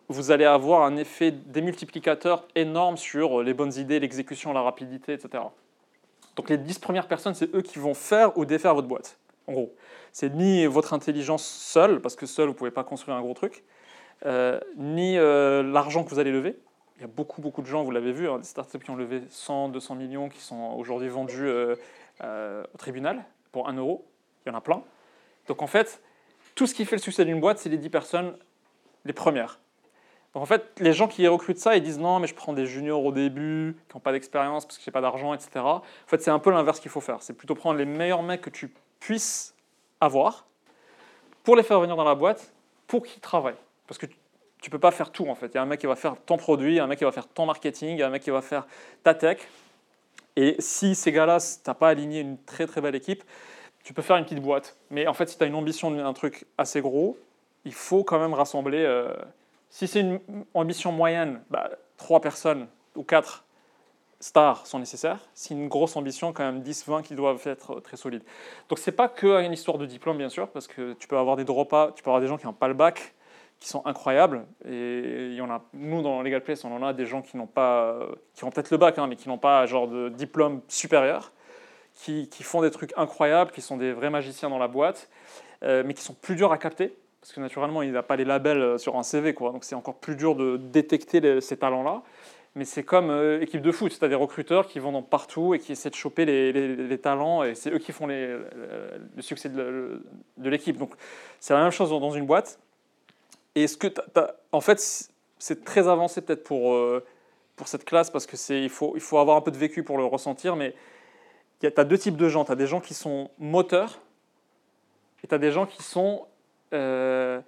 vous 0.08 0.30
allez 0.30 0.44
avoir 0.44 0.82
un 0.82 0.96
effet 0.96 1.30
démultiplicateur 1.30 2.46
énorme 2.54 2.96
sur 2.96 3.42
les 3.42 3.54
bonnes 3.54 3.74
idées, 3.74 3.98
l'exécution, 3.98 4.52
la 4.52 4.62
rapidité, 4.62 5.12
etc. 5.12 5.44
Donc 6.36 6.50
les 6.50 6.58
10 6.58 6.78
premières 6.78 7.08
personnes, 7.08 7.34
c'est 7.34 7.52
eux 7.54 7.62
qui 7.62 7.78
vont 7.78 7.94
faire 7.94 8.36
ou 8.38 8.44
défaire 8.44 8.74
votre 8.74 8.86
boîte, 8.86 9.18
en 9.46 9.52
gros. 9.52 9.74
C'est 10.12 10.34
ni 10.34 10.66
votre 10.66 10.92
intelligence 10.92 11.44
seule, 11.44 12.00
parce 12.00 12.14
que 12.14 12.26
seul, 12.26 12.46
vous 12.46 12.52
ne 12.52 12.58
pouvez 12.58 12.70
pas 12.70 12.84
construire 12.84 13.16
un 13.16 13.22
gros 13.22 13.34
truc, 13.34 13.64
euh, 14.24 14.60
ni 14.76 15.18
euh, 15.18 15.62
l'argent 15.62 16.04
que 16.04 16.10
vous 16.10 16.18
allez 16.18 16.32
lever. 16.32 16.58
Il 16.96 17.02
y 17.02 17.04
a 17.04 17.08
beaucoup, 17.08 17.42
beaucoup 17.42 17.60
de 17.60 17.66
gens, 17.66 17.82
vous 17.82 17.90
l'avez 17.90 18.12
vu, 18.12 18.28
hein, 18.28 18.38
des 18.38 18.44
startups 18.44 18.78
qui 18.78 18.90
ont 18.90 18.96
levé 18.96 19.22
100, 19.28 19.70
200 19.70 19.94
millions, 19.96 20.28
qui 20.28 20.40
sont 20.40 20.74
aujourd'hui 20.76 21.08
vendus 21.08 21.46
euh, 21.46 22.64
au 22.72 22.78
tribunal 22.78 23.24
pour 23.52 23.68
1 23.68 23.74
euro. 23.74 24.06
Il 24.44 24.50
y 24.50 24.52
en 24.52 24.58
a 24.58 24.60
plein. 24.60 24.82
Donc 25.48 25.62
en 25.62 25.66
fait, 25.66 26.00
tout 26.54 26.66
ce 26.66 26.74
qui 26.74 26.84
fait 26.84 26.96
le 26.96 27.02
succès 27.02 27.24
d'une 27.24 27.40
boîte, 27.40 27.58
c'est 27.58 27.68
les 27.68 27.76
10 27.76 27.90
personnes 27.90 28.36
les 29.04 29.12
premières. 29.12 29.60
Donc 30.36 30.42
en 30.42 30.46
fait, 30.46 30.70
les 30.80 30.92
gens 30.92 31.08
qui 31.08 31.26
recrutent 31.26 31.56
ça, 31.56 31.76
ils 31.76 31.82
disent 31.82 31.98
non, 31.98 32.20
mais 32.20 32.26
je 32.26 32.34
prends 32.34 32.52
des 32.52 32.66
juniors 32.66 33.02
au 33.02 33.10
début, 33.10 33.74
qui 33.88 33.96
n'ont 33.96 34.02
pas 34.02 34.12
d'expérience 34.12 34.66
parce 34.66 34.76
que 34.76 34.84
j'ai 34.84 34.90
pas 34.90 35.00
d'argent, 35.00 35.32
etc. 35.32 35.48
En 35.64 35.82
fait, 36.06 36.20
c'est 36.20 36.30
un 36.30 36.38
peu 36.38 36.50
l'inverse 36.50 36.78
qu'il 36.78 36.90
faut 36.90 37.00
faire. 37.00 37.22
C'est 37.22 37.32
plutôt 37.32 37.54
prendre 37.54 37.78
les 37.78 37.86
meilleurs 37.86 38.22
mecs 38.22 38.42
que 38.42 38.50
tu 38.50 38.70
puisses 39.00 39.54
avoir 39.98 40.44
pour 41.42 41.56
les 41.56 41.62
faire 41.62 41.80
venir 41.80 41.96
dans 41.96 42.04
la 42.04 42.14
boîte, 42.14 42.52
pour 42.86 43.02
qu'ils 43.02 43.22
travaillent. 43.22 43.56
Parce 43.86 43.96
que 43.96 44.04
tu 44.60 44.68
peux 44.68 44.78
pas 44.78 44.90
faire 44.90 45.10
tout 45.10 45.26
en 45.26 45.34
fait. 45.34 45.46
Il 45.46 45.54
y 45.54 45.56
a 45.56 45.62
un 45.62 45.66
mec 45.66 45.80
qui 45.80 45.86
va 45.86 45.96
faire 45.96 46.16
ton 46.26 46.36
produit, 46.36 46.74
il 46.74 46.76
y 46.76 46.80
a 46.80 46.84
un 46.84 46.86
mec 46.86 46.98
qui 46.98 47.06
va 47.06 47.12
faire 47.12 47.28
ton 47.28 47.46
marketing, 47.46 47.92
il 47.92 48.00
y 48.00 48.02
a 48.02 48.06
un 48.06 48.10
mec 48.10 48.22
qui 48.22 48.30
va 48.30 48.42
faire 48.42 48.66
ta 49.04 49.14
tech. 49.14 49.38
Et 50.36 50.56
si 50.58 50.94
ces 50.94 51.12
gars-là, 51.12 51.38
tu 51.40 51.66
n'as 51.66 51.72
pas 51.72 51.88
aligné 51.88 52.20
une 52.20 52.36
très 52.44 52.66
très 52.66 52.82
belle 52.82 52.94
équipe, 52.94 53.24
tu 53.84 53.94
peux 53.94 54.02
faire 54.02 54.18
une 54.18 54.24
petite 54.24 54.42
boîte. 54.42 54.76
Mais 54.90 55.06
en 55.06 55.14
fait, 55.14 55.30
si 55.30 55.38
tu 55.38 55.44
as 55.44 55.46
une 55.46 55.54
ambition 55.54 55.90
d'un 55.90 56.12
truc 56.12 56.44
assez 56.58 56.82
gros, 56.82 57.16
il 57.64 57.72
faut 57.72 58.04
quand 58.04 58.18
même 58.18 58.34
rassembler. 58.34 58.84
euh, 58.84 59.14
si 59.70 59.86
c'est 59.86 60.00
une 60.00 60.20
ambition 60.54 60.92
moyenne, 60.92 61.42
bah, 61.50 61.70
trois 61.96 62.20
personnes 62.20 62.68
ou 62.94 63.02
quatre 63.02 63.44
stars 64.20 64.66
sont 64.66 64.78
nécessaires. 64.78 65.20
Si 65.34 65.52
une 65.52 65.68
grosse 65.68 65.96
ambition, 65.96 66.32
quand 66.32 66.44
même 66.44 66.62
10, 66.62 66.86
20 66.86 67.02
qui 67.02 67.14
doivent 67.14 67.42
être 67.46 67.80
très 67.80 67.96
solides. 67.96 68.22
Donc 68.68 68.78
c'est 68.78 68.92
pas 68.92 69.08
que 69.08 69.42
une 69.44 69.52
histoire 69.52 69.78
de 69.78 69.86
diplôme, 69.86 70.18
bien 70.18 70.28
sûr, 70.28 70.48
parce 70.48 70.66
que 70.66 70.94
tu 70.94 71.08
peux 71.08 71.18
avoir 71.18 71.36
des 71.36 71.44
dropas, 71.44 71.92
tu 71.94 72.02
peux 72.02 72.10
avoir 72.10 72.20
des 72.20 72.26
gens 72.26 72.38
qui 72.38 72.46
n'ont 72.46 72.52
pas 72.52 72.68
le 72.68 72.74
bac, 72.74 73.14
qui 73.60 73.68
sont 73.68 73.82
incroyables. 73.86 74.46
Et 74.68 75.36
nous, 75.74 76.02
dans 76.02 76.22
Legal 76.22 76.42
Place, 76.42 76.64
on 76.64 76.74
en 76.74 76.82
a 76.82 76.92
des 76.92 77.06
gens 77.06 77.22
qui 77.22 77.36
n'ont 77.36 77.46
pas, 77.46 77.98
qui 78.34 78.44
ont 78.44 78.50
peut-être 78.50 78.70
le 78.70 78.76
bac, 78.78 78.98
hein, 78.98 79.06
mais 79.06 79.16
qui 79.16 79.28
n'ont 79.28 79.38
pas 79.38 79.64
genre 79.66 79.88
de 79.88 80.08
diplôme 80.08 80.60
supérieur, 80.68 81.32
qui, 81.94 82.28
qui 82.28 82.42
font 82.42 82.62
des 82.62 82.70
trucs 82.70 82.92
incroyables, 82.96 83.50
qui 83.50 83.62
sont 83.62 83.76
des 83.76 83.92
vrais 83.92 84.10
magiciens 84.10 84.50
dans 84.50 84.58
la 84.58 84.68
boîte, 84.68 85.08
euh, 85.62 85.82
mais 85.86 85.94
qui 85.94 86.02
sont 86.02 86.14
plus 86.14 86.36
durs 86.36 86.52
à 86.52 86.58
capter. 86.58 86.96
Parce 87.26 87.34
que 87.34 87.40
naturellement, 87.40 87.82
il 87.82 87.90
n'a 87.90 88.04
pas 88.04 88.14
les 88.14 88.24
labels 88.24 88.62
euh, 88.62 88.78
sur 88.78 88.94
un 88.94 89.02
CV, 89.02 89.34
quoi. 89.34 89.50
donc 89.50 89.64
c'est 89.64 89.74
encore 89.74 89.96
plus 89.96 90.14
dur 90.14 90.36
de 90.36 90.58
détecter 90.58 91.40
ces 91.40 91.56
talents-là. 91.56 92.04
Mais 92.54 92.64
c'est 92.64 92.84
comme 92.84 93.10
euh, 93.10 93.40
équipe 93.40 93.62
de 93.62 93.72
foot, 93.72 93.98
as 94.00 94.06
des 94.06 94.14
recruteurs 94.14 94.68
qui 94.68 94.78
vont 94.78 94.92
dans 94.92 95.02
partout 95.02 95.52
et 95.52 95.58
qui 95.58 95.72
essaient 95.72 95.90
de 95.90 95.96
choper 95.96 96.24
les, 96.24 96.98
talents, 96.98 97.42
et 97.42 97.56
c'est 97.56 97.72
eux 97.72 97.78
qui 97.78 97.90
font 97.90 98.06
le, 98.06 98.46
succès 99.18 99.48
de, 99.48 100.00
l'équipe. 100.38 100.78
Donc 100.78 100.94
c'est 101.40 101.52
la 101.52 101.62
même 101.62 101.72
chose 101.72 101.90
dans 101.90 102.12
une 102.12 102.26
boîte. 102.26 102.60
Et 103.56 103.66
ce 103.66 103.76
que 103.76 103.88
t'as- 103.88 104.04
t'as- 104.14 104.34
en 104.52 104.60
fait, 104.60 105.10
c'est 105.40 105.64
très 105.64 105.88
avancé 105.88 106.20
peut-être 106.20 106.44
pour, 106.44 106.74
euh, 106.74 107.04
pour 107.56 107.66
cette 107.66 107.84
classe, 107.84 108.08
parce 108.08 108.26
que 108.26 108.36
c'est 108.36 108.62
il 108.62 108.70
faut, 108.70 108.92
il 108.94 109.00
faut 109.00 109.18
avoir 109.18 109.36
un 109.36 109.40
peu 109.40 109.50
de 109.50 109.58
vécu 109.58 109.82
pour 109.82 109.98
le 109.98 110.04
ressentir, 110.04 110.54
mais 110.54 110.76
tu 111.58 111.66
as 111.76 111.84
deux 111.84 111.98
types 111.98 112.16
de 112.16 112.28
gens. 112.28 112.44
Tu 112.44 112.52
as 112.52 112.56
des 112.56 112.68
gens 112.68 112.80
qui 112.80 112.94
sont 112.94 113.32
moteurs, 113.40 113.98
et 115.24 115.26
tu 115.26 115.34
as 115.34 115.38
des 115.38 115.50
gens 115.50 115.66
qui 115.66 115.82
sont... 115.82 116.24
euh, 116.72 117.40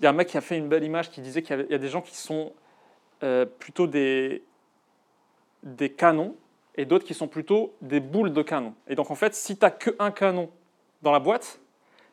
y 0.00 0.06
a 0.06 0.10
un 0.10 0.14
mec 0.14 0.28
qui 0.28 0.36
a 0.36 0.40
fait 0.40 0.56
une 0.56 0.68
belle 0.68 0.84
image 0.84 1.10
qui 1.10 1.20
disait 1.20 1.42
qu'il 1.42 1.66
y 1.68 1.74
a 1.74 1.78
des 1.78 1.88
gens 1.88 2.00
qui 2.00 2.16
sont 2.16 2.52
euh, 3.22 3.44
plutôt 3.44 3.86
des, 3.86 4.42
des 5.62 5.90
canons 5.90 6.36
et 6.76 6.84
d'autres 6.84 7.04
qui 7.04 7.14
sont 7.14 7.28
plutôt 7.28 7.74
des 7.80 8.00
boules 8.00 8.32
de 8.32 8.42
canon. 8.42 8.74
Et 8.86 8.94
donc 8.94 9.10
en 9.10 9.14
fait, 9.14 9.34
si 9.34 9.56
tu 9.56 9.64
n'as 9.64 9.70
qu'un 9.70 10.10
canon 10.10 10.50
dans 11.02 11.12
la 11.12 11.18
boîte, 11.18 11.60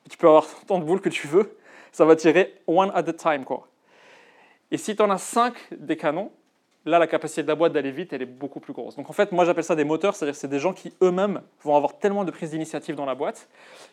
tu 0.10 0.18
peux 0.18 0.28
avoir 0.28 0.48
tant 0.68 0.80
de 0.80 0.84
boules 0.84 1.02
que 1.02 1.10
tu 1.10 1.28
veux, 1.28 1.58
ça 1.92 2.06
va 2.06 2.16
tirer 2.16 2.56
one 2.68 2.92
at 2.94 3.08
a 3.08 3.14
time. 3.14 3.46
Quoi. 3.46 3.68
Et 4.72 4.78
si 4.78 4.96
tu 4.96 5.02
en 5.02 5.10
as 5.10 5.18
cinq 5.18 5.56
des 5.72 5.98
canons, 5.98 6.32
là 6.88 7.00
la 7.00 7.08
capacité 7.08 7.44
de 7.44 7.48
la 7.48 7.56
boîte 7.56 7.74
d'aller 7.74 7.92
vite, 7.92 8.14
elle 8.14 8.22
est 8.22 8.26
beaucoup 8.26 8.60
plus 8.60 8.74
grosse. 8.74 8.96
Donc 8.96 9.10
en 9.10 9.14
fait, 9.14 9.32
moi 9.32 9.46
j'appelle 9.46 9.64
ça 9.64 9.76
des 9.76 9.84
moteurs, 9.84 10.16
c'est-à-dire 10.16 10.36
c'est 10.36 10.48
des 10.48 10.60
gens 10.60 10.74
qui 10.74 10.94
eux-mêmes 11.02 11.42
vont 11.62 11.76
avoir 11.76 11.98
tellement 11.98 12.24
de 12.24 12.32
prise 12.32 12.52
d'initiative 12.52 12.96
dans 12.96 13.06
la 13.06 13.16
boîte 13.16 13.50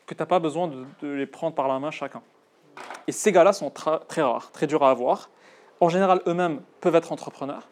que 0.06 0.14
tu 0.14 0.20
n'as 0.20 0.26
pas 0.26 0.38
besoin 0.38 0.68
de, 1.02 1.08
les 1.08 1.26
prendre 1.26 1.54
par 1.54 1.68
la 1.68 1.78
main 1.78 1.90
chacun. 1.90 2.22
Et 3.06 3.12
ces 3.12 3.32
gars-là 3.32 3.52
sont 3.52 3.70
très 3.70 4.22
rares, 4.22 4.50
très 4.52 4.66
durs 4.66 4.82
à 4.82 4.90
avoir. 4.90 5.30
En 5.80 5.88
général, 5.88 6.22
eux-mêmes 6.26 6.62
peuvent 6.80 6.94
être 6.94 7.12
entrepreneurs. 7.12 7.68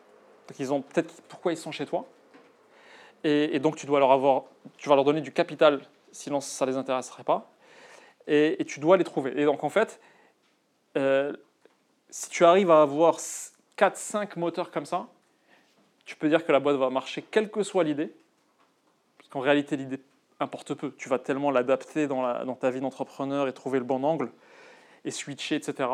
Donc 0.49 0.59
ils 0.59 0.73
ont 0.73 0.83
peut-être 0.83 1.23
pourquoi 1.29 1.53
ils 1.53 1.57
sont 1.57 1.73
chez 1.73 1.87
toi? 1.87 2.05
Et, 3.25 3.61
donc 3.61 3.77
tu 3.77 3.87
dois 3.87 4.01
leur 4.01 4.11
avoir, 4.11 4.45
tu 4.77 4.89
vas 4.89 4.97
leur 4.97 5.05
donner 5.05 5.21
du 5.21 5.33
capital, 5.33 5.81
sinon 6.11 6.41
ça 6.41 6.67
les 6.67 6.77
intéresserait 6.77 7.25
pas. 7.25 7.51
Et, 8.27 8.61
et 8.61 8.65
tu 8.65 8.81
dois 8.81 8.97
les 8.97 9.05
trouver. 9.05 9.41
Et 9.41 9.45
donc 9.45 9.63
en 9.63 9.69
fait, 9.69 10.01
euh, 10.97 11.33
si 12.11 12.29
tu 12.29 12.45
arrives 12.45 12.71
à 12.71 12.83
avoir 12.83 13.19
4-5 13.79 14.39
moteurs 14.39 14.71
comme 14.71 14.87
ça, 14.87 15.07
tu 16.05 16.17
peux 16.17 16.29
dire 16.29 16.45
que 16.45 16.53
la 16.53 16.61
boîte 16.61 16.77
va 16.77 16.91
marcher 16.91 17.23
quelle 17.23 17.51
que 17.51 17.63
soit 17.63 17.85
l'idée. 17.85 18.13
Parce 19.19 19.29
qu'en 19.31 19.41
réalité, 19.41 19.77
l'idée 19.77 20.01
importe 20.41 20.75
peu. 20.75 20.93
Tu 20.97 21.09
vas 21.09 21.19
tellement 21.19 21.51
l'adapter 21.51 22.07
dans, 22.07 22.55
ta 22.57 22.71
vie 22.71 22.81
d'entrepreneur 22.81 23.49
et 23.49 23.53
trouver 23.53 23.79
le 23.79 23.85
bon 23.85 24.03
angle 24.03 24.31
et 25.05 25.11
switcher, 25.11 25.57
etc. 25.57 25.89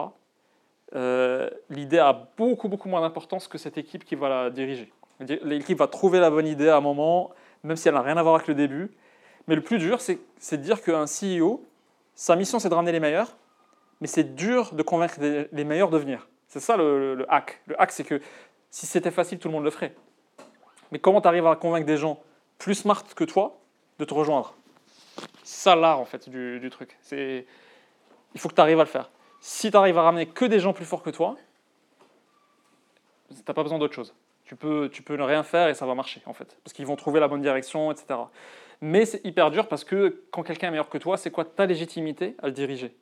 Euh, 0.95 1.51
l'idée 1.69 1.99
a 1.99 2.29
beaucoup, 2.37 2.69
beaucoup 2.69 2.89
moins 2.89 3.01
d'importance 3.01 3.47
que 3.47 3.59
cette 3.59 3.79
équipe 3.79 4.05
qui 4.05 4.15
va 4.15 4.29
la 4.29 4.51
diriger. 4.51 4.93
L'équipe 5.21 5.79
va 5.79 5.89
trouver 5.89 6.21
la 6.21 6.31
bonne 6.31 6.47
idée 6.47 6.69
à 6.69 6.77
un 6.77 6.81
moment, 6.81 7.31
même 7.65 7.77
si 7.77 7.89
elle 7.89 7.95
n'a 7.95 8.03
rien 8.03 8.17
à 8.17 8.23
voir 8.23 8.37
avec 8.37 8.47
le 8.47 8.55
début. 8.55 8.91
Mais 9.47 9.55
le 9.55 9.63
plus 9.63 9.79
dur, 9.79 10.01
c'est 10.01 10.21
de 10.53 10.63
dire 10.63 10.83
qu'un 10.83 11.05
CEO, 11.05 11.65
sa 12.15 12.37
mission, 12.37 12.59
c'est 12.59 12.69
de 12.69 12.75
ramener 12.75 12.93
les 12.93 13.01
meilleurs, 13.01 13.37
mais 14.01 14.07
c'est 14.07 14.35
dur 14.35 14.73
de 14.75 14.83
convaincre 14.83 15.17
les 15.21 15.65
meilleurs 15.65 15.91
de 15.91 15.99
venir. 15.99 16.29
C'est 16.47 16.61
ça 16.61 16.77
le 16.77 17.27
hack. 17.29 17.61
Le 17.67 17.81
hack, 17.81 17.93
c'est 17.93 18.05
que 18.05 18.21
si 18.71 18.87
c'était 18.87 19.11
facile, 19.11 19.39
tout 19.39 19.49
le 19.49 19.55
monde 19.55 19.65
le 19.65 19.71
ferait. 19.71 19.95
Mais 20.91 20.99
comment 20.99 21.21
tu 21.21 21.29
arrives 21.29 21.47
à 21.47 21.57
convaincre 21.57 21.87
des 21.87 21.97
gens 21.97 22.21
plus 22.59 22.75
smart 22.75 23.03
que 23.15 23.25
toi 23.25 23.59
de 23.99 24.05
te 24.05 24.15
rejoindre? 24.15 24.55
C'est 25.43 25.63
ça 25.63 25.77
l'art, 25.77 26.01
en 26.01 26.05
fait, 26.05 26.29
du, 26.29 26.69
truc. 26.71 26.97
Il 27.13 27.45
faut 28.37 28.49
que 28.49 28.55
tu 28.55 28.61
arrives 28.61 28.81
à 28.81 28.85
le 28.85 28.89
faire. 28.89 29.11
Si 29.41 29.71
tu 29.71 29.77
arrives 29.77 29.99
à 29.99 30.03
ramener 30.03 30.27
que 30.27 30.45
des 30.45 30.61
gens 30.61 30.73
plus 30.73 30.85
forts 30.85 31.03
que 31.03 31.11
toi, 31.11 31.37
tu 33.29 33.37
n'as 33.47 33.55
pas 33.55 33.63
besoin 33.63 33.79
d'autre 33.79 33.95
chose. 33.95 34.15
Tu 34.45 34.57
peux, 34.57 34.89
tu 34.91 35.03
peux 35.03 35.17
ne 35.17 35.23
rien 35.23 35.43
faire 35.43 35.69
et 35.69 35.75
ça 35.75 35.87
va 35.87 35.95
marcher, 35.95 36.23
en 36.27 36.33
fait. 36.33 36.57
Parce 36.65 36.73
qu'ils 36.73 36.87
vont 36.87 36.97
trouver 36.97 37.21
la 37.21 37.29
bonne 37.29 37.43
direction, 37.43 37.93
etc. 37.93 38.21
Mais 38.81 39.05
c'est 39.05 39.25
hyper 39.25 39.51
dur 39.51 39.69
parce 39.69 39.85
que 39.85 40.23
quand 40.31 40.43
quelqu'un 40.43 40.69
est 40.69 40.71
meilleur 40.71 40.89
que 40.89 40.99
toi, 40.99 41.17
c'est 41.17 41.31
quoi 41.31 41.45
ta 41.45 41.67
légitimité 41.67 42.37
à 42.39 42.47
le 42.47 42.53
diriger? 42.53 42.95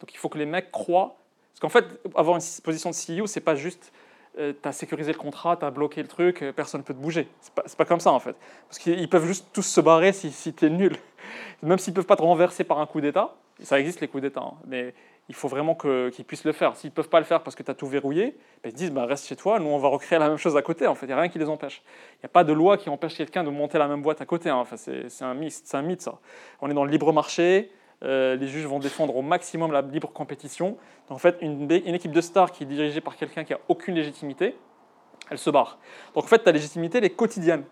Donc 0.00 0.12
il 0.12 0.16
faut 0.16 0.28
que 0.28 0.38
les 0.38 0.46
mecs 0.46 0.70
croient. 0.70 1.16
Parce 1.52 1.60
qu'en 1.60 1.68
fait, 1.68 2.00
avoir 2.14 2.36
une 2.36 2.42
position 2.62 2.90
de 2.90 2.94
CEO, 2.94 3.26
c'est 3.26 3.40
pas 3.40 3.54
juste 3.54 3.92
tu 4.38 4.68
as 4.68 4.72
sécurisé 4.72 5.12
le 5.12 5.18
contrat, 5.18 5.56
tu 5.56 5.64
as 5.64 5.70
bloqué 5.70 6.02
le 6.02 6.08
truc, 6.08 6.42
euh, 6.42 6.52
personne 6.52 6.80
ne 6.80 6.84
peut 6.86 6.94
te 6.94 6.98
bouger. 6.98 7.28
C'est 7.40 7.54
pas, 7.54 7.64
pas 7.76 7.84
comme 7.84 8.00
ça, 8.00 8.12
en 8.12 8.20
fait. 8.20 8.36
Parce 8.68 8.78
qu'ils 8.78 9.08
peuvent 9.08 9.26
juste 9.26 9.46
tous 9.52 9.62
se 9.62 9.80
barrer 9.80 10.12
si, 10.12 10.30
si 10.30 10.52
tu 10.54 10.66
es 10.66 10.70
nul. 10.70 10.96
Même 11.62 11.78
s'ils 11.78 11.94
peuvent 11.94 12.06
pas 12.06 12.16
te 12.16 12.22
renverser 12.22 12.64
par 12.64 12.78
un 12.78 12.86
coup 12.86 13.00
d'État, 13.00 13.34
ça 13.60 13.80
existe 13.80 14.00
les 14.00 14.08
coups 14.08 14.22
d'État, 14.22 14.40
hein, 14.40 14.54
mais 14.66 14.94
il 15.28 15.34
faut 15.34 15.48
vraiment 15.48 15.74
qu'ils 15.74 16.24
puissent 16.24 16.44
le 16.44 16.52
faire. 16.52 16.76
S'ils 16.76 16.90
peuvent 16.90 17.08
pas 17.08 17.18
le 17.18 17.26
faire 17.26 17.42
parce 17.42 17.54
que 17.54 17.62
tu 17.62 17.70
as 17.70 17.74
tout 17.74 17.86
verrouillé, 17.86 18.36
ben, 18.62 18.70
ils 18.70 18.70
se 18.70 18.76
disent 18.76 18.92
bah, 18.92 19.04
reste 19.04 19.26
chez 19.26 19.36
toi, 19.36 19.58
nous 19.58 19.68
on 19.68 19.78
va 19.78 19.88
recréer 19.88 20.18
la 20.18 20.28
même 20.28 20.38
chose 20.38 20.56
à 20.56 20.62
côté. 20.62 20.86
En 20.86 20.94
fait, 20.94 21.06
il 21.06 21.10
n'y 21.10 21.12
a 21.12 21.20
rien 21.20 21.28
qui 21.28 21.38
les 21.38 21.48
empêche. 21.48 21.82
Il 22.14 22.20
n'y 22.22 22.26
a 22.26 22.30
pas 22.30 22.44
de 22.44 22.52
loi 22.52 22.78
qui 22.78 22.88
empêche 22.88 23.16
quelqu'un 23.16 23.44
de 23.44 23.50
monter 23.50 23.76
la 23.78 23.88
même 23.88 24.00
boîte 24.00 24.20
à 24.22 24.26
côté. 24.26 24.48
hein. 24.48 24.56
Enfin, 24.56 24.76
c'est 24.76 25.22
un, 25.22 25.34
mythe, 25.34 25.62
un 25.72 25.82
mythe, 25.82 26.00
ça. 26.00 26.18
On 26.62 26.70
est 26.70 26.74
dans 26.74 26.84
le 26.84 26.90
libre 26.90 27.12
marché, 27.12 27.70
euh, 28.04 28.36
les 28.36 28.46
juges 28.46 28.66
vont 28.66 28.78
défendre 28.78 29.16
au 29.16 29.22
maximum 29.22 29.72
la 29.72 29.82
libre 29.82 30.12
compétition. 30.12 30.76
Donc, 31.08 31.16
en 31.16 31.18
fait, 31.18 31.36
une, 31.40 31.70
équipe 31.70 32.12
de 32.12 32.20
stars 32.20 32.52
qui 32.52 32.62
est 32.62 32.66
dirigée 32.66 33.00
par 33.00 33.16
quelqu'un 33.16 33.44
qui 33.44 33.52
n'a 33.52 33.58
aucune 33.68 33.94
légitimité, 33.94 34.54
elle 35.30 35.38
se 35.38 35.50
barre. 35.50 35.78
Donc 36.14 36.24
en 36.24 36.26
fait, 36.26 36.38
ta 36.38 36.52
légitimité, 36.52 36.98
elle 36.98 37.04
est 37.04 37.10
quotidienne. 37.10 37.64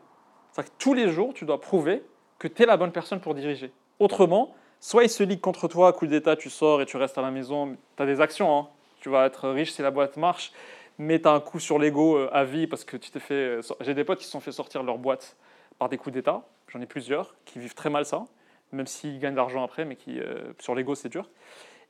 C'est-à-dire 0.51 0.73
que 0.73 0.79
tous 0.79 0.95
les 0.95 1.09
jours, 1.11 1.33
tu 1.35 1.45
dois 1.45 1.61
prouver 1.61 2.03
que 2.39 2.49
tu 2.49 2.63
es 2.63 2.67
la 2.67 2.77
bonne 2.77 2.93
personne 2.93 3.21
pour 3.21 3.35
diriger. 3.35 3.73
Autrement, 3.99 4.55
soit 4.81 5.05
ils 5.05 5.11
se 5.11 5.23
liguent 5.23 5.41
contre 5.41 5.69
toi, 5.69 5.93
coup 5.93 6.07
d'État, 6.07 6.37
tu 6.37 6.51
sors 6.51 6.83
et 6.83 6.87
tu 6.87 6.97
restes 6.97 7.19
à 7.19 7.23
la 7.23 7.31
maison, 7.31 7.77
tu 7.97 8.03
as 8.03 8.07
des 8.07 8.21
actions, 8.21 8.59
hein. 8.59 8.69
tu 9.01 9.09
vas 9.09 9.27
être 9.27 9.49
riche 9.49 9.73
si 9.73 9.83
la 9.83 9.91
boîte 9.91 10.17
marche, 10.17 10.53
mais 10.99 11.21
tu 11.21 11.29
as 11.29 11.33
un 11.33 11.41
coup 11.41 11.61
sur 11.61 11.79
l'ego 11.79 12.17
euh, 12.17 12.31
à 12.33 12.45
vie 12.45 12.67
parce 12.67 12.85
que 12.85 12.97
tu 12.97 13.11
t'es 13.11 13.21
fait... 13.21 13.35
euh, 13.35 13.61
J'ai 13.81 13.95
des 13.95 14.05
potes 14.05 14.19
qui 14.19 14.25
se 14.25 14.31
sont 14.31 14.41
fait 14.41 14.53
sortir 14.53 14.83
leur 14.83 14.99
boîte 14.99 15.37
par 15.79 15.89
des 15.89 15.99
coups 15.99 16.15
d'État, 16.15 16.43
j'en 16.69 16.81
ai 16.81 16.87
plusieurs, 16.87 17.35
qui 17.45 17.59
vivent 17.59 17.75
très 17.75 17.91
mal 17.91 18.05
ça, 18.05 18.25
même 18.73 18.87
s'ils 18.87 19.19
gagnent 19.19 19.33
de 19.33 19.39
l'argent 19.39 19.65
après, 19.65 19.85
mais 19.85 19.97
qui, 19.97 20.19
euh, 20.19 20.53
sur 20.59 20.75
l'ego, 20.75 20.95
c'est 20.95 21.09
dur. 21.09 21.29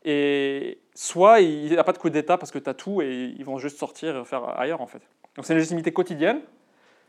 Et 0.04 0.78
soit 0.94 1.40
il 1.40 1.70
n'y 1.70 1.76
a 1.76 1.84
pas 1.84 1.92
de 1.92 1.98
coup 1.98 2.10
d'État 2.10 2.38
parce 2.38 2.52
que 2.52 2.58
tu 2.58 2.70
as 2.70 2.74
tout 2.74 3.02
et 3.02 3.34
ils 3.36 3.44
vont 3.44 3.58
juste 3.58 3.78
sortir 3.78 4.16
et 4.16 4.24
faire 4.24 4.58
ailleurs 4.58 4.80
en 4.80 4.86
fait. 4.86 5.02
Donc 5.34 5.44
c'est 5.44 5.52
une 5.52 5.58
légitimité 5.58 5.92
quotidienne. 5.92 6.40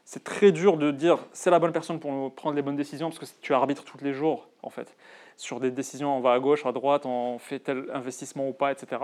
C'est 0.04 0.24
très 0.24 0.52
dur 0.52 0.78
de 0.78 0.90
dire 0.92 1.20
c'est 1.34 1.52
la 1.52 1.60
bonne 1.60 1.74
personne 1.74 2.00
pour 2.00 2.34
prendre 2.34 2.56
les 2.56 2.62
bonnes 2.62 2.76
décisions 2.76 3.10
parce 3.10 3.20
que 3.20 3.26
tu 3.42 3.54
arbitres 3.54 3.84
tous 3.84 4.04
les 4.04 4.14
jours 4.14 4.48
en 4.64 4.70
fait. 4.70 4.96
Sur 5.36 5.60
des 5.60 5.70
décisions, 5.70 6.18
on 6.18 6.22
va 6.22 6.34
à 6.34 6.40
gauche, 6.40 6.66
à 6.66 6.72
droite, 6.72 7.06
on 7.06 7.38
fait 7.38 7.60
tel 7.60 7.86
investissement 7.94 8.48
ou 8.48 8.54
pas, 8.54 8.72
etc. 8.72 9.02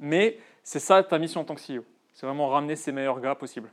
Mais 0.00 0.38
c'est 0.64 0.80
ça 0.80 1.02
ta 1.04 1.18
mission 1.18 1.42
en 1.42 1.44
tant 1.44 1.54
que 1.54 1.60
CEO. 1.60 1.84
C'est 2.12 2.26
vraiment 2.26 2.48
ramener 2.48 2.74
ces 2.74 2.90
meilleurs 2.90 3.20
gars 3.20 3.34
possibles. 3.34 3.70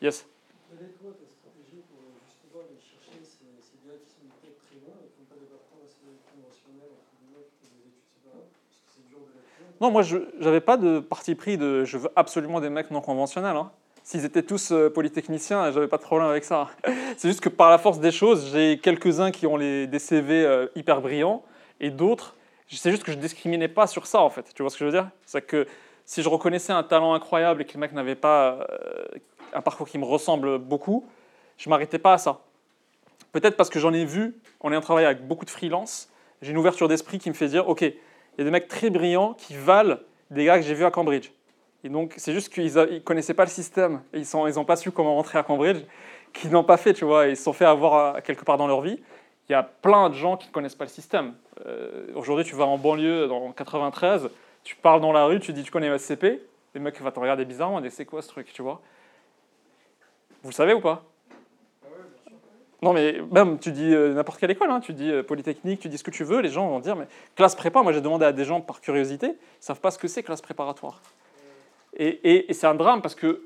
Yes 0.00 0.26
Quelle 0.70 0.86
est 0.86 0.92
toi 1.00 1.10
ta 1.10 1.26
stratégie 1.26 1.82
pour 1.90 2.12
justement 2.22 2.62
aller 2.62 2.78
chercher 2.78 3.18
ces, 3.24 3.50
ces 3.58 3.78
gars 3.82 3.98
qui 3.98 4.10
sont 4.14 4.30
peut-être 4.38 4.62
très 4.68 4.78
bons 4.78 4.94
et 5.02 5.10
qui 5.10 5.24
n'ont 5.24 5.30
pas 5.32 5.40
des 5.42 5.50
parcours 5.50 5.82
assez 5.82 6.06
conventionnels, 6.28 6.94
entre 6.94 7.10
guillemets, 7.18 7.50
qui 7.50 7.66
font 7.66 7.72
des 7.74 7.88
études 7.88 8.06
séparées 8.06 8.46
Parce 8.46 8.78
que 8.78 8.88
c'est 8.94 9.06
dur 9.10 9.20
de 9.26 9.32
les 9.32 9.42
trouver. 9.42 9.67
Non, 9.80 9.90
moi, 9.90 10.02
je 10.02 10.18
n'avais 10.40 10.60
pas 10.60 10.76
de 10.76 10.98
parti 10.98 11.34
pris 11.34 11.56
de 11.56 11.84
je 11.84 11.98
veux 11.98 12.10
absolument 12.16 12.60
des 12.60 12.68
mecs 12.68 12.90
non 12.90 13.00
conventionnels. 13.00 13.56
hein. 13.56 13.70
S'ils 14.02 14.24
étaient 14.24 14.42
tous 14.42 14.72
euh, 14.72 14.88
polytechniciens, 14.88 15.70
j'avais 15.70 15.86
pas 15.86 15.98
de 15.98 16.02
problème 16.02 16.28
avec 16.28 16.44
ça. 16.44 16.68
C'est 17.16 17.28
juste 17.28 17.40
que 17.40 17.48
par 17.48 17.70
la 17.70 17.78
force 17.78 18.00
des 18.00 18.10
choses, 18.10 18.50
j'ai 18.52 18.78
quelques-uns 18.78 19.30
qui 19.30 19.46
ont 19.46 19.56
les, 19.56 19.86
des 19.86 19.98
CV 19.98 20.44
euh, 20.44 20.66
hyper 20.74 21.00
brillants 21.00 21.42
et 21.78 21.90
d'autres, 21.90 22.34
c'est 22.70 22.90
juste 22.90 23.02
que 23.04 23.12
je 23.12 23.16
discriminais 23.16 23.68
pas 23.68 23.86
sur 23.86 24.06
ça 24.06 24.20
en 24.20 24.30
fait. 24.30 24.52
Tu 24.54 24.62
vois 24.62 24.70
ce 24.70 24.76
que 24.76 24.80
je 24.80 24.84
veux 24.86 24.92
dire? 24.92 25.08
C'est 25.24 25.42
que 25.42 25.66
si 26.04 26.22
je 26.22 26.28
reconnaissais 26.28 26.72
un 26.72 26.82
talent 26.82 27.14
incroyable 27.14 27.62
et 27.62 27.64
que 27.64 27.74
le 27.74 27.80
mec 27.80 27.92
n'avait 27.92 28.14
pas 28.14 28.66
euh, 28.70 29.04
un 29.54 29.60
parcours 29.60 29.88
qui 29.88 29.96
me 29.98 30.04
ressemble 30.04 30.58
beaucoup, 30.58 31.06
je 31.56 31.70
m'arrêtais 31.70 31.98
pas 31.98 32.14
à 32.14 32.18
ça. 32.18 32.40
Peut-être 33.32 33.56
parce 33.56 33.70
que 33.70 33.78
j'en 33.78 33.92
ai 33.92 34.04
vu, 34.04 34.34
on 34.60 34.72
est 34.72 34.76
en 34.76 34.80
travail 34.80 35.04
avec 35.04 35.26
beaucoup 35.26 35.44
de 35.44 35.50
freelance, 35.50 36.10
j'ai 36.42 36.50
une 36.50 36.58
ouverture 36.58 36.88
d'esprit 36.88 37.18
qui 37.18 37.28
me 37.30 37.34
fait 37.34 37.48
dire 37.48 37.68
ok, 37.68 37.84
il 38.38 38.42
y 38.42 38.42
a 38.42 38.44
des 38.44 38.50
mecs 38.52 38.68
très 38.68 38.88
brillants 38.88 39.34
qui 39.34 39.54
valent 39.54 39.96
des 40.30 40.44
gars 40.44 40.58
que 40.58 40.64
j'ai 40.64 40.74
vus 40.74 40.84
à 40.84 40.92
Cambridge. 40.92 41.30
Et 41.82 41.88
donc, 41.88 42.14
c'est 42.16 42.32
juste 42.32 42.52
qu'ils 42.52 42.72
ne 42.72 42.98
connaissaient 43.00 43.34
pas 43.34 43.44
le 43.44 43.50
système 43.50 44.00
ils 44.14 44.24
n'ont 44.34 44.64
pas 44.64 44.76
su 44.76 44.92
comment 44.92 45.16
rentrer 45.16 45.38
à 45.38 45.42
Cambridge. 45.42 45.78
qui 46.32 46.48
n'ont 46.48 46.64
pas 46.64 46.76
fait, 46.76 46.92
tu 46.92 47.04
vois, 47.04 47.26
ils 47.26 47.36
se 47.36 47.42
sont 47.42 47.52
fait 47.52 47.64
avoir 47.64 48.22
quelque 48.22 48.44
part 48.44 48.56
dans 48.56 48.66
leur 48.66 48.80
vie. 48.80 49.00
Il 49.48 49.52
y 49.52 49.54
a 49.54 49.62
plein 49.62 50.10
de 50.10 50.14
gens 50.14 50.36
qui 50.36 50.48
ne 50.48 50.52
connaissent 50.52 50.74
pas 50.74 50.84
le 50.84 50.90
système. 50.90 51.34
Euh, 51.66 52.06
Aujourd'hui, 52.14 52.44
tu 52.44 52.54
vas 52.54 52.66
en 52.66 52.78
banlieue, 52.78 53.26
dans 53.26 53.50
93, 53.52 54.28
tu 54.62 54.76
parles 54.76 55.00
dans 55.00 55.12
la 55.12 55.24
rue, 55.24 55.40
tu 55.40 55.52
dis 55.52 55.62
tu 55.62 55.70
connais 55.70 55.96
SCP, 55.96 56.42
les 56.74 56.80
mecs 56.80 57.00
vont 57.00 57.10
te 57.10 57.18
regarder 57.18 57.44
bizarrement, 57.44 57.82
et 57.82 57.90
c'est 57.90 58.04
quoi 58.04 58.20
ce 58.20 58.28
truc, 58.28 58.52
tu 58.52 58.60
vois 58.62 58.82
Vous 60.42 60.50
le 60.50 60.54
savez 60.54 60.74
ou 60.74 60.80
pas 60.80 61.02
Ah 61.82 61.86
ouais, 61.86 61.96
bien 61.96 62.18
sûr. 62.22 62.38
Non, 62.80 62.92
mais 62.92 63.20
même, 63.32 63.58
tu 63.58 63.72
dis 63.72 63.92
euh, 63.92 64.14
n'importe 64.14 64.38
quelle 64.38 64.52
école, 64.52 64.70
hein, 64.70 64.80
tu 64.80 64.92
dis 64.92 65.10
euh, 65.10 65.24
Polytechnique, 65.24 65.80
tu 65.80 65.88
dis 65.88 65.98
ce 65.98 66.04
que 66.04 66.12
tu 66.12 66.22
veux, 66.22 66.40
les 66.40 66.48
gens 66.48 66.68
vont 66.68 66.78
dire, 66.78 66.94
mais 66.94 67.06
classe 67.34 67.56
prépa, 67.56 67.82
moi 67.82 67.92
j'ai 67.92 68.00
demandé 68.00 68.24
à 68.24 68.32
des 68.32 68.44
gens 68.44 68.60
par 68.60 68.80
curiosité, 68.80 69.26
ils 69.26 69.36
savent 69.58 69.80
pas 69.80 69.90
ce 69.90 69.98
que 69.98 70.06
c'est 70.06 70.22
classe 70.22 70.40
préparatoire. 70.40 71.02
Et, 71.96 72.46
c'est 72.52 72.68
un 72.68 72.76
drame 72.76 73.02
parce 73.02 73.16
que 73.16 73.42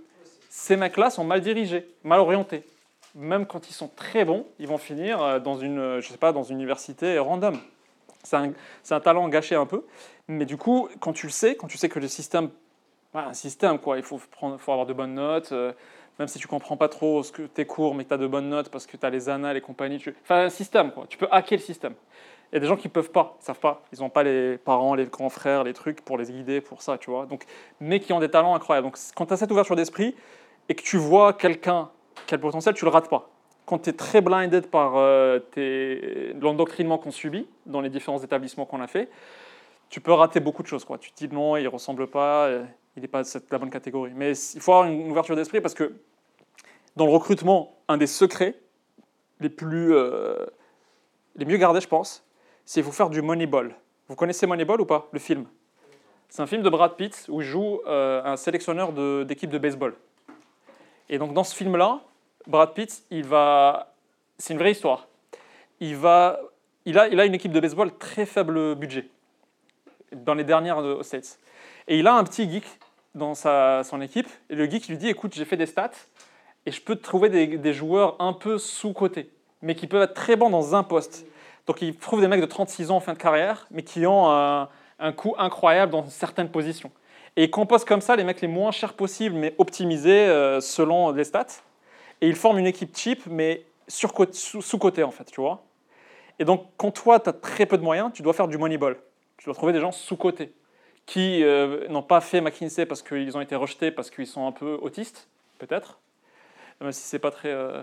ces 0.50 0.76
mecs-là 0.76 1.08
sont 1.08 1.24
mal 1.24 1.40
dirigés, 1.40 1.88
mal 2.04 2.20
orientés. 2.20 2.64
Même 3.14 3.46
quand 3.46 3.70
ils 3.70 3.72
sont 3.72 3.88
très 3.88 4.26
bons, 4.26 4.46
ils 4.58 4.68
vont 4.68 4.76
finir 4.76 5.22
euh, 5.22 5.38
dans 5.38 5.56
une, 5.56 6.00
je 6.00 6.08
sais 6.08 6.18
pas, 6.18 6.32
dans 6.32 6.42
une 6.42 6.56
université 6.56 7.18
random. 7.18 7.58
C'est 8.24 8.36
un, 8.36 9.00
talent 9.00 9.26
gâché 9.28 9.54
un 9.54 9.66
peu. 9.66 9.84
Mais 10.28 10.44
du 10.44 10.58
coup, 10.58 10.88
quand 11.00 11.14
tu 11.14 11.26
le 11.26 11.32
sais, 11.32 11.56
quand 11.56 11.66
tu 11.66 11.78
sais 11.78 11.88
que 11.88 11.98
le 11.98 12.08
système, 12.08 12.50
voilà, 13.12 13.28
un 13.28 13.34
système, 13.34 13.78
quoi, 13.78 13.96
il 13.96 14.04
faut, 14.04 14.20
avoir 14.42 14.86
de 14.86 14.92
bonnes 14.92 15.14
notes, 15.14 15.52
même 16.18 16.28
si 16.28 16.38
tu 16.38 16.46
comprends 16.46 16.76
pas 16.76 16.88
trop 16.88 17.22
ce 17.22 17.32
que 17.32 17.42
tes 17.42 17.64
cours, 17.64 17.94
mais 17.94 18.04
que 18.04 18.08
tu 18.08 18.14
as 18.14 18.18
de 18.18 18.26
bonnes 18.26 18.48
notes 18.48 18.68
parce 18.68 18.86
que 18.86 18.96
tu 18.96 19.04
as 19.06 19.10
les 19.10 19.28
annales 19.28 19.56
et 19.56 19.60
compagnie. 19.60 19.98
Tu... 19.98 20.14
Enfin, 20.22 20.44
un 20.44 20.50
système, 20.50 20.92
quoi. 20.92 21.06
Tu 21.08 21.18
peux 21.18 21.28
hacker 21.30 21.58
le 21.58 21.64
système. 21.64 21.94
Il 22.52 22.56
y 22.56 22.58
a 22.58 22.60
des 22.60 22.66
gens 22.66 22.76
qui 22.76 22.88
peuvent 22.88 23.10
pas, 23.10 23.38
ils 23.40 23.44
savent 23.44 23.60
pas. 23.60 23.82
Ils 23.94 24.00
n'ont 24.00 24.10
pas 24.10 24.22
les 24.22 24.58
parents, 24.58 24.94
les 24.94 25.06
grands 25.06 25.30
frères, 25.30 25.64
les 25.64 25.72
trucs 25.72 26.02
pour 26.02 26.18
les 26.18 26.26
guider, 26.26 26.60
pour 26.60 26.82
ça, 26.82 26.98
tu 26.98 27.10
vois. 27.10 27.24
Donc, 27.24 27.44
mais 27.80 27.98
qui 27.98 28.12
ont 28.12 28.20
des 28.20 28.30
talents 28.30 28.54
incroyables. 28.54 28.86
Donc, 28.86 28.98
quand 29.16 29.24
tu 29.24 29.32
as 29.32 29.38
cette 29.38 29.50
ouverture 29.50 29.74
d'esprit 29.74 30.14
et 30.68 30.74
que 30.74 30.82
tu 30.82 30.98
vois 30.98 31.32
quelqu'un 31.32 31.88
qui 32.26 32.34
a 32.34 32.36
le 32.36 32.42
potentiel, 32.42 32.74
tu 32.74 32.84
le 32.84 32.90
rates 32.90 33.08
pas. 33.08 33.30
Quand 33.64 33.78
tu 33.78 33.90
es 33.90 33.92
très 33.94 34.20
blinded 34.20 34.66
par 34.66 34.96
euh, 34.96 35.38
l'endoctrinement 36.40 36.98
qu'on 36.98 37.10
subit 37.10 37.46
dans 37.64 37.80
les 37.80 37.88
différents 37.88 38.22
établissements 38.22 38.66
qu'on 38.66 38.82
a 38.82 38.86
fait, 38.86 39.08
tu 39.88 40.02
peux 40.02 40.12
rater 40.12 40.40
beaucoup 40.40 40.62
de 40.62 40.68
choses. 40.68 40.84
Quoi. 40.84 40.98
Tu 40.98 41.10
te 41.10 41.24
dis 41.24 41.34
non, 41.34 41.56
il 41.56 41.68
ressemble 41.68 42.06
pas, 42.06 42.46
euh, 42.46 42.64
il 42.96 43.02
n'est 43.02 43.08
pas 43.08 43.22
de 43.22 43.26
cette- 43.26 43.50
la 43.50 43.58
bonne 43.58 43.70
catégorie. 43.70 44.12
Mais 44.14 44.32
il 44.54 44.60
faut 44.60 44.72
avoir 44.72 44.88
une 44.90 45.10
ouverture 45.10 45.36
d'esprit 45.36 45.60
parce 45.60 45.74
que 45.74 45.92
dans 46.96 47.06
le 47.06 47.12
recrutement, 47.12 47.76
un 47.88 47.96
des 47.96 48.06
secrets 48.06 48.54
les 49.40 49.48
plus 49.48 49.94
euh, 49.94 50.46
les 51.36 51.44
mieux 51.44 51.56
gardés, 51.56 51.80
je 51.80 51.88
pense, 51.88 52.24
c'est 52.64 52.82
faut 52.82 52.92
faire 52.92 53.10
du 53.10 53.22
Moneyball. 53.22 53.74
Vous 54.08 54.14
connaissez 54.16 54.46
Moneyball 54.46 54.80
ou 54.80 54.86
pas, 54.86 55.08
le 55.12 55.18
film? 55.18 55.46
C'est 56.28 56.42
un 56.42 56.46
film 56.46 56.62
de 56.62 56.70
Brad 56.70 56.96
Pitt 56.96 57.26
où 57.28 57.40
il 57.40 57.46
joue 57.46 57.80
euh, 57.86 58.22
un 58.24 58.36
sélectionneur 58.36 58.92
de- 58.92 59.24
d'équipe 59.24 59.50
de, 59.50 59.58
baseball. 59.58 59.94
Et 61.08 61.18
donc 61.18 61.34
dans 61.34 61.44
ce 61.44 61.54
film-là, 61.54 62.00
Brad 62.46 62.72
Pitt, 62.74 63.04
il 63.10 63.24
va, 63.24 63.94
c'est 64.38 64.52
une 64.52 64.58
vraie 64.58 64.72
histoire. 64.72 65.08
Il 65.80 65.96
va, 65.96 66.40
il 66.84 66.98
a, 66.98 67.08
il 67.08 67.18
a 67.20 67.24
une 67.24 67.34
équipe 67.34 67.52
de 67.52 67.60
baseball 67.60 67.96
très 67.98 68.26
faible 68.26 68.74
budget 68.74 69.08
dans 70.14 70.34
les 70.34 70.44
dernières 70.44 70.78
euh, 70.78 70.96
aux 70.96 71.02
States. 71.02 71.38
Et 71.88 71.98
il 71.98 72.06
a 72.06 72.14
un 72.14 72.24
petit 72.24 72.50
geek 72.50 72.64
dans 73.14 73.34
sa, 73.34 73.82
son 73.84 74.00
équipe. 74.00 74.28
Et 74.50 74.54
le 74.54 74.68
geek 74.68 74.88
lui 74.88 74.96
dit 74.96 75.08
Écoute, 75.08 75.34
j'ai 75.34 75.44
fait 75.44 75.56
des 75.56 75.66
stats 75.66 75.90
et 76.66 76.70
je 76.70 76.80
peux 76.80 76.96
trouver 76.96 77.28
des, 77.28 77.72
joueurs 77.72 78.16
un 78.20 78.32
peu 78.32 78.56
sous-cotés, 78.56 79.30
mais 79.62 79.74
qui 79.74 79.86
peuvent 79.86 80.02
être 80.02 80.14
très 80.14 80.36
bons 80.36 80.50
dans 80.50 80.74
un 80.74 80.84
poste. 80.84 81.26
Donc 81.66 81.82
il 81.82 81.96
trouve 81.96 82.20
des 82.20 82.28
mecs 82.28 82.40
de 82.40 82.46
36 82.46 82.90
ans 82.90 82.96
en 82.96 83.00
fin 83.00 83.14
de 83.14 83.18
carrière, 83.18 83.66
mais 83.70 83.82
qui 83.82 84.06
ont 84.06 84.30
un, 84.30 84.68
un 84.98 85.12
coût 85.12 85.34
incroyable 85.38 85.92
dans 85.92 86.06
certaines 86.06 86.50
positions. 86.50 86.90
Et 87.36 87.44
il 87.44 87.50
compose 87.50 87.84
comme 87.84 88.00
ça 88.00 88.14
les 88.14 88.24
mecs 88.24 88.40
les 88.40 88.48
moins 88.48 88.70
chers 88.70 88.94
possibles, 88.94 89.34
mais 89.34 89.54
optimisés 89.58 90.26
euh, 90.26 90.60
selon 90.60 91.10
les 91.10 91.24
stats. 91.24 91.46
Et 92.20 92.28
il 92.28 92.36
forme 92.36 92.58
une 92.58 92.66
équipe 92.66 92.96
cheap, 92.96 93.22
mais 93.26 93.64
sous-cotée 93.88 95.02
en 95.02 95.10
fait, 95.10 95.24
tu 95.24 95.40
vois. 95.40 95.64
Et 96.38 96.44
donc 96.44 96.66
quand 96.76 96.90
toi, 96.90 97.18
tu 97.20 97.28
as 97.28 97.32
très 97.32 97.66
peu 97.66 97.76
de 97.76 97.82
moyens, 97.82 98.10
tu 98.14 98.22
dois 98.22 98.32
faire 98.32 98.48
du 98.48 98.58
moneyball. 98.58 98.96
Tu 99.36 99.46
dois 99.46 99.54
trouver 99.54 99.72
des 99.72 99.80
gens 99.80 99.92
sous-cotés 99.92 100.52
qui 101.06 101.42
euh, 101.42 101.88
n'ont 101.88 102.02
pas 102.02 102.20
fait 102.20 102.40
McKinsey 102.40 102.86
parce 102.86 103.02
qu'ils 103.02 103.36
ont 103.36 103.40
été 103.40 103.56
rejetés 103.56 103.90
parce 103.90 104.10
qu'ils 104.10 104.26
sont 104.26 104.46
un 104.46 104.52
peu 104.52 104.78
autistes, 104.80 105.28
peut-être. 105.58 105.98
Même 106.80 106.92
si 106.92 107.02
c'est 107.02 107.18
pas 107.18 107.30
très, 107.30 107.50
euh, 107.50 107.82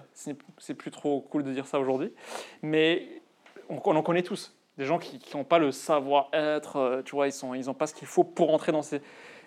c'est 0.58 0.74
plus 0.74 0.92
trop 0.92 1.22
cool 1.22 1.44
de 1.44 1.52
dire 1.52 1.66
ça 1.68 1.80
aujourd'hui. 1.80 2.14
Mais 2.62 3.22
on, 3.70 3.78
en 3.78 4.02
connaît 4.02 4.24
tous. 4.24 4.56
Des 4.78 4.86
gens 4.86 4.98
qui 4.98 5.22
n'ont 5.36 5.44
pas 5.44 5.60
le 5.60 5.72
savoir-être, 5.72 6.78
euh, 6.78 7.02
tu 7.04 7.12
vois, 7.12 7.28
ils 7.28 7.66
n'ont 7.66 7.74
pas 7.74 7.88
ce 7.88 7.94
qu'il 7.94 8.08
faut 8.08 8.24
pour 8.24 8.54
entrer 8.54 8.72
dans 8.72 8.82
ces. 8.82 9.02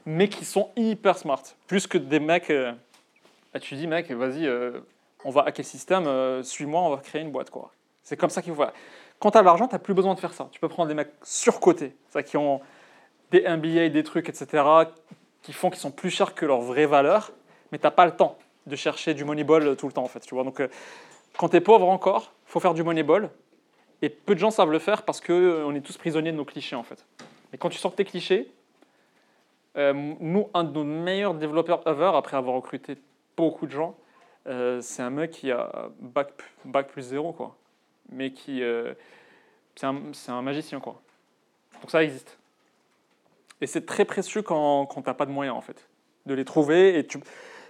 Mais 0.05 0.28
qui 0.28 0.44
sont 0.44 0.70
hyper 0.76 1.16
smart. 1.16 1.42
Plus 1.66 1.86
que 1.86 1.96
des 1.96 2.20
mecs. 2.20 2.50
euh, 2.50 2.72
ah, 3.55 3.61
tu 3.61 3.74
dis, 3.74 3.86
mec, 3.86 4.11
vas-y, 4.11 4.46
euh, 4.46 4.80
on 5.24 5.30
va 5.30 5.42
hacker 5.42 5.62
le 5.62 5.68
système, 5.68 6.07
euh, 6.07 6.42
suis-moi, 6.42 6.80
on 6.80 6.90
va 6.90 6.96
créer 7.03 7.20
une 7.20 7.30
boîte, 7.30 7.50
quoi. 7.50 7.70
C'est 8.03 8.16
comme 8.16 8.30
ça 8.30 8.40
qu'il 8.40 8.55
faut. 8.55 8.64
Quand 9.22 9.30
tu 9.30 9.38
as 9.38 9.42
l'argent, 9.42 9.68
tu 9.68 9.74
n'as 9.76 9.78
plus 9.78 9.94
besoin 9.94 10.14
de 10.14 10.18
faire 10.18 10.32
ça. 10.32 10.48
Tu 10.50 10.58
peux 10.58 10.66
prendre 10.66 10.88
des 10.88 10.94
mecs 10.94 11.12
surcotés, 11.22 11.94
qui 12.26 12.36
ont 12.36 12.60
des 13.30 13.42
MBA, 13.42 13.90
des 13.90 14.02
trucs, 14.02 14.28
etc., 14.28 14.64
qui 15.42 15.52
font 15.52 15.70
qu'ils 15.70 15.78
sont 15.78 15.92
plus 15.92 16.10
chers 16.10 16.34
que 16.34 16.44
leur 16.44 16.60
vraie 16.60 16.86
valeur, 16.86 17.30
mais 17.70 17.78
tu 17.78 17.84
n'as 17.84 17.92
pas 17.92 18.04
le 18.04 18.16
temps 18.16 18.36
de 18.66 18.74
chercher 18.74 19.14
du 19.14 19.24
moneyball 19.24 19.76
tout 19.76 19.86
le 19.86 19.92
temps, 19.92 20.02
en 20.02 20.08
fait. 20.08 20.18
Tu 20.18 20.34
vois 20.34 20.42
Donc, 20.42 20.58
euh, 20.58 20.66
quand 21.38 21.50
tu 21.50 21.56
es 21.56 21.60
pauvre 21.60 21.88
encore, 21.88 22.32
faut 22.46 22.58
faire 22.58 22.74
du 22.74 22.82
moneyball. 22.82 23.30
Et 24.02 24.08
peu 24.08 24.34
de 24.34 24.40
gens 24.40 24.50
savent 24.50 24.72
le 24.72 24.80
faire 24.80 25.04
parce 25.04 25.20
qu'on 25.20 25.72
est 25.72 25.82
tous 25.82 25.96
prisonniers 25.96 26.32
de 26.32 26.36
nos 26.36 26.44
clichés, 26.44 26.74
en 26.74 26.82
fait. 26.82 27.06
Mais 27.52 27.58
quand 27.58 27.68
tu 27.68 27.78
sors 27.78 27.94
tes 27.94 28.04
clichés, 28.04 28.52
euh, 29.76 29.92
nous, 30.18 30.48
un 30.52 30.64
de 30.64 30.72
nos 30.72 30.82
meilleurs 30.82 31.34
développeurs 31.34 31.86
ever, 31.86 32.10
après 32.16 32.36
avoir 32.36 32.56
recruté 32.56 32.96
beaucoup 33.36 33.66
de 33.66 33.72
gens, 33.72 33.94
euh, 34.48 34.80
c'est 34.80 35.02
un 35.02 35.10
mec 35.10 35.30
qui 35.30 35.52
a 35.52 35.90
bac, 36.00 36.32
bac 36.64 36.88
plus 36.88 37.02
zéro, 37.02 37.32
quoi. 37.32 37.56
Mais 38.11 38.32
qui. 38.32 38.62
euh, 38.62 38.94
c'est 39.74 39.86
un, 39.86 40.42
magicien, 40.42 40.80
quoi. 40.80 41.00
Donc 41.80 41.90
ça 41.90 42.03
existe. 42.03 42.38
Et 43.61 43.66
c'est 43.66 43.86
très 43.86 44.05
précieux 44.05 44.42
quand, 44.42 44.86
quand 44.86 45.03
tu 45.03 45.14
pas 45.14 45.26
de 45.26 45.30
moyens, 45.30 45.57
en 45.57 45.61
fait, 45.61 45.88
de 46.26 46.34
les 46.34 46.44
trouver. 46.44 46.98
Et 46.98 47.07
tu, 47.07 47.18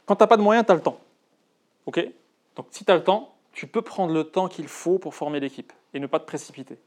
quand 0.06 0.16
tu 0.16 0.22
n'as 0.22 0.26
pas 0.26 0.36
de 0.36 0.42
moyens, 0.42 0.66
tu 0.66 0.72
as 0.72 0.74
le 0.74 0.80
temps. 0.80 0.98
OK? 1.86 2.04
Donc 2.56 2.66
si 2.70 2.84
tu 2.84 2.90
as 2.90 2.96
le 2.96 3.04
temps, 3.04 3.34
tu 3.52 3.66
peux 3.66 3.82
prendre 3.82 4.12
le 4.12 4.24
temps 4.24 4.48
qu'il 4.48 4.68
faut 4.68 4.98
pour 4.98 5.14
former 5.14 5.40
l'équipe 5.40 5.72
et 5.94 6.00
ne 6.00 6.06
pas 6.06 6.18
te 6.18 6.26
précipiter. 6.26 6.78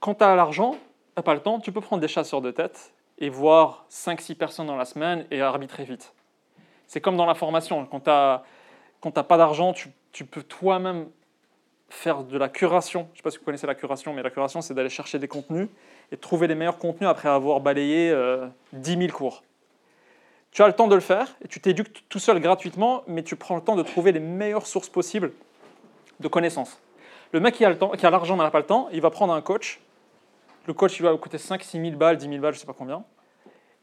Quand 0.00 0.16
tu 0.16 0.24
as 0.24 0.34
l'argent, 0.34 0.72
tu 0.72 0.78
n'as 1.16 1.22
pas 1.22 1.34
le 1.34 1.40
temps, 1.40 1.60
tu 1.60 1.72
peux 1.72 1.80
prendre 1.80 2.00
des 2.00 2.08
chasseurs 2.08 2.40
de 2.40 2.50
tête 2.50 2.92
et 3.18 3.28
voir 3.28 3.86
5-6 3.90 4.34
personnes 4.34 4.66
dans 4.66 4.76
la 4.76 4.84
semaine 4.84 5.26
et 5.30 5.40
arbitrer 5.40 5.84
vite. 5.84 6.12
C'est 6.88 7.00
comme 7.00 7.16
dans 7.16 7.26
la 7.26 7.34
formation. 7.34 7.86
Quand 7.86 8.00
tu 8.00 8.10
n'as 8.10 9.22
pas 9.22 9.36
d'argent, 9.36 9.72
tu, 9.72 9.90
tu 10.10 10.24
peux 10.24 10.42
toi-même 10.42 11.08
faire 11.92 12.24
de 12.24 12.38
la 12.38 12.48
curation. 12.48 13.00
Je 13.00 13.12
ne 13.12 13.16
sais 13.16 13.22
pas 13.22 13.30
si 13.30 13.38
vous 13.38 13.44
connaissez 13.44 13.66
la 13.66 13.74
curation, 13.74 14.12
mais 14.12 14.22
la 14.22 14.30
curation, 14.30 14.60
c'est 14.60 14.74
d'aller 14.74 14.88
chercher 14.88 15.18
des 15.18 15.28
contenus 15.28 15.68
et 16.10 16.16
de 16.16 16.20
trouver 16.20 16.46
les 16.46 16.54
meilleurs 16.54 16.78
contenus 16.78 17.08
après 17.08 17.28
avoir 17.28 17.60
balayé 17.60 18.10
euh, 18.10 18.46
10 18.72 18.96
000 18.96 19.12
cours. 19.12 19.42
Tu 20.50 20.62
as 20.62 20.66
le 20.66 20.72
temps 20.72 20.88
de 20.88 20.94
le 20.94 21.00
faire 21.00 21.28
et 21.44 21.48
tu 21.48 21.60
t'éduques 21.60 22.04
tout 22.08 22.18
seul 22.18 22.40
gratuitement, 22.40 23.04
mais 23.06 23.22
tu 23.22 23.36
prends 23.36 23.56
le 23.56 23.62
temps 23.62 23.76
de 23.76 23.82
trouver 23.82 24.12
les 24.12 24.20
meilleures 24.20 24.66
sources 24.66 24.88
possibles 24.88 25.32
de 26.18 26.28
connaissances. 26.28 26.80
Le 27.32 27.40
mec 27.40 27.54
qui 27.54 27.64
a 27.64 28.10
l'argent 28.10 28.36
mais 28.36 28.42
n'a 28.42 28.50
pas 28.50 28.58
le 28.58 28.66
temps, 28.66 28.88
il 28.92 29.00
va 29.00 29.10
prendre 29.10 29.32
un 29.32 29.40
coach. 29.40 29.80
Le 30.66 30.74
coach, 30.74 30.98
il 30.98 31.02
va 31.02 31.16
coûter 31.16 31.38
5 31.38 31.62
6 31.62 31.80
000 31.80 31.96
balles, 31.96 32.16
10 32.16 32.28
000 32.28 32.40
balles, 32.40 32.52
je 32.52 32.58
ne 32.58 32.60
sais 32.60 32.66
pas 32.66 32.74
combien. 32.76 33.04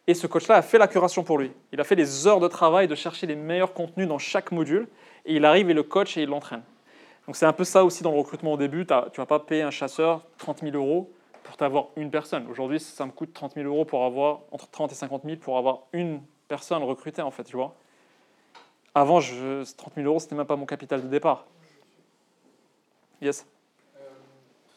Et 0.07 0.13
ce 0.13 0.27
coach-là 0.27 0.55
a 0.55 0.61
fait 0.61 0.77
la 0.77 0.87
curation 0.87 1.23
pour 1.23 1.37
lui. 1.37 1.51
Il 1.71 1.79
a 1.79 1.83
fait 1.83 1.95
les 1.95 2.25
heures 2.25 2.39
de 2.39 2.47
travail 2.47 2.87
de 2.87 2.95
chercher 2.95 3.27
les 3.27 3.35
meilleurs 3.35 3.73
contenus 3.73 4.07
dans 4.07 4.17
chaque 4.17 4.51
module. 4.51 4.87
Et 5.25 5.35
il 5.35 5.45
arrive 5.45 5.69
et 5.69 5.73
le 5.73 5.83
coach 5.83 6.17
et 6.17 6.23
il 6.23 6.29
l'entraîne. 6.29 6.63
Donc 7.29 7.35
c'est 7.35 7.45
un 7.45 7.53
peu 7.53 7.63
ça 7.63 7.85
aussi 7.85 8.01
dans 8.01 8.11
le 8.11 8.17
recrutement 8.17 8.53
au 8.53 8.57
début. 8.57 8.87
Tu 8.87 8.91
ne 8.91 9.17
vas 9.17 9.25
pas 9.27 9.39
payer 9.39 9.61
un 9.61 9.69
chasseur 9.69 10.25
30 10.39 10.61
000 10.61 10.75
euros 10.75 11.13
pour 11.43 11.57
t'avoir 11.57 11.89
une 11.95 12.09
personne. 12.09 12.47
Aujourd'hui, 12.49 12.79
ça 12.79 13.05
me 13.05 13.11
coûte 13.11 13.33
30 13.33 13.53
000 13.53 13.67
euros 13.67 13.85
pour 13.85 14.03
avoir, 14.03 14.39
entre 14.49 14.67
30 14.71 14.91
et 14.93 14.95
50 14.95 15.25
000 15.25 15.37
pour 15.37 15.59
avoir 15.59 15.81
une 15.93 16.23
personne 16.47 16.81
recrutée, 16.81 17.21
en 17.21 17.29
fait, 17.29 17.43
tu 17.43 17.55
vois. 17.55 17.75
Avant, 18.95 19.19
je, 19.19 19.61
30 19.75 19.93
000 19.93 20.07
euros, 20.07 20.17
c'était 20.17 20.33
même 20.33 20.47
pas 20.47 20.55
mon 20.55 20.65
capital 20.65 21.03
de 21.03 21.07
départ. 21.07 21.45
Yes. 23.21 23.45
Euh, 23.95 24.09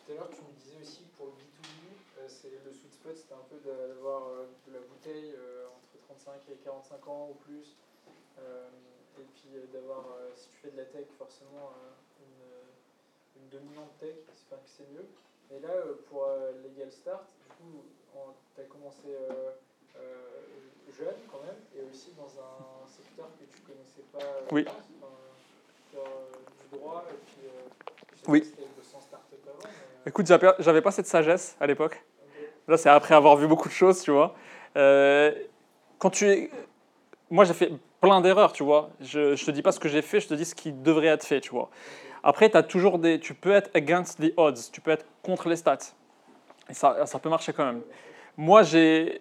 tout 0.05 0.13
à 0.13 0.17
l'heure, 0.17 0.29
tu 0.29 0.43
me 0.43 0.53
disais 0.61 0.77
aussi 0.79 1.05
pour 1.17 1.29
le 1.29 1.33
B2B, 1.33 2.19
euh, 2.19 2.59
le 2.67 2.71
sweet 2.71 2.93
spot, 2.93 3.17
c'était 3.17 3.33
un 3.33 3.47
peu 3.49 3.57
d'avoir 3.65 4.25
euh, 4.29 4.45
de 4.69 4.75
la 4.75 4.81
bouteille 4.81 5.33
euh, 5.39 5.69
entre 5.69 6.05
35 6.07 6.33
et 6.53 6.57
45 6.63 7.09
ans 7.09 7.31
ou 7.31 7.35
plus. 7.47 7.79
Euh, 8.39 8.69
et 9.19 9.25
puis 9.37 9.57
d'avoir, 9.73 10.05
si 10.35 10.51
tu 10.51 10.57
fais 10.57 10.71
de 10.71 10.77
la 10.77 10.85
tech, 10.85 11.07
forcément 11.17 11.73
dominante 13.53 13.93
tech, 14.01 14.17
c'est 14.35 14.49
pas 14.49 14.57
que 14.57 14.69
c'est 14.69 14.89
mieux. 14.93 15.07
Et 15.55 15.61
là, 15.61 15.69
euh, 15.69 16.01
pour 16.09 16.25
euh, 16.25 16.53
Legal 16.65 16.91
Start, 16.91 17.25
du 17.27 17.49
coup, 17.57 17.85
tu 18.55 18.61
as 18.61 18.65
commencé 18.65 19.07
euh, 19.07 19.53
jeune 20.89 21.15
quand 21.31 21.41
même, 21.45 21.57
et 21.77 21.87
aussi 21.91 22.13
dans 22.17 22.29
un 22.41 22.89
secteur 22.89 23.29
que 23.39 23.45
tu 23.55 23.61
connaissais 23.63 24.05
pas. 24.13 24.41
Oui. 24.51 24.65
enfin, 24.69 25.13
du 25.93 26.79
droit, 26.79 27.05
et 27.11 27.15
puis 27.27 27.49
je 28.13 28.25
sais 28.25 28.31
Oui. 28.31 28.41
pas 28.41 28.47
si 28.47 28.97
avant, 29.49 29.59
mais. 29.65 30.11
Écoute, 30.11 30.27
j'avais 30.27 30.83
pas 30.83 30.91
cette 30.91 31.07
sagesse 31.07 31.57
à 31.61 31.67
l'époque. 31.67 32.03
Là, 32.69 32.77
c'est 32.77 32.89
après 32.89 33.15
avoir 33.15 33.37
vu 33.37 33.47
beaucoup 33.47 33.69
de 33.69 33.75
choses, 33.75 34.03
tu 34.03 34.11
vois. 34.13 34.35
Euh, 34.77 35.33
quand 35.99 36.11
tu 36.11 36.29
es... 36.29 36.51
Moi, 37.31 37.45
j'ai 37.45 37.55
fait 37.55 37.73
plein 38.01 38.21
d'erreurs, 38.21 38.53
tu 38.53 38.63
vois. 38.63 38.91
Je, 39.01 39.35
je 39.35 39.45
te 39.45 39.51
dis 39.51 39.63
pas 39.63 39.73
ce 39.73 39.81
que 39.81 39.89
j'ai 39.89 40.03
fait, 40.03 40.21
je 40.21 40.29
te 40.29 40.35
dis 40.35 40.45
ce 40.45 40.55
qui 40.55 40.73
devrait 40.73 41.09
être 41.09 41.25
fait, 41.25 41.41
tu 41.41 41.51
vois. 41.51 41.71
Après, 42.23 42.55
as 42.57 42.63
toujours 42.63 42.99
des, 42.99 43.19
tu 43.19 43.35
peux 43.35 43.53
être 43.53 43.71
against 43.75 44.21
the 44.21 44.33
odds, 44.37 44.71
tu 44.73 44.81
peux 44.81 44.91
être 44.91 45.07
contre 45.23 45.49
les 45.49 45.57
stats. 45.57 45.79
Et 46.71 46.75
ça, 46.75 47.05
ça 47.07 47.19
peut 47.19 47.29
marcher 47.29 47.53
quand 47.53 47.65
même. 47.65 47.83
Moi, 48.37 48.63
j'ai, 48.63 49.21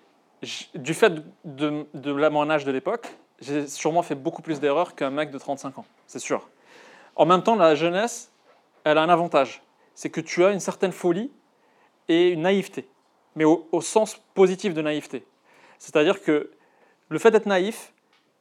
du 0.75 0.93
fait 0.93 1.13
de, 1.43 1.85
de 1.93 2.29
mon 2.29 2.49
âge 2.49 2.65
de 2.65 2.71
l'époque, 2.71 3.07
j'ai 3.41 3.67
sûrement 3.67 4.03
fait 4.03 4.15
beaucoup 4.15 4.41
plus 4.41 4.59
d'erreurs 4.59 4.95
qu'un 4.95 5.09
mec 5.09 5.31
de 5.31 5.37
35 5.37 5.79
ans, 5.79 5.85
c'est 6.05 6.19
sûr. 6.19 6.47
En 7.15 7.25
même 7.25 7.43
temps, 7.43 7.55
la 7.55 7.75
jeunesse, 7.75 8.31
elle 8.83 8.97
a 8.97 9.01
un 9.01 9.09
avantage. 9.09 9.63
C'est 9.95 10.09
que 10.09 10.21
tu 10.21 10.45
as 10.45 10.51
une 10.51 10.59
certaine 10.59 10.91
folie 10.91 11.31
et 12.07 12.29
une 12.29 12.41
naïveté, 12.41 12.87
mais 13.35 13.43
au, 13.43 13.81
sens 13.81 14.21
positif 14.33 14.73
de 14.73 14.81
naïveté. 14.81 15.25
C'est-à-dire 15.77 16.21
que 16.21 16.51
le 17.09 17.19
fait 17.19 17.31
d'être 17.31 17.45
naïf 17.45 17.93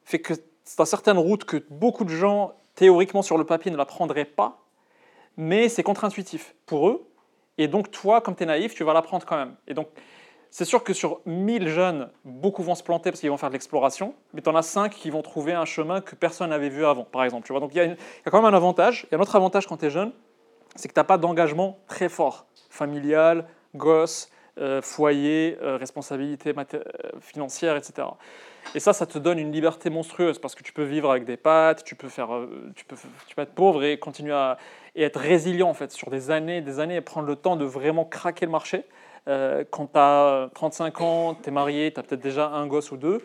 fait 0.05 0.21
que 0.21 0.35
c'est 0.65 0.85
certaines 0.85 1.19
routes 1.19 1.45
que 1.45 1.65
beaucoup 1.71 2.05
de 2.05 2.11
gens, 2.11 2.55
théoriquement 2.81 3.21
sur 3.21 3.37
le 3.37 3.45
papier, 3.45 3.71
ne 3.71 3.77
la 3.77 3.85
prendraient 3.85 4.25
pas, 4.25 4.65
mais 5.37 5.69
c'est 5.69 5.83
contre-intuitif 5.83 6.55
pour 6.65 6.89
eux. 6.89 7.07
Et 7.59 7.69
donc, 7.69 7.91
toi, 7.91 8.23
comme 8.23 8.35
tu 8.35 8.45
es 8.45 8.47
naïf, 8.47 8.75
tu 8.75 8.85
vas 8.85 8.95
l'apprendre 8.95 9.27
quand 9.27 9.37
même. 9.37 9.55
Et 9.69 9.75
donc, 9.75 9.89
c'est 10.51 10.65
sûr 10.65 10.83
que 10.83 10.95
sur 10.95 11.21
1000 11.27 11.69
jeunes, 11.69 12.09
beaucoup 12.25 12.63
vont 12.63 12.75
se 12.75 12.83
planter 12.83 13.11
parce 13.11 13.21
qu'ils 13.21 13.29
vont 13.29 13.37
faire 13.37 13.51
de 13.51 13.53
l'exploration, 13.53 14.15
mais 14.33 14.41
tu 14.41 14.49
en 14.49 14.57
as 14.57 14.63
5 14.63 14.93
qui 14.93 15.11
vont 15.11 15.21
trouver 15.21 15.53
un 15.53 15.67
chemin 15.67 16.01
que 16.01 16.15
personne 16.15 16.49
n'avait 16.49 16.71
vu 16.71 16.87
avant, 16.87 17.05
par 17.05 17.23
exemple. 17.23 17.47
Tu 17.47 17.53
vois 17.53 17.61
Donc, 17.61 17.75
il 17.75 17.77
y 17.77 17.83
a 17.83 18.31
quand 18.31 18.41
même 18.41 18.51
un 18.51 18.57
avantage. 18.57 19.05
Il 19.05 19.13
y 19.13 19.15
a 19.15 19.19
un 19.19 19.21
autre 19.21 19.37
avantage 19.37 19.67
quand 19.67 19.77
tu 19.77 19.85
es 19.85 19.91
jeune, 19.91 20.13
c'est 20.75 20.89
que 20.89 20.95
tu 20.95 21.01
n'as 21.01 21.05
pas 21.05 21.19
d'engagement 21.19 21.81
très 21.87 22.09
fort, 22.09 22.47
familial, 22.71 23.47
gosse, 23.75 24.31
euh, 24.61 24.83
foyer, 24.83 25.57
euh, 25.63 25.77
responsabilité 25.77 26.53
euh, 26.57 26.83
financière, 27.21 27.77
etc. 27.77 28.09
Et 28.75 28.81
ça, 28.81 28.93
ça 28.93 29.07
te 29.07 29.19
donne 29.19 29.39
une 29.39 29.53
liberté 29.53 29.89
monstrueuse 29.89 30.39
parce 30.39 30.55
que 30.55 30.63
tu 30.63 30.73
peux 30.73 30.85
vivre 30.85 31.11
avec 31.11 31.25
des 31.25 31.37
pattes, 31.37 31.83
tu 31.83 31.95
peux, 31.95 32.09
faire, 32.09 32.29
tu 32.77 32.85
peux, 32.85 32.97
être 33.39 33.55
pauvre 33.55 33.83
et 33.85 33.99
continuer 33.99 34.35
à 34.35 34.59
être 34.95 35.19
résilient 35.19 35.69
en 35.69 35.75
fait 35.75 35.91
sur 35.93 36.11
des 36.11 36.31
années, 36.31 36.61
des 36.61 36.79
années 36.79 36.97
et 36.97 37.01
prendre 37.01 37.27
le 37.27 37.37
temps 37.37 37.57
de 37.57 37.65
vraiment 37.65 38.05
craquer 38.05 38.45
le 38.45 38.53
marché. 38.53 38.85
Quand 39.27 39.87
tu 39.87 39.99
as 39.99 40.51
35 40.55 41.01
ans, 41.01 41.35
tu 41.35 41.49
es 41.49 41.53
marié, 41.53 41.93
tu 41.93 42.01
as 42.01 42.03
peut-être 42.03 42.21
déjà 42.21 42.49
un 42.49 42.67
gosse 42.67 42.91
ou 42.93 42.97
deux, 42.97 43.23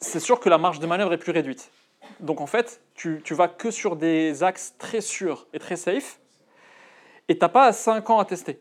c'est 0.00 0.20
sûr 0.20 0.38
que 0.38 0.48
la 0.48 0.58
marge 0.58 0.78
de 0.78 0.86
manœuvre 0.86 1.12
est 1.12 1.18
plus 1.18 1.32
réduite. 1.32 1.70
Donc 2.20 2.40
en 2.40 2.46
fait, 2.46 2.80
tu, 2.94 3.20
vas 3.30 3.48
que 3.48 3.70
sur 3.70 3.96
des 3.96 4.42
axes 4.42 4.74
très 4.78 5.00
sûrs 5.00 5.46
et 5.52 5.58
très 5.58 5.76
safe 5.76 6.20
et 7.28 7.38
tu 7.38 7.48
pas 7.48 7.72
5 7.72 8.08
ans 8.10 8.18
à 8.18 8.24
tester. 8.24 8.60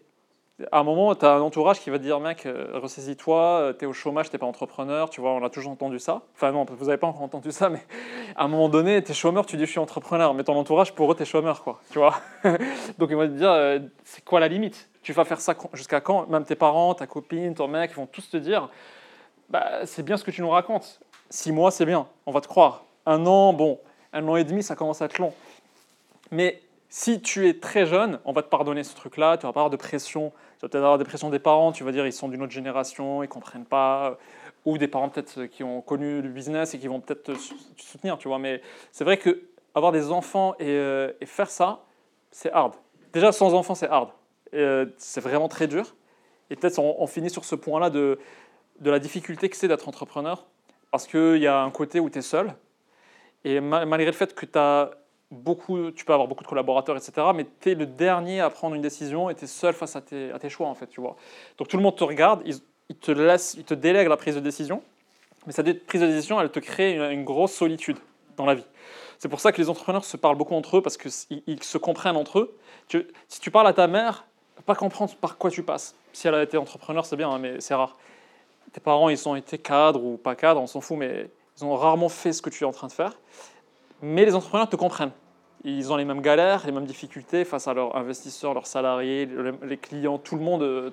À 0.72 0.80
un 0.80 0.84
moment, 0.84 1.14
tu 1.14 1.24
as 1.24 1.34
un 1.34 1.42
entourage 1.42 1.80
qui 1.80 1.92
va 1.92 2.00
te 2.00 2.04
dire 2.04 2.20
mec, 2.20 2.48
euh, 2.48 2.72
ressaisis-toi, 2.74 3.76
tu 3.78 3.86
es 3.86 3.88
au 3.88 3.94
chômage, 3.94 4.32
tu 4.32 4.38
pas 4.40 4.48
entrepreneur, 4.48 5.08
tu 5.08 5.22
vois, 5.22 5.34
on 5.34 5.46
a 5.46 5.52
toujours 5.52 5.72
entendu 5.72 6.00
ça. 6.00 6.24
Enfin 6.34 6.52
non, 6.52 6.66
vous 6.68 6.86
n'avez 6.86 6.98
pas 6.98 7.06
encore 7.06 7.22
entendu 7.22 7.52
ça, 7.52 7.70
mais 7.70 7.86
à 8.36 8.46
un 8.46 8.48
moment 8.48 8.68
donné, 8.68 9.04
tu 9.04 9.12
es 9.12 9.14
chômeur, 9.14 9.46
tu 9.46 9.56
dis 9.56 9.66
je 9.66 9.70
suis 9.70 9.80
entrepreneur, 9.80 10.34
mais 10.34 10.44
ton 10.44 10.56
entourage, 10.56 10.96
pour 10.96 11.12
eux, 11.12 11.16
tu 11.16 11.22
es 11.22 11.26
chômeur, 11.26 11.64
quoi, 11.64 11.80
tu 11.92 12.00
vois. 12.00 12.16
Donc 12.98 13.10
ils 13.12 13.16
vont 13.16 13.28
te 13.28 13.34
dire, 13.34 13.52
euh, 13.52 13.80
c'est 14.04 14.26
quoi 14.26 14.40
la 14.40 14.48
limite? 14.48 14.90
Tu 15.04 15.14
vas 15.14 15.26
faire 15.26 15.40
ça 15.40 15.54
jusqu'à 15.74 16.02
quand? 16.02 16.28
Même 16.28 16.44
tes 16.44 16.56
parents, 16.56 16.96
ta 16.96 17.06
copine, 17.06 17.54
ton 17.54 17.68
mec, 17.68 17.92
ils 17.94 17.98
vont 17.98 18.08
tous 18.08 18.28
te 18.28 18.38
dire, 18.38 18.70
bah, 19.50 19.86
c'est 19.86 20.02
bien 20.02 20.18
ce 20.18 20.24
que 20.24 20.32
tu 20.32 20.42
nous 20.42 20.50
racontes. 20.50 21.00
Six 21.30 21.52
mois, 21.52 21.70
c'est 21.70 21.86
bien, 21.86 22.08
on 22.26 22.32
va 22.32 22.42
te 22.42 22.48
croire. 22.48 22.84
Un 23.06 23.28
an, 23.28 23.54
bon, 23.54 23.80
un 24.12 24.28
an 24.28 24.36
et 24.36 24.44
demi, 24.44 24.64
ça 24.64 24.76
commence 24.76 25.04
à 25.04 25.06
être 25.06 25.20
long. 25.20 25.34
Mais 26.32 26.62
si 26.90 27.22
tu 27.22 27.48
es 27.48 27.60
très 27.60 27.86
jeune, 27.86 28.20
on 28.24 28.32
va 28.32 28.44
te 28.44 28.48
pardonner 28.48 28.84
ce 28.84 28.96
truc-là, 28.96 29.38
tu 29.38 29.46
vas 29.46 29.54
pas 29.54 29.60
avoir 29.60 29.70
de 29.70 29.76
pression. 29.76 30.32
Tu 30.58 30.62
vas 30.62 30.70
peut-être 30.70 30.84
avoir 30.84 30.98
des 30.98 31.04
pressions 31.04 31.30
des 31.30 31.40
parents, 31.40 31.72
tu 31.72 31.84
vas 31.84 31.92
dire 31.92 32.06
ils 32.06 32.14
sont 32.14 32.30
d'une 32.30 32.42
autre 32.42 32.54
génération, 32.54 33.24
ils 33.24 33.30
comprennent 33.30 33.66
pas. 33.66 34.18
Ou 34.66 34.78
des 34.78 34.88
parents 34.88 35.10
peut-être 35.10 35.46
qui 35.46 35.64
ont 35.64 35.82
connu 35.82 36.22
le 36.22 36.30
business 36.30 36.74
et 36.74 36.80
qui 36.80 36.88
vont 36.88 37.00
peut-être 37.00 37.24
te 37.24 37.36
sou- 37.36 37.56
te 37.76 37.82
soutenir, 37.82 38.18
tu 38.18 38.28
vois. 38.28 38.40
Mais 38.40 38.62
c'est 38.92 39.04
vrai 39.04 39.18
que 39.18 39.44
avoir 39.76 39.92
des 39.92 40.12
enfants 40.12 40.56
et, 40.60 40.66
euh, 40.68 41.12
faire 41.26 41.50
ça, 41.50 41.84
c'est 42.32 42.52
hard. 42.52 42.74
Déjà, 43.14 43.32
sans 43.32 43.54
enfants, 43.54 43.76
c'est 43.76 43.90
hard. 43.90 44.10
Euh, 44.54 44.86
c'est 44.98 45.22
vraiment 45.22 45.48
très 45.50 45.68
dur. 45.68 45.96
Et 46.50 46.56
peut-être 46.56 46.80
on, 46.80 47.08
finit 47.08 47.30
sur 47.30 47.44
ce 47.44 47.56
point-là 47.56 47.90
de, 47.90 48.20
de 48.80 48.90
la 48.90 49.00
difficulté 49.00 49.50
que 49.50 49.58
c'est 49.58 49.68
d'être 49.68 49.88
entrepreneur. 49.88 50.46
Parce 50.92 51.06
qu'il 51.06 51.38
y 51.38 51.48
a 51.48 51.62
un 51.62 51.70
côté 51.70 52.00
où 52.00 52.10
tu 52.10 52.20
es 52.20 52.22
seul. 52.22 52.54
Et 53.44 53.60
ma- 53.60 53.86
malgré 53.86 54.08
le 54.12 54.18
fait 54.18 54.34
que 54.34 54.46
tu 54.46 54.58
as 54.58 54.92
beaucoup, 55.32 55.92
tu 55.92 56.06
peux 56.06 56.14
avoir 56.14 56.28
beaucoup 56.28 56.44
de 56.44 56.48
collaborateurs, 56.48 56.96
etc., 56.96 57.28
mais 57.36 57.46
tu 57.60 57.72
es 57.72 57.76
le 57.76 57.86
dernier 57.86 58.40
à 58.40 58.50
prendre 58.50 58.76
une 58.76 58.82
décision 58.82 59.30
et 59.30 59.36
tu 59.36 59.44
es 59.44 59.48
seul 59.48 59.74
face 59.74 59.96
à 59.96 60.02
tes, 60.02 60.50
choix, 60.50 60.68
en 60.68 60.76
fait, 60.76 60.88
tu 60.88 61.02
vois. 61.02 61.16
Donc 61.58 61.68
tout 61.68 61.78
le 61.78 61.84
monde 61.84 61.96
te 61.96 62.04
regarde, 62.04 62.42
ils, 62.46 62.96
te 62.96 63.12
laissent, 63.12 63.56
ils 63.58 63.66
te 63.66 63.74
délèguent 63.74 64.08
la 64.08 64.18
prise 64.18 64.36
de 64.36 64.40
décision, 64.40 64.82
mais 65.46 65.54
cette 65.54 65.86
prise 65.86 66.02
de 66.02 66.08
décision, 66.08 66.40
elle 66.40 66.50
te 66.50 66.60
crée 66.60 66.96
une, 66.96 67.24
grosse 67.24 67.54
solitude 67.54 67.98
dans 68.38 68.46
la 68.46 68.56
vie. 68.56 68.66
C'est 69.20 69.30
pour 69.30 69.40
ça 69.40 69.52
que 69.52 69.62
les 69.62 69.70
entrepreneurs 69.70 70.06
se 70.06 70.16
parlent 70.16 70.38
beaucoup 70.38 70.56
entre 70.56 70.78
eux, 70.78 70.82
parce 70.82 70.98
qu'ils 70.98 71.42
ils 71.48 71.64
se 71.64 71.78
comprennent 71.78 72.18
entre 72.18 72.40
eux. 72.40 72.58
Tu- 72.88 73.08
si 73.28 73.40
tu 73.42 73.52
parles 73.52 73.68
à 73.68 73.74
ta 73.74 73.88
mère, 73.88 74.26
pas 74.66 74.76
comprendre 74.76 75.14
par 75.16 75.38
quoi 75.38 75.50
tu 75.50 75.64
passes. 75.64 75.96
Si 76.14 76.28
elle 76.28 76.36
a 76.36 76.44
été 76.44 76.58
entrepreneur, 76.58 77.06
c'est 77.06 77.16
bien, 77.16 77.30
hein, 77.30 77.40
mais 77.40 77.60
c'est 77.60 77.74
rare. 77.74 77.98
Tes 78.74 78.80
parents, 78.80 79.10
ils 79.10 79.28
ont 79.28 79.36
été 79.36 79.58
cadres 79.58 80.04
ou 80.04 80.18
pas 80.18 80.36
cadres, 80.36 80.62
on 80.62 80.68
s'en 80.68 80.82
fout, 80.82 80.98
mais 80.98 81.30
ils 81.58 81.66
ont 81.66 81.76
rarement 81.76 82.10
fait 82.10 82.34
ce 82.34 82.42
que 82.42 82.50
tu 82.50 82.64
es 82.64 82.68
en 82.68 82.72
train 82.72 82.88
de 82.88 82.92
faire. 82.92 83.14
Mais 84.02 84.26
les 84.26 84.36
entrepreneurs 84.36 84.70
te 84.70 84.76
comprennent. 84.76 85.12
Ils 85.64 85.92
ont 85.92 85.96
les 85.96 86.06
mêmes 86.06 86.22
galères, 86.22 86.66
les 86.66 86.72
mêmes 86.72 86.86
difficultés 86.86 87.44
face 87.44 87.68
à 87.68 87.74
leurs 87.74 87.96
investisseurs, 87.96 88.54
leurs 88.54 88.68
salariés, 88.68 89.26
le- 89.26 89.58
les 89.64 89.78
clients. 89.78 90.18
Tout 90.20 90.36
le 90.36 90.44
monde 90.44 90.62
euh, 90.62 90.92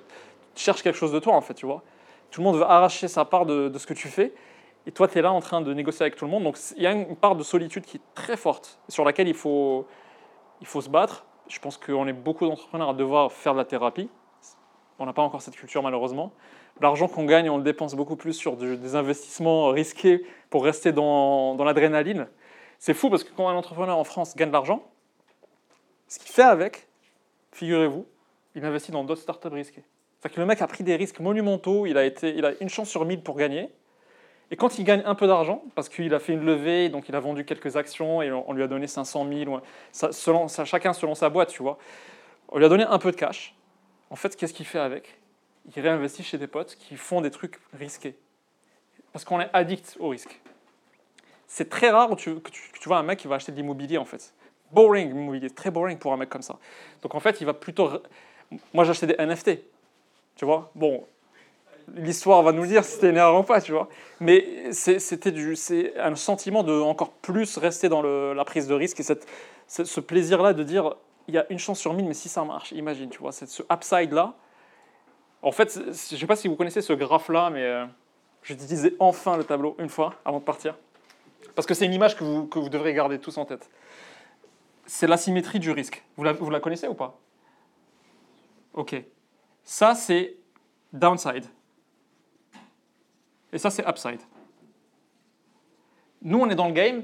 cherche 0.55 0.81
quelque 0.81 0.97
chose 0.97 1.11
de 1.11 1.19
toi, 1.19 1.33
en 1.35 1.41
fait, 1.41 1.53
tu 1.53 1.65
vois. 1.65 1.83
Tout 2.31 2.41
le 2.41 2.45
monde 2.45 2.57
veut 2.57 2.63
arracher 2.63 3.07
sa 3.07 3.23
part 3.25 3.45
de, 3.45 3.71
ce 3.77 3.85
que 3.85 3.93
tu 3.93 4.07
fais. 4.07 4.33
Et 4.87 4.91
toi, 4.91 5.07
tu 5.07 5.17
es 5.17 5.21
là 5.21 5.31
en 5.31 5.39
train 5.39 5.61
de 5.61 5.73
négocier 5.73 6.03
avec 6.03 6.15
tout 6.15 6.25
le 6.25 6.31
monde. 6.31 6.43
Donc, 6.43 6.57
il 6.75 6.83
y 6.83 6.87
a 6.87 6.91
une 6.91 7.15
part 7.15 7.35
de 7.35 7.43
solitude 7.43 7.85
qui 7.85 7.97
est 7.97 8.01
très 8.15 8.37
forte, 8.37 8.79
sur 8.89 9.05
laquelle 9.05 9.27
il 9.27 9.33
faut, 9.33 9.85
il 10.61 10.67
faut 10.67 10.81
se 10.81 10.89
battre. 10.89 11.25
Je 11.47 11.59
pense 11.59 11.77
qu'on 11.77 12.07
est 12.07 12.13
beaucoup 12.13 12.45
d'entrepreneurs 12.45 12.89
à 12.89 12.93
devoir 12.93 13.31
faire 13.31 13.53
de 13.53 13.59
la 13.59 13.65
thérapie. 13.65 14.09
On 14.97 15.05
n'a 15.05 15.13
pas 15.13 15.21
encore 15.21 15.41
cette 15.41 15.55
culture, 15.55 15.83
malheureusement. 15.83 16.31
L'argent 16.81 17.07
qu'on 17.07 17.25
gagne, 17.25 17.49
on 17.49 17.57
le 17.57 17.63
dépense 17.63 17.95
beaucoup 17.95 18.15
plus 18.15 18.33
sur 18.33 18.57
des 18.57 18.95
investissements 18.95 19.69
risqués 19.69 20.25
pour 20.49 20.63
rester 20.63 20.91
dans, 20.91 21.55
dans 21.55 21.63
l'adrénaline. 21.63 22.27
C'est 22.79 22.93
fou 22.93 23.09
parce 23.09 23.23
que 23.23 23.31
quand 23.35 23.47
un 23.49 23.55
entrepreneur 23.55 23.97
en 23.97 24.03
France 24.03 24.35
gagne 24.35 24.49
de 24.49 24.53
l'argent, 24.53 24.83
ce 26.07 26.19
qu'il 26.19 26.29
fait 26.31 26.43
avec, 26.43 26.87
figurez-vous, 27.51 28.05
il 28.55 28.63
investit 28.65 28.91
dans 28.91 29.03
d'autres 29.03 29.21
startups 29.21 29.47
risquées. 29.47 29.83
C'est-à-dire 30.19 30.35
que 30.35 30.39
le 30.41 30.45
mec 30.45 30.61
a 30.61 30.67
pris 30.67 30.83
des 30.83 30.95
risques 30.95 31.19
monumentaux, 31.19 31.85
il 31.85 31.97
a, 31.97 32.05
été, 32.05 32.35
il 32.35 32.45
a 32.45 32.51
une 32.61 32.69
chance 32.69 32.89
sur 32.89 33.05
mille 33.05 33.21
pour 33.21 33.35
gagner. 33.35 33.69
Et 34.51 34.55
quand 34.55 34.77
il 34.77 34.83
gagne 34.83 35.01
un 35.05 35.15
peu 35.15 35.25
d'argent, 35.27 35.63
parce 35.73 35.89
qu'il 35.89 36.13
a 36.13 36.19
fait 36.19 36.33
une 36.33 36.45
levée, 36.45 36.89
donc 36.89 37.09
il 37.09 37.15
a 37.15 37.19
vendu 37.19 37.45
quelques 37.45 37.75
actions 37.77 38.21
et 38.21 38.31
on 38.31 38.53
lui 38.53 38.61
a 38.63 38.67
donné 38.67 38.85
500 38.87 39.27
000, 39.27 39.51
ou- 39.55 39.59
ça- 39.91 40.11
selon, 40.11 40.47
chacun 40.47 40.93
selon 40.93 41.15
sa 41.15 41.29
boîte, 41.29 41.49
tu 41.49 41.63
vois. 41.63 41.77
On 42.49 42.59
lui 42.59 42.65
a 42.65 42.69
donné 42.69 42.83
un 42.83 42.99
peu 42.99 43.11
de 43.11 43.15
cash. 43.15 43.55
En 44.11 44.15
fait, 44.15 44.35
qu'est-ce 44.35 44.53
qu'il 44.53 44.67
fait 44.67 44.79
avec? 44.79 45.17
Il 45.75 45.81
réinvestit 45.81 46.21
chez 46.23 46.37
des 46.37 46.45
potes 46.47 46.75
qui 46.75 46.95
font 46.95 47.21
des 47.21 47.31
trucs 47.31 47.59
risqués. 47.73 48.15
Parce 49.11 49.25
qu'on 49.25 49.41
est 49.41 49.49
addict 49.51 49.97
au 49.99 50.09
risque. 50.09 50.39
C'est 51.47 51.69
très 51.69 51.89
rare 51.89 52.11
où 52.11 52.15
tu- 52.15 52.39
que, 52.39 52.49
tu, 52.49 52.87
vois 52.89 52.97
un 52.97 53.03
mec 53.03 53.19
qui 53.19 53.27
va 53.27 53.35
acheter 53.35 53.51
de 53.51 53.57
l'immobilier, 53.57 53.97
en 53.97 54.05
fait. 54.05 54.33
Boring, 54.71 55.09
l'immobilier, 55.09 55.49
très 55.49 55.71
boring 55.71 55.97
pour 55.97 56.13
un 56.13 56.17
mec 56.17 56.29
comme 56.29 56.41
ça. 56.41 56.57
Donc 57.01 57.15
en 57.15 57.19
fait, 57.19 57.39
il 57.41 57.45
va 57.45 57.53
plutôt... 57.53 57.89
Moi, 58.73 58.89
acheté 58.89 59.07
des 59.07 59.15
NFT, 59.17 59.59
tu 60.35 60.45
vois? 60.45 60.71
Bon, 60.75 61.05
l'histoire 61.93 62.41
va 62.43 62.51
nous 62.51 62.63
le 62.63 62.67
dire 62.67 62.83
si 62.83 62.93
c'était 62.93 63.13
erreur 63.13 63.39
ou 63.39 63.43
pas, 63.43 63.61
tu 63.61 63.71
vois. 63.71 63.89
Mais 64.19 64.71
c'était 64.71 65.55
c'est 65.55 65.97
un 65.99 66.15
sentiment 66.15 66.63
de 66.63 66.73
encore 66.73 67.11
plus 67.11 67.57
rester 67.57 67.89
dans 67.89 68.01
la 68.01 68.45
prise 68.45 68.67
de 68.67 68.73
risque 68.73 68.99
et 68.99 69.03
cette, 69.03 69.27
ce, 69.67 69.99
plaisir-là 69.99 70.53
de 70.53 70.63
dire 70.63 70.95
il 71.27 71.33
y 71.33 71.37
a 71.37 71.45
une 71.49 71.59
chance 71.59 71.79
sur 71.79 71.93
mille, 71.93 72.07
mais 72.07 72.13
si 72.13 72.29
ça 72.29 72.43
marche, 72.43 72.71
imagine, 72.71 73.09
tu 73.09 73.19
vois, 73.19 73.31
c'est 73.31 73.47
ce 73.47 73.63
upside-là. 73.71 74.35
En 75.41 75.51
fait, 75.51 75.73
je 75.73 76.15
ne 76.15 76.19
sais 76.19 76.27
pas 76.27 76.35
si 76.35 76.47
vous 76.47 76.55
connaissez 76.55 76.81
ce 76.81 76.93
graphe-là, 76.93 77.49
mais 77.49 77.63
euh, 77.63 77.85
j'utilisais 78.43 78.93
enfin 78.99 79.37
le 79.37 79.43
tableau 79.43 79.75
une 79.79 79.89
fois 79.89 80.13
avant 80.23 80.39
de 80.39 80.43
partir. 80.43 80.75
Parce 81.53 81.65
que 81.65 81.73
c'est 81.73 81.85
une 81.85 81.93
image 81.93 82.15
que 82.15 82.23
vous, 82.23 82.47
que 82.47 82.59
vous 82.59 82.69
devrez 82.69 82.93
garder 82.93 83.19
tous 83.19 83.37
en 83.37 83.45
tête. 83.45 83.69
C'est 84.85 85.07
l'asymétrie 85.07 85.59
du 85.59 85.71
risque. 85.71 86.03
Vous 86.17 86.23
la, 86.23 86.59
connaissez 86.59 86.87
ou 86.87 86.93
pas? 86.93 87.19
Ok. 88.73 88.95
Ça, 89.63 89.95
c'est 89.95 90.35
downside. 90.93 91.45
Et 93.51 93.57
ça, 93.57 93.69
c'est 93.69 93.87
upside. 93.87 94.19
Nous, 96.21 96.39
on 96.39 96.49
est 96.49 96.55
dans 96.55 96.67
le 96.67 96.73
game 96.73 97.03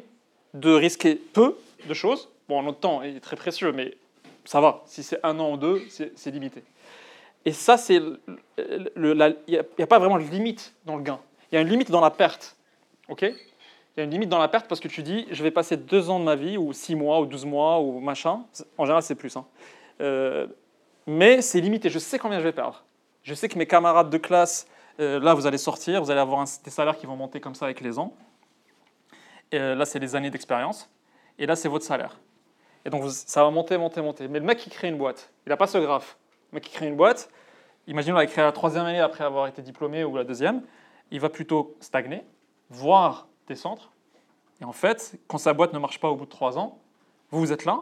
de 0.54 0.72
risquer 0.72 1.16
peu 1.16 1.56
de 1.88 1.94
choses. 1.94 2.30
Bon, 2.50 2.62
notre 2.62 2.80
temps 2.80 3.02
est 3.02 3.20
très 3.20 3.36
précieux, 3.36 3.72
mais 3.72 3.98
ça 4.46 4.60
va. 4.60 4.84
Si 4.86 5.04
c'est 5.04 5.20
un 5.24 5.40
an 5.40 5.54
ou 5.54 5.58
deux, 5.58 5.82
c'est 5.90 6.32
limité. 6.32 6.64
Et 7.46 7.54
ça, 7.54 7.78
c'est. 7.78 8.02
Il 8.58 9.42
n'y 9.48 9.58
a, 9.58 9.88
pas 9.88 10.00
vraiment 10.00 10.18
de 10.18 10.24
limite 10.24 10.74
dans 10.86 10.98
le 10.98 11.04
gain. 11.04 11.20
Il 11.52 11.56
y 11.56 11.58
a 11.58 11.62
une 11.62 11.70
limite 11.70 11.90
dans 11.90 12.02
la 12.02 12.12
perte. 12.12 12.56
OK? 13.10 13.26
Il 13.96 14.00
y 14.00 14.02
a 14.02 14.04
une 14.06 14.12
limite 14.12 14.30
dans 14.30 14.40
la 14.40 14.48
perte 14.48 14.68
parce 14.68 14.80
que 14.80 14.88
tu 14.88 15.04
dis, 15.04 15.28
je 15.32 15.44
vais 15.44 15.52
passer 15.52 15.76
deux 15.76 16.10
ans 16.10 16.20
de 16.20 16.24
ma 16.24 16.36
vie, 16.36 16.58
ou 16.58 16.72
six 16.72 16.96
mois, 16.96 17.20
ou 17.20 17.26
douze 17.26 17.46
mois, 17.46 17.80
ou 17.82 18.00
machin. 18.00 18.46
En 18.78 18.86
général, 18.86 19.04
c'est 19.04 19.16
plus. 19.16 19.36
hein. 19.36 19.46
Euh, 20.00 20.48
mais 21.08 21.42
c'est 21.42 21.60
limité. 21.60 21.90
Je 21.90 22.00
sais 22.00 22.18
combien 22.18 22.40
je 22.40 22.44
vais 22.46 22.54
perdre. 22.54 22.84
Je 23.24 23.34
sais 23.34 23.50
que 23.50 23.58
mes 23.58 23.68
camarades 23.68 24.10
de 24.10 24.18
classe, 24.18 24.68
euh, 25.00 25.20
là, 25.20 25.34
vous 25.34 25.46
allez 25.46 25.58
sortir, 25.58 26.02
vous 26.02 26.10
allez 26.10 26.22
avoir 26.22 26.44
des 26.64 26.72
salaires 26.72 26.98
qui 26.98 27.06
vont 27.06 27.16
monter 27.16 27.40
comme 27.40 27.56
ça 27.56 27.66
avec 27.66 27.82
les 27.82 28.00
ans. 28.00 28.14
Et 29.52 29.60
euh, 29.60 29.76
là, 29.76 29.86
c'est 29.86 30.00
les 30.00 30.16
années 30.16 30.30
d'expérience. 30.30 30.90
Et 31.38 31.46
là, 31.46 31.56
c'est 31.56 31.68
votre 31.68 31.86
salaire. 31.86 32.18
Et 32.86 32.90
donc, 32.90 33.04
ça 33.10 33.44
va 33.44 33.50
monter, 33.50 33.78
monter, 33.78 34.02
monter. 34.02 34.28
Mais 34.28 34.40
le 34.40 34.46
mec 34.46 34.58
qui 34.58 34.70
crée 34.70 34.88
une 34.88 34.98
boîte, 34.98 35.32
il 35.46 35.50
n'a 35.50 35.58
pas 35.58 35.68
ce 35.68 35.78
graphe. 35.78 36.18
Le 36.52 36.56
mec 36.56 36.64
qui 36.64 36.72
crée 36.72 36.88
une 36.88 36.96
boîte, 36.96 37.30
imaginons 37.88 38.18
qu'il 38.18 38.24
a 38.24 38.28
créé 38.28 38.44
la 38.44 38.52
troisième 38.54 38.86
année 38.86 39.02
après 39.02 39.24
avoir 39.24 39.48
été 39.48 39.62
diplômé 39.62 40.04
ou 40.04 40.16
la 40.16 40.24
deuxième, 40.24 40.62
il 41.12 41.20
va 41.20 41.30
plutôt 41.30 41.76
stagner, 41.80 42.24
voire 42.70 43.28
descendre. 43.48 43.92
Et 44.62 44.66
en 44.66 44.74
fait, 44.74 45.20
quand 45.28 45.38
sa 45.38 45.54
boîte 45.54 45.74
ne 45.74 45.80
marche 45.80 46.00
pas 46.00 46.10
au 46.10 46.16
bout 46.16 46.26
de 46.26 46.30
trois 46.30 46.58
ans, 46.58 46.80
vous, 47.32 47.40
vous 47.40 47.52
êtes 47.52 47.66
là. 47.66 47.82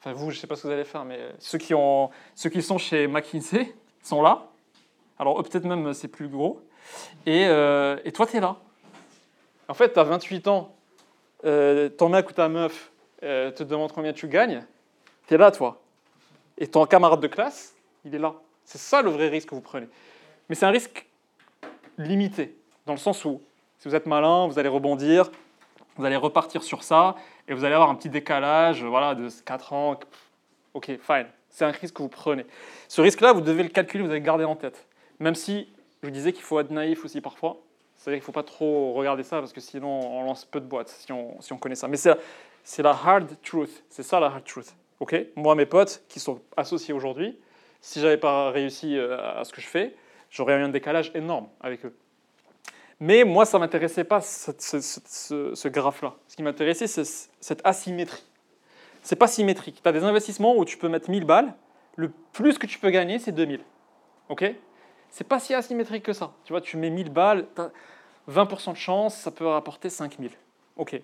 Enfin, 0.00 0.12
vous, 0.12 0.30
je 0.30 0.36
ne 0.36 0.40
sais 0.40 0.46
pas 0.46 0.56
ce 0.56 0.62
que 0.62 0.68
vous 0.68 0.72
allez 0.72 0.84
faire, 0.84 1.04
mais 1.04 1.18
ceux 1.38 1.58
qui, 1.58 1.74
ont, 1.74 2.10
ceux 2.34 2.50
qui 2.50 2.62
sont 2.62 2.78
chez 2.78 3.06
McKinsey 3.06 3.74
sont 4.02 4.22
là. 4.22 4.48
Alors, 5.18 5.42
peut-être 5.42 5.64
même, 5.64 5.92
c'est 5.94 6.08
plus 6.08 6.28
gros. 6.28 6.60
Et, 7.26 7.46
euh, 7.46 7.96
et 8.04 8.12
toi, 8.12 8.26
tu 8.26 8.36
es 8.36 8.40
là. 8.40 8.56
En 9.68 9.74
fait, 9.74 9.92
tu 9.92 9.98
as 9.98 10.04
28 10.04 10.48
ans, 10.48 10.74
euh, 11.44 11.88
ton 11.88 12.08
mec 12.08 12.28
ou 12.28 12.32
ta 12.32 12.48
meuf 12.48 12.92
euh, 13.22 13.50
te 13.50 13.62
demande 13.62 13.92
combien 13.92 14.12
tu 14.12 14.28
gagnes, 14.28 14.64
tu 15.26 15.34
es 15.34 15.36
là, 15.38 15.50
toi. 15.50 15.80
Et 16.58 16.66
ton 16.66 16.84
camarade 16.86 17.20
de 17.20 17.26
classe, 17.26 17.74
il 18.04 18.14
est 18.14 18.18
là. 18.18 18.34
C'est 18.64 18.78
ça 18.78 19.02
le 19.02 19.10
vrai 19.10 19.28
risque 19.28 19.48
que 19.48 19.54
vous 19.54 19.60
prenez. 19.60 19.88
Mais 20.48 20.54
c'est 20.54 20.66
un 20.66 20.70
risque 20.70 21.06
limité, 21.96 22.56
dans 22.86 22.92
le 22.92 22.98
sens 22.98 23.24
où, 23.24 23.40
si 23.84 23.88
vous 23.90 23.94
êtes 23.94 24.06
malin, 24.06 24.46
vous 24.46 24.58
allez 24.58 24.70
rebondir, 24.70 25.30
vous 25.96 26.06
allez 26.06 26.16
repartir 26.16 26.62
sur 26.62 26.82
ça, 26.82 27.16
et 27.46 27.52
vous 27.52 27.66
allez 27.66 27.74
avoir 27.74 27.90
un 27.90 27.94
petit 27.94 28.08
décalage 28.08 28.82
voilà, 28.82 29.14
de 29.14 29.28
4 29.44 29.72
ans. 29.74 30.00
Ok, 30.72 30.86
fine. 30.86 31.26
C'est 31.50 31.66
un 31.66 31.70
risque 31.70 31.96
que 31.96 32.00
vous 32.00 32.08
prenez. 32.08 32.46
Ce 32.88 33.02
risque-là, 33.02 33.34
vous 33.34 33.42
devez 33.42 33.62
le 33.62 33.68
calculer, 33.68 34.02
vous 34.02 34.08
allez 34.08 34.20
le 34.20 34.24
garder 34.24 34.44
en 34.44 34.56
tête. 34.56 34.86
Même 35.20 35.34
si, 35.34 35.68
je 36.02 36.08
disais 36.08 36.32
qu'il 36.32 36.42
faut 36.42 36.58
être 36.60 36.70
naïf 36.70 37.04
aussi 37.04 37.20
parfois. 37.20 37.58
C'est-à-dire 37.94 38.20
qu'il 38.20 38.22
ne 38.22 38.24
faut 38.24 38.32
pas 38.32 38.42
trop 38.42 38.94
regarder 38.94 39.22
ça, 39.22 39.40
parce 39.40 39.52
que 39.52 39.60
sinon, 39.60 40.00
on 40.18 40.24
lance 40.24 40.46
peu 40.46 40.60
de 40.60 40.66
boîtes, 40.66 40.88
si 40.88 41.12
on, 41.12 41.58
connaît 41.58 41.74
ça. 41.74 41.86
Mais 41.86 41.98
c'est 41.98 42.82
la 42.82 42.92
hard 42.92 43.36
truth. 43.42 43.84
C'est 43.90 44.02
ça 44.02 44.18
la 44.18 44.28
hard 44.28 44.44
truth. 44.44 44.74
Ok? 44.98 45.14
Moi, 45.36 45.54
mes 45.56 45.66
potes 45.66 46.04
qui 46.08 46.20
sont 46.20 46.40
associés 46.56 46.94
aujourd'hui, 46.94 47.38
si 47.82 48.00
j'avais 48.00 48.16
pas 48.16 48.50
réussi 48.50 48.96
euh, 48.96 49.18
à 49.38 49.44
ce 49.44 49.52
que 49.52 49.60
je 49.60 49.66
fais, 49.66 49.94
j'aurais 50.30 50.54
eu 50.54 50.62
un 50.62 50.70
décalage 50.70 51.12
énorme 51.14 51.48
avec 51.60 51.84
eux. 51.84 51.94
Mais 53.00 53.24
moi, 53.24 53.44
ça 53.44 53.58
m'intéressait 53.58 54.04
pas 54.04 54.20
ce, 54.20 54.52
ce- 54.58 55.68
graphe-là. 55.68 56.14
Ce 56.28 56.36
qui 56.36 56.42
m'intéressait, 56.42 56.86
c'est 56.86 57.04
cette 57.40 57.60
asymétrie. 57.64 58.22
C'est 59.02 59.16
pas 59.16 59.26
symétrique. 59.26 59.80
Tu 59.82 59.88
as 59.88 59.92
des 59.92 60.04
investissements 60.04 60.56
où 60.56 60.64
tu 60.64 60.78
peux 60.78 60.88
mettre 60.88 61.10
1000 61.10 61.24
balles, 61.24 61.54
le 61.96 62.10
plus 62.32 62.56
que 62.58 62.66
tu 62.66 62.78
peux 62.78 62.90
gagner, 62.90 63.18
c'est 63.18 63.32
2000. 63.32 63.60
Ok? 64.28 64.44
C'est 65.10 65.24
pas 65.28 65.38
si 65.38 65.54
asymétrique 65.54 66.02
que 66.04 66.12
ça. 66.12 66.32
Tu 66.44 66.52
vois, 66.52 66.60
tu 66.60 66.76
mets 66.76 66.90
1000 66.90 67.10
balles, 67.10 67.46
tu 67.54 67.60
as 67.62 67.70
20% 68.30 68.72
de 68.72 68.76
chance, 68.76 69.14
ça 69.16 69.30
peut 69.30 69.46
rapporter 69.46 69.90
5000. 69.90 70.30
Ok. 70.76 71.00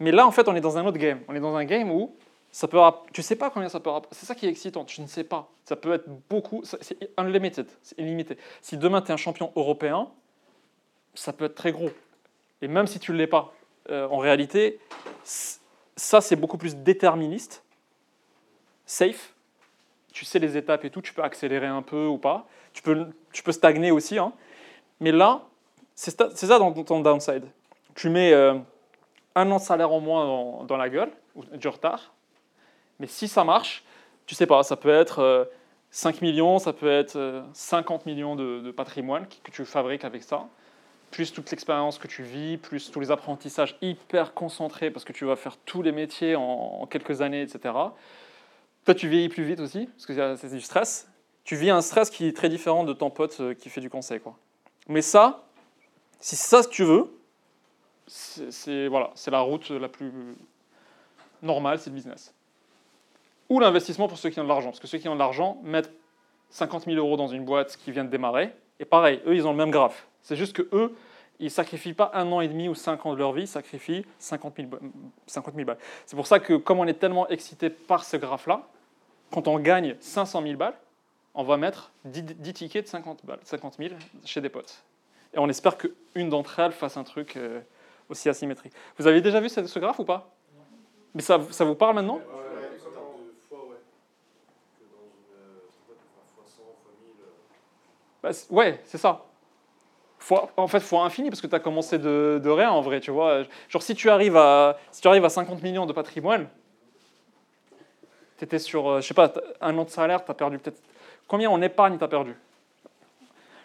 Mais 0.00 0.10
là, 0.12 0.26
en 0.26 0.30
fait, 0.30 0.48
on 0.48 0.56
est 0.56 0.60
dans 0.60 0.78
un 0.78 0.86
autre 0.86 0.98
game. 0.98 1.20
On 1.28 1.34
est 1.34 1.40
dans 1.40 1.54
un 1.54 1.64
game 1.64 1.90
où 1.90 2.16
ça 2.50 2.68
peut 2.68 2.78
tu 3.12 3.22
sais 3.22 3.36
pas 3.36 3.50
combien 3.50 3.68
ça 3.68 3.80
peut 3.80 3.90
rapporter. 3.90 4.16
C'est 4.16 4.26
ça 4.26 4.34
qui 4.34 4.46
est 4.46 4.48
excitant, 4.48 4.84
tu 4.84 5.00
ne 5.02 5.06
sais 5.06 5.24
pas. 5.24 5.50
Ça 5.64 5.76
peut 5.76 5.92
être 5.92 6.08
beaucoup, 6.30 6.62
c'est 6.64 6.96
unlimited, 7.18 7.66
c'est 7.82 7.98
illimité. 7.98 8.38
Si 8.62 8.76
demain 8.78 9.02
tu 9.02 9.08
es 9.08 9.12
un 9.12 9.16
champion 9.16 9.52
européen, 9.56 10.08
ça 11.14 11.32
peut 11.32 11.46
être 11.46 11.54
très 11.54 11.72
gros. 11.72 11.90
Et 12.62 12.68
même 12.68 12.86
si 12.86 12.98
tu 12.98 13.12
ne 13.12 13.16
l'es 13.16 13.26
pas, 13.26 13.52
euh, 13.90 14.08
en 14.08 14.18
réalité, 14.18 14.78
ça 15.24 16.20
c'est 16.20 16.36
beaucoup 16.36 16.58
plus 16.58 16.76
déterministe, 16.76 17.62
safe. 18.86 19.34
Tu 20.12 20.24
sais 20.24 20.38
les 20.38 20.56
étapes 20.56 20.84
et 20.84 20.90
tout, 20.90 21.02
tu 21.02 21.12
peux 21.12 21.22
accélérer 21.22 21.66
un 21.66 21.82
peu 21.82 22.06
ou 22.06 22.18
pas. 22.18 22.46
Tu 22.72 22.82
peux, 22.82 23.06
tu 23.32 23.42
peux 23.42 23.52
stagner 23.52 23.90
aussi. 23.90 24.18
hein. 24.18 24.32
Mais 25.00 25.12
là, 25.12 25.42
c'est 25.94 26.16
ça 26.16 26.58
dans 26.58 26.72
ton 26.72 27.00
downside. 27.00 27.44
Tu 27.94 28.08
mets 28.08 28.32
euh, 28.32 28.54
un 29.34 29.50
an 29.50 29.56
de 29.56 29.62
salaire 29.62 29.92
en 29.92 30.00
moins 30.00 30.64
dans, 30.64 30.76
la 30.76 30.88
gueule, 30.88 31.10
du 31.54 31.68
retard. 31.68 32.12
Mais 32.98 33.06
si 33.06 33.28
ça 33.28 33.44
marche, 33.44 33.84
tu 34.26 34.34
sais 34.34 34.46
pas, 34.46 34.62
ça 34.62 34.76
peut 34.76 34.88
être 34.88 35.20
euh, 35.20 35.44
5 35.90 36.22
millions, 36.22 36.58
ça 36.58 36.72
peut 36.72 36.90
être 36.90 37.16
euh, 37.16 37.42
50 37.52 38.06
millions 38.06 38.36
de, 38.36 38.60
de 38.60 38.70
patrimoine 38.70 39.26
que 39.26 39.50
tu 39.50 39.64
fabriques 39.64 40.04
avec 40.04 40.22
ça, 40.22 40.46
plus 41.14 41.32
toute 41.32 41.48
l'expérience 41.52 41.98
que 41.98 42.08
tu 42.08 42.24
vis, 42.24 42.56
plus 42.58 42.90
tous 42.90 42.98
les 42.98 43.12
apprentissages 43.12 43.76
hyper 43.80 44.34
concentrés 44.34 44.90
parce 44.90 45.04
que 45.04 45.12
tu 45.12 45.24
vas 45.24 45.36
faire 45.36 45.56
tous 45.58 45.80
les 45.80 45.92
métiers 45.92 46.34
en, 46.34 46.88
quelques 46.90 47.20
années, 47.20 47.40
etc. 47.42 47.72
Toi, 48.84 48.94
tu 48.96 49.06
vieillis 49.08 49.28
plus 49.28 49.44
vite 49.44 49.60
aussi, 49.60 49.86
parce 49.86 50.06
que 50.06 50.12
c'est 50.12 50.36
c'est 50.36 50.54
du 50.56 50.60
stress. 50.60 51.08
Tu 51.44 51.54
vis 51.54 51.70
un 51.70 51.82
stress 51.82 52.10
qui 52.10 52.26
est 52.26 52.36
très 52.36 52.48
différent 52.48 52.82
de 52.82 52.92
ton 52.92 53.10
pote 53.10 53.36
euh, 53.40 53.54
qui 53.54 53.70
fait 53.70 53.80
du 53.80 53.88
conseil. 53.90 54.18
Quoi. 54.18 54.36
Mais 54.88 55.02
ça, 55.02 55.44
si 56.18 56.34
c'est 56.34 56.48
ça 56.48 56.62
ce 56.64 56.68
que 56.68 56.72
tu 56.72 56.82
veux, 56.82 57.16
c'est- 58.08 58.88
voilà, 58.88 59.12
c'est 59.14 59.30
la 59.30 59.40
route 59.40 59.70
la 59.70 59.88
plus 59.88 60.10
normale, 61.42 61.78
c'est 61.78 61.90
le 61.90 61.94
business. 61.94 62.34
Ou 63.48 63.60
l'investissement 63.60 64.08
pour 64.08 64.18
ceux 64.18 64.30
qui 64.30 64.40
ont 64.40 64.44
de 64.44 64.48
l'argent. 64.48 64.70
Parce 64.70 64.80
que 64.80 64.88
ceux 64.88 64.98
qui 64.98 65.08
ont 65.08 65.14
de 65.14 65.20
l'argent 65.20 65.60
mettent 65.62 65.92
50 66.50 66.86
000 66.86 66.96
euros 66.96 67.16
dans 67.16 67.28
une 67.28 67.44
boîte 67.44 67.76
qui 67.76 67.92
vient 67.92 68.04
de 68.04 68.10
démarrer. 68.10 68.52
Et 68.80 68.84
pareil, 68.84 69.20
eux, 69.26 69.36
ils 69.36 69.46
ont 69.46 69.52
le 69.52 69.58
même 69.58 69.70
graphe. 69.70 70.08
C'est 70.24 70.34
juste 70.36 70.54
que 70.54 70.68
eux, 70.72 70.92
ils 71.38 71.44
ne 71.44 71.50
sacrifient 71.50 71.92
pas 71.94 72.10
un 72.14 72.30
an 72.32 72.40
et 72.40 72.48
demi 72.48 72.68
ou 72.68 72.74
cinq 72.74 73.06
ans 73.06 73.12
de 73.12 73.18
leur 73.18 73.32
vie, 73.32 73.42
ils 73.42 73.46
sacrifient 73.48 74.04
50 74.18 74.56
000, 74.56 74.68
ba- 74.68 74.78
50 75.26 75.54
000 75.54 75.66
balles. 75.66 75.78
C'est 76.06 76.16
pour 76.16 76.26
ça 76.26 76.40
que, 76.40 76.54
comme 76.54 76.78
on 76.80 76.86
est 76.86 76.94
tellement 76.98 77.28
excité 77.28 77.70
par 77.70 78.04
ce 78.04 78.16
graphe-là, 78.16 78.66
quand 79.30 79.46
on 79.48 79.58
gagne 79.58 79.96
500 80.00 80.42
000 80.42 80.56
balles, 80.56 80.74
on 81.34 81.42
va 81.44 81.56
mettre 81.56 81.92
10, 82.04 82.22
10 82.22 82.52
tickets 82.54 82.84
de 82.84 82.88
50, 82.88 83.24
balles, 83.26 83.40
50 83.44 83.76
000 83.78 83.94
chez 84.24 84.40
des 84.40 84.48
potes. 84.48 84.82
Et 85.34 85.38
on 85.38 85.48
espère 85.48 85.76
qu'une 85.76 86.28
d'entre 86.30 86.58
elles 86.60 86.72
fasse 86.72 86.96
un 86.96 87.02
truc 87.04 87.36
euh, 87.36 87.60
aussi 88.08 88.28
asymétrique. 88.28 88.72
Vous 88.98 89.06
avez 89.08 89.20
déjà 89.20 89.40
vu 89.40 89.48
ce, 89.48 89.66
ce 89.66 89.78
graphe 89.80 89.98
ou 89.98 90.04
pas? 90.04 90.30
Mais 91.14 91.22
ça, 91.22 91.40
ça 91.50 91.64
vous 91.64 91.74
parle 91.74 91.96
maintenant? 91.96 92.16
Ouais, 92.16 92.20
en 92.22 92.90
termes 92.92 93.04
de 93.26 93.34
fois, 93.48 93.58
ouais. 93.66 93.76
Que 94.78 94.84
dans 94.84 95.02
une 95.02 95.86
boîte, 95.86 95.98
on 95.98 96.22
fait 96.22 96.34
fois 96.34 96.44
100, 96.46 96.62
fois 96.62 96.92
1000. 97.04 97.14
Bah, 98.22 98.30
ouais, 98.50 98.80
c'est 98.84 98.98
ça. 98.98 99.24
En 100.30 100.68
fait, 100.68 100.80
fois 100.80 101.04
infini, 101.04 101.28
parce 101.28 101.40
que 101.40 101.46
tu 101.46 101.54
as 101.54 101.60
commencé 101.60 101.98
de, 101.98 102.48
rien 102.48 102.70
en 102.70 102.80
vrai, 102.80 103.00
tu 103.00 103.10
vois. 103.10 103.42
Genre, 103.68 103.82
si 103.82 103.94
tu 103.94 104.08
arrives 104.08 104.36
à, 104.36 104.78
si 104.90 105.02
tu 105.02 105.08
arrives 105.08 105.24
à 105.24 105.28
50 105.28 105.62
millions 105.62 105.86
de 105.86 105.92
patrimoine, 105.92 106.48
tu 108.38 108.44
étais 108.44 108.58
sur, 108.58 108.88
euh, 108.88 109.00
je 109.00 109.06
sais 109.06 109.14
pas, 109.14 109.32
un 109.60 109.76
an 109.76 109.84
de 109.84 109.90
salaire, 109.90 110.24
tu 110.24 110.30
as 110.30 110.34
perdu 110.34 110.58
peut-être. 110.58 110.80
Combien 111.28 111.50
en 111.50 111.60
épargne 111.60 111.98
tu 111.98 112.04
as 112.04 112.08
perdu? 112.08 112.34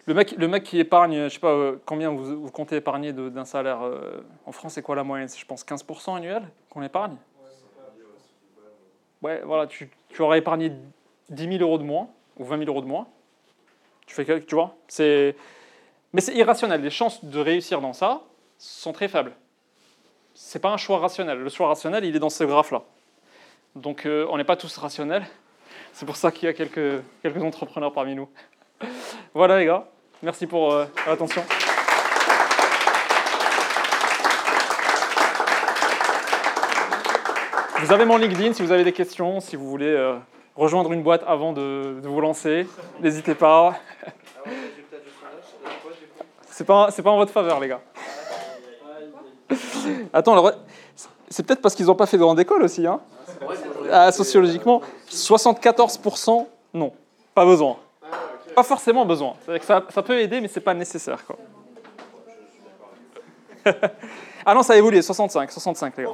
Le 0.06 0.14
mec, 0.14 0.32
le 0.32 0.48
mec 0.48 0.64
qui 0.64 0.78
épargne, 0.78 1.24
je 1.24 1.28
sais 1.28 1.40
pas, 1.40 1.52
euh, 1.52 1.76
combien 1.86 2.10
vous, 2.10 2.50
comptez 2.50 2.76
épargner 2.76 3.12
d'un 3.12 3.44
salaire 3.44 3.82
euh, 3.82 4.22
En 4.44 4.52
France, 4.52 4.74
c'est 4.74 4.82
quoi 4.82 4.96
la 4.96 5.04
moyenne? 5.04 5.28
Je 5.28 5.44
pense, 5.44 5.64
15% 5.64 6.16
annuel 6.16 6.42
qu'on 6.68 6.82
épargne? 6.82 7.16
Ouais, 9.22 9.42
voilà, 9.44 9.66
tu, 9.66 9.90
tu 10.08 10.22
aurais 10.22 10.38
épargné 10.38 10.72
10 11.28 11.58
000 11.58 11.62
euros 11.62 11.78
de 11.78 11.84
moins, 11.84 12.08
ou 12.38 12.44
20 12.44 12.58
000 12.58 12.70
euros 12.70 12.80
de 12.80 12.86
moins. 12.86 13.06
Tu 14.06 14.14
fais 14.14 14.40
tu 14.44 14.54
vois 14.54 14.74
c'est, 14.88 15.36
Mais 16.12 16.20
c'est 16.20 16.34
irrationnel. 16.34 16.80
Les 16.82 16.90
chances 16.90 17.24
de 17.24 17.40
réussir 17.40 17.80
dans 17.80 17.92
ça 17.92 18.22
sont 18.58 18.92
très 18.92 19.08
faibles. 19.08 19.32
C'est 20.34 20.58
pas 20.58 20.70
un 20.70 20.76
choix 20.76 20.98
rationnel. 20.98 21.38
Le 21.38 21.48
choix 21.48 21.68
rationnel, 21.68 22.04
il 22.04 22.16
est 22.16 22.18
dans 22.18 22.30
ce 22.30 22.44
graphe-là. 22.44 22.82
Donc, 23.76 24.06
euh, 24.06 24.26
on 24.30 24.36
n'est 24.36 24.44
pas 24.44 24.56
tous 24.56 24.76
rationnels. 24.76 25.26
C'est 25.92 26.06
pour 26.06 26.16
ça 26.16 26.32
qu'il 26.32 26.46
y 26.46 26.48
a 26.48 26.52
quelques, 26.52 27.02
quelques 27.22 27.42
entrepreneurs 27.42 27.92
parmi 27.92 28.14
nous. 28.14 28.28
voilà, 29.34 29.58
les 29.58 29.66
gars. 29.66 29.86
Merci 30.22 30.46
pour 30.46 30.72
euh, 30.72 30.86
l'attention. 31.06 31.42
Vous 37.80 37.92
avez 37.92 38.04
mon 38.04 38.18
LinkedIn 38.18 38.52
si 38.52 38.62
vous 38.62 38.72
avez 38.72 38.84
des 38.84 38.92
questions, 38.92 39.40
si 39.40 39.56
vous 39.56 39.68
voulez 39.68 39.86
euh, 39.86 40.16
rejoindre 40.54 40.92
une 40.92 41.02
boîte 41.02 41.24
avant 41.26 41.52
de, 41.52 41.98
de 42.02 42.08
vous 42.08 42.20
lancer, 42.20 42.66
n'hésitez 43.00 43.34
pas. 43.34 43.78
Alors, 44.36 44.46
le 44.46 44.52
résultat 44.52 44.98
du 44.98 45.10
sondage, 45.10 45.44
ça 45.44 45.56
donne 45.64 45.72
quoi, 45.82 45.92
du 45.92 46.06
coup 46.06 46.24
C'est 46.60 46.66
pas, 46.66 46.90
c'est 46.90 47.00
pas 47.00 47.10
en 47.10 47.16
votre 47.16 47.32
faveur, 47.32 47.58
les 47.58 47.68
gars. 47.68 47.80
Attends, 50.12 50.32
alors, 50.32 50.52
c'est 51.30 51.42
peut-être 51.42 51.62
parce 51.62 51.74
qu'ils 51.74 51.86
n'ont 51.86 51.94
pas 51.94 52.04
fait 52.04 52.18
de 52.18 52.22
grande 52.22 52.38
école 52.38 52.62
aussi. 52.62 52.86
Hein 52.86 53.00
ah, 53.90 54.12
sociologiquement, 54.12 54.82
74%, 55.10 56.46
non, 56.74 56.92
pas 57.34 57.46
besoin. 57.46 57.78
Pas 58.54 58.62
forcément 58.62 59.06
besoin. 59.06 59.36
Ça 59.66 60.02
peut 60.02 60.20
aider, 60.20 60.38
mais 60.42 60.48
c'est 60.48 60.60
pas 60.60 60.74
nécessaire. 60.74 61.24
Quoi. 61.24 61.36
ah 64.44 64.54
non, 64.54 64.62
ça 64.62 64.74
a 64.74 64.76
évolué, 64.76 65.00
65, 65.00 65.50
65 65.50 65.96
les 65.96 66.04
gars. 66.04 66.10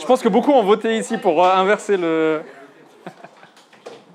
Je 0.00 0.06
pense 0.06 0.22
que 0.22 0.28
beaucoup 0.28 0.50
ont 0.50 0.64
voté 0.64 0.98
ici 0.98 1.18
pour 1.18 1.44
euh, 1.44 1.54
inverser 1.54 1.96
le, 1.96 2.42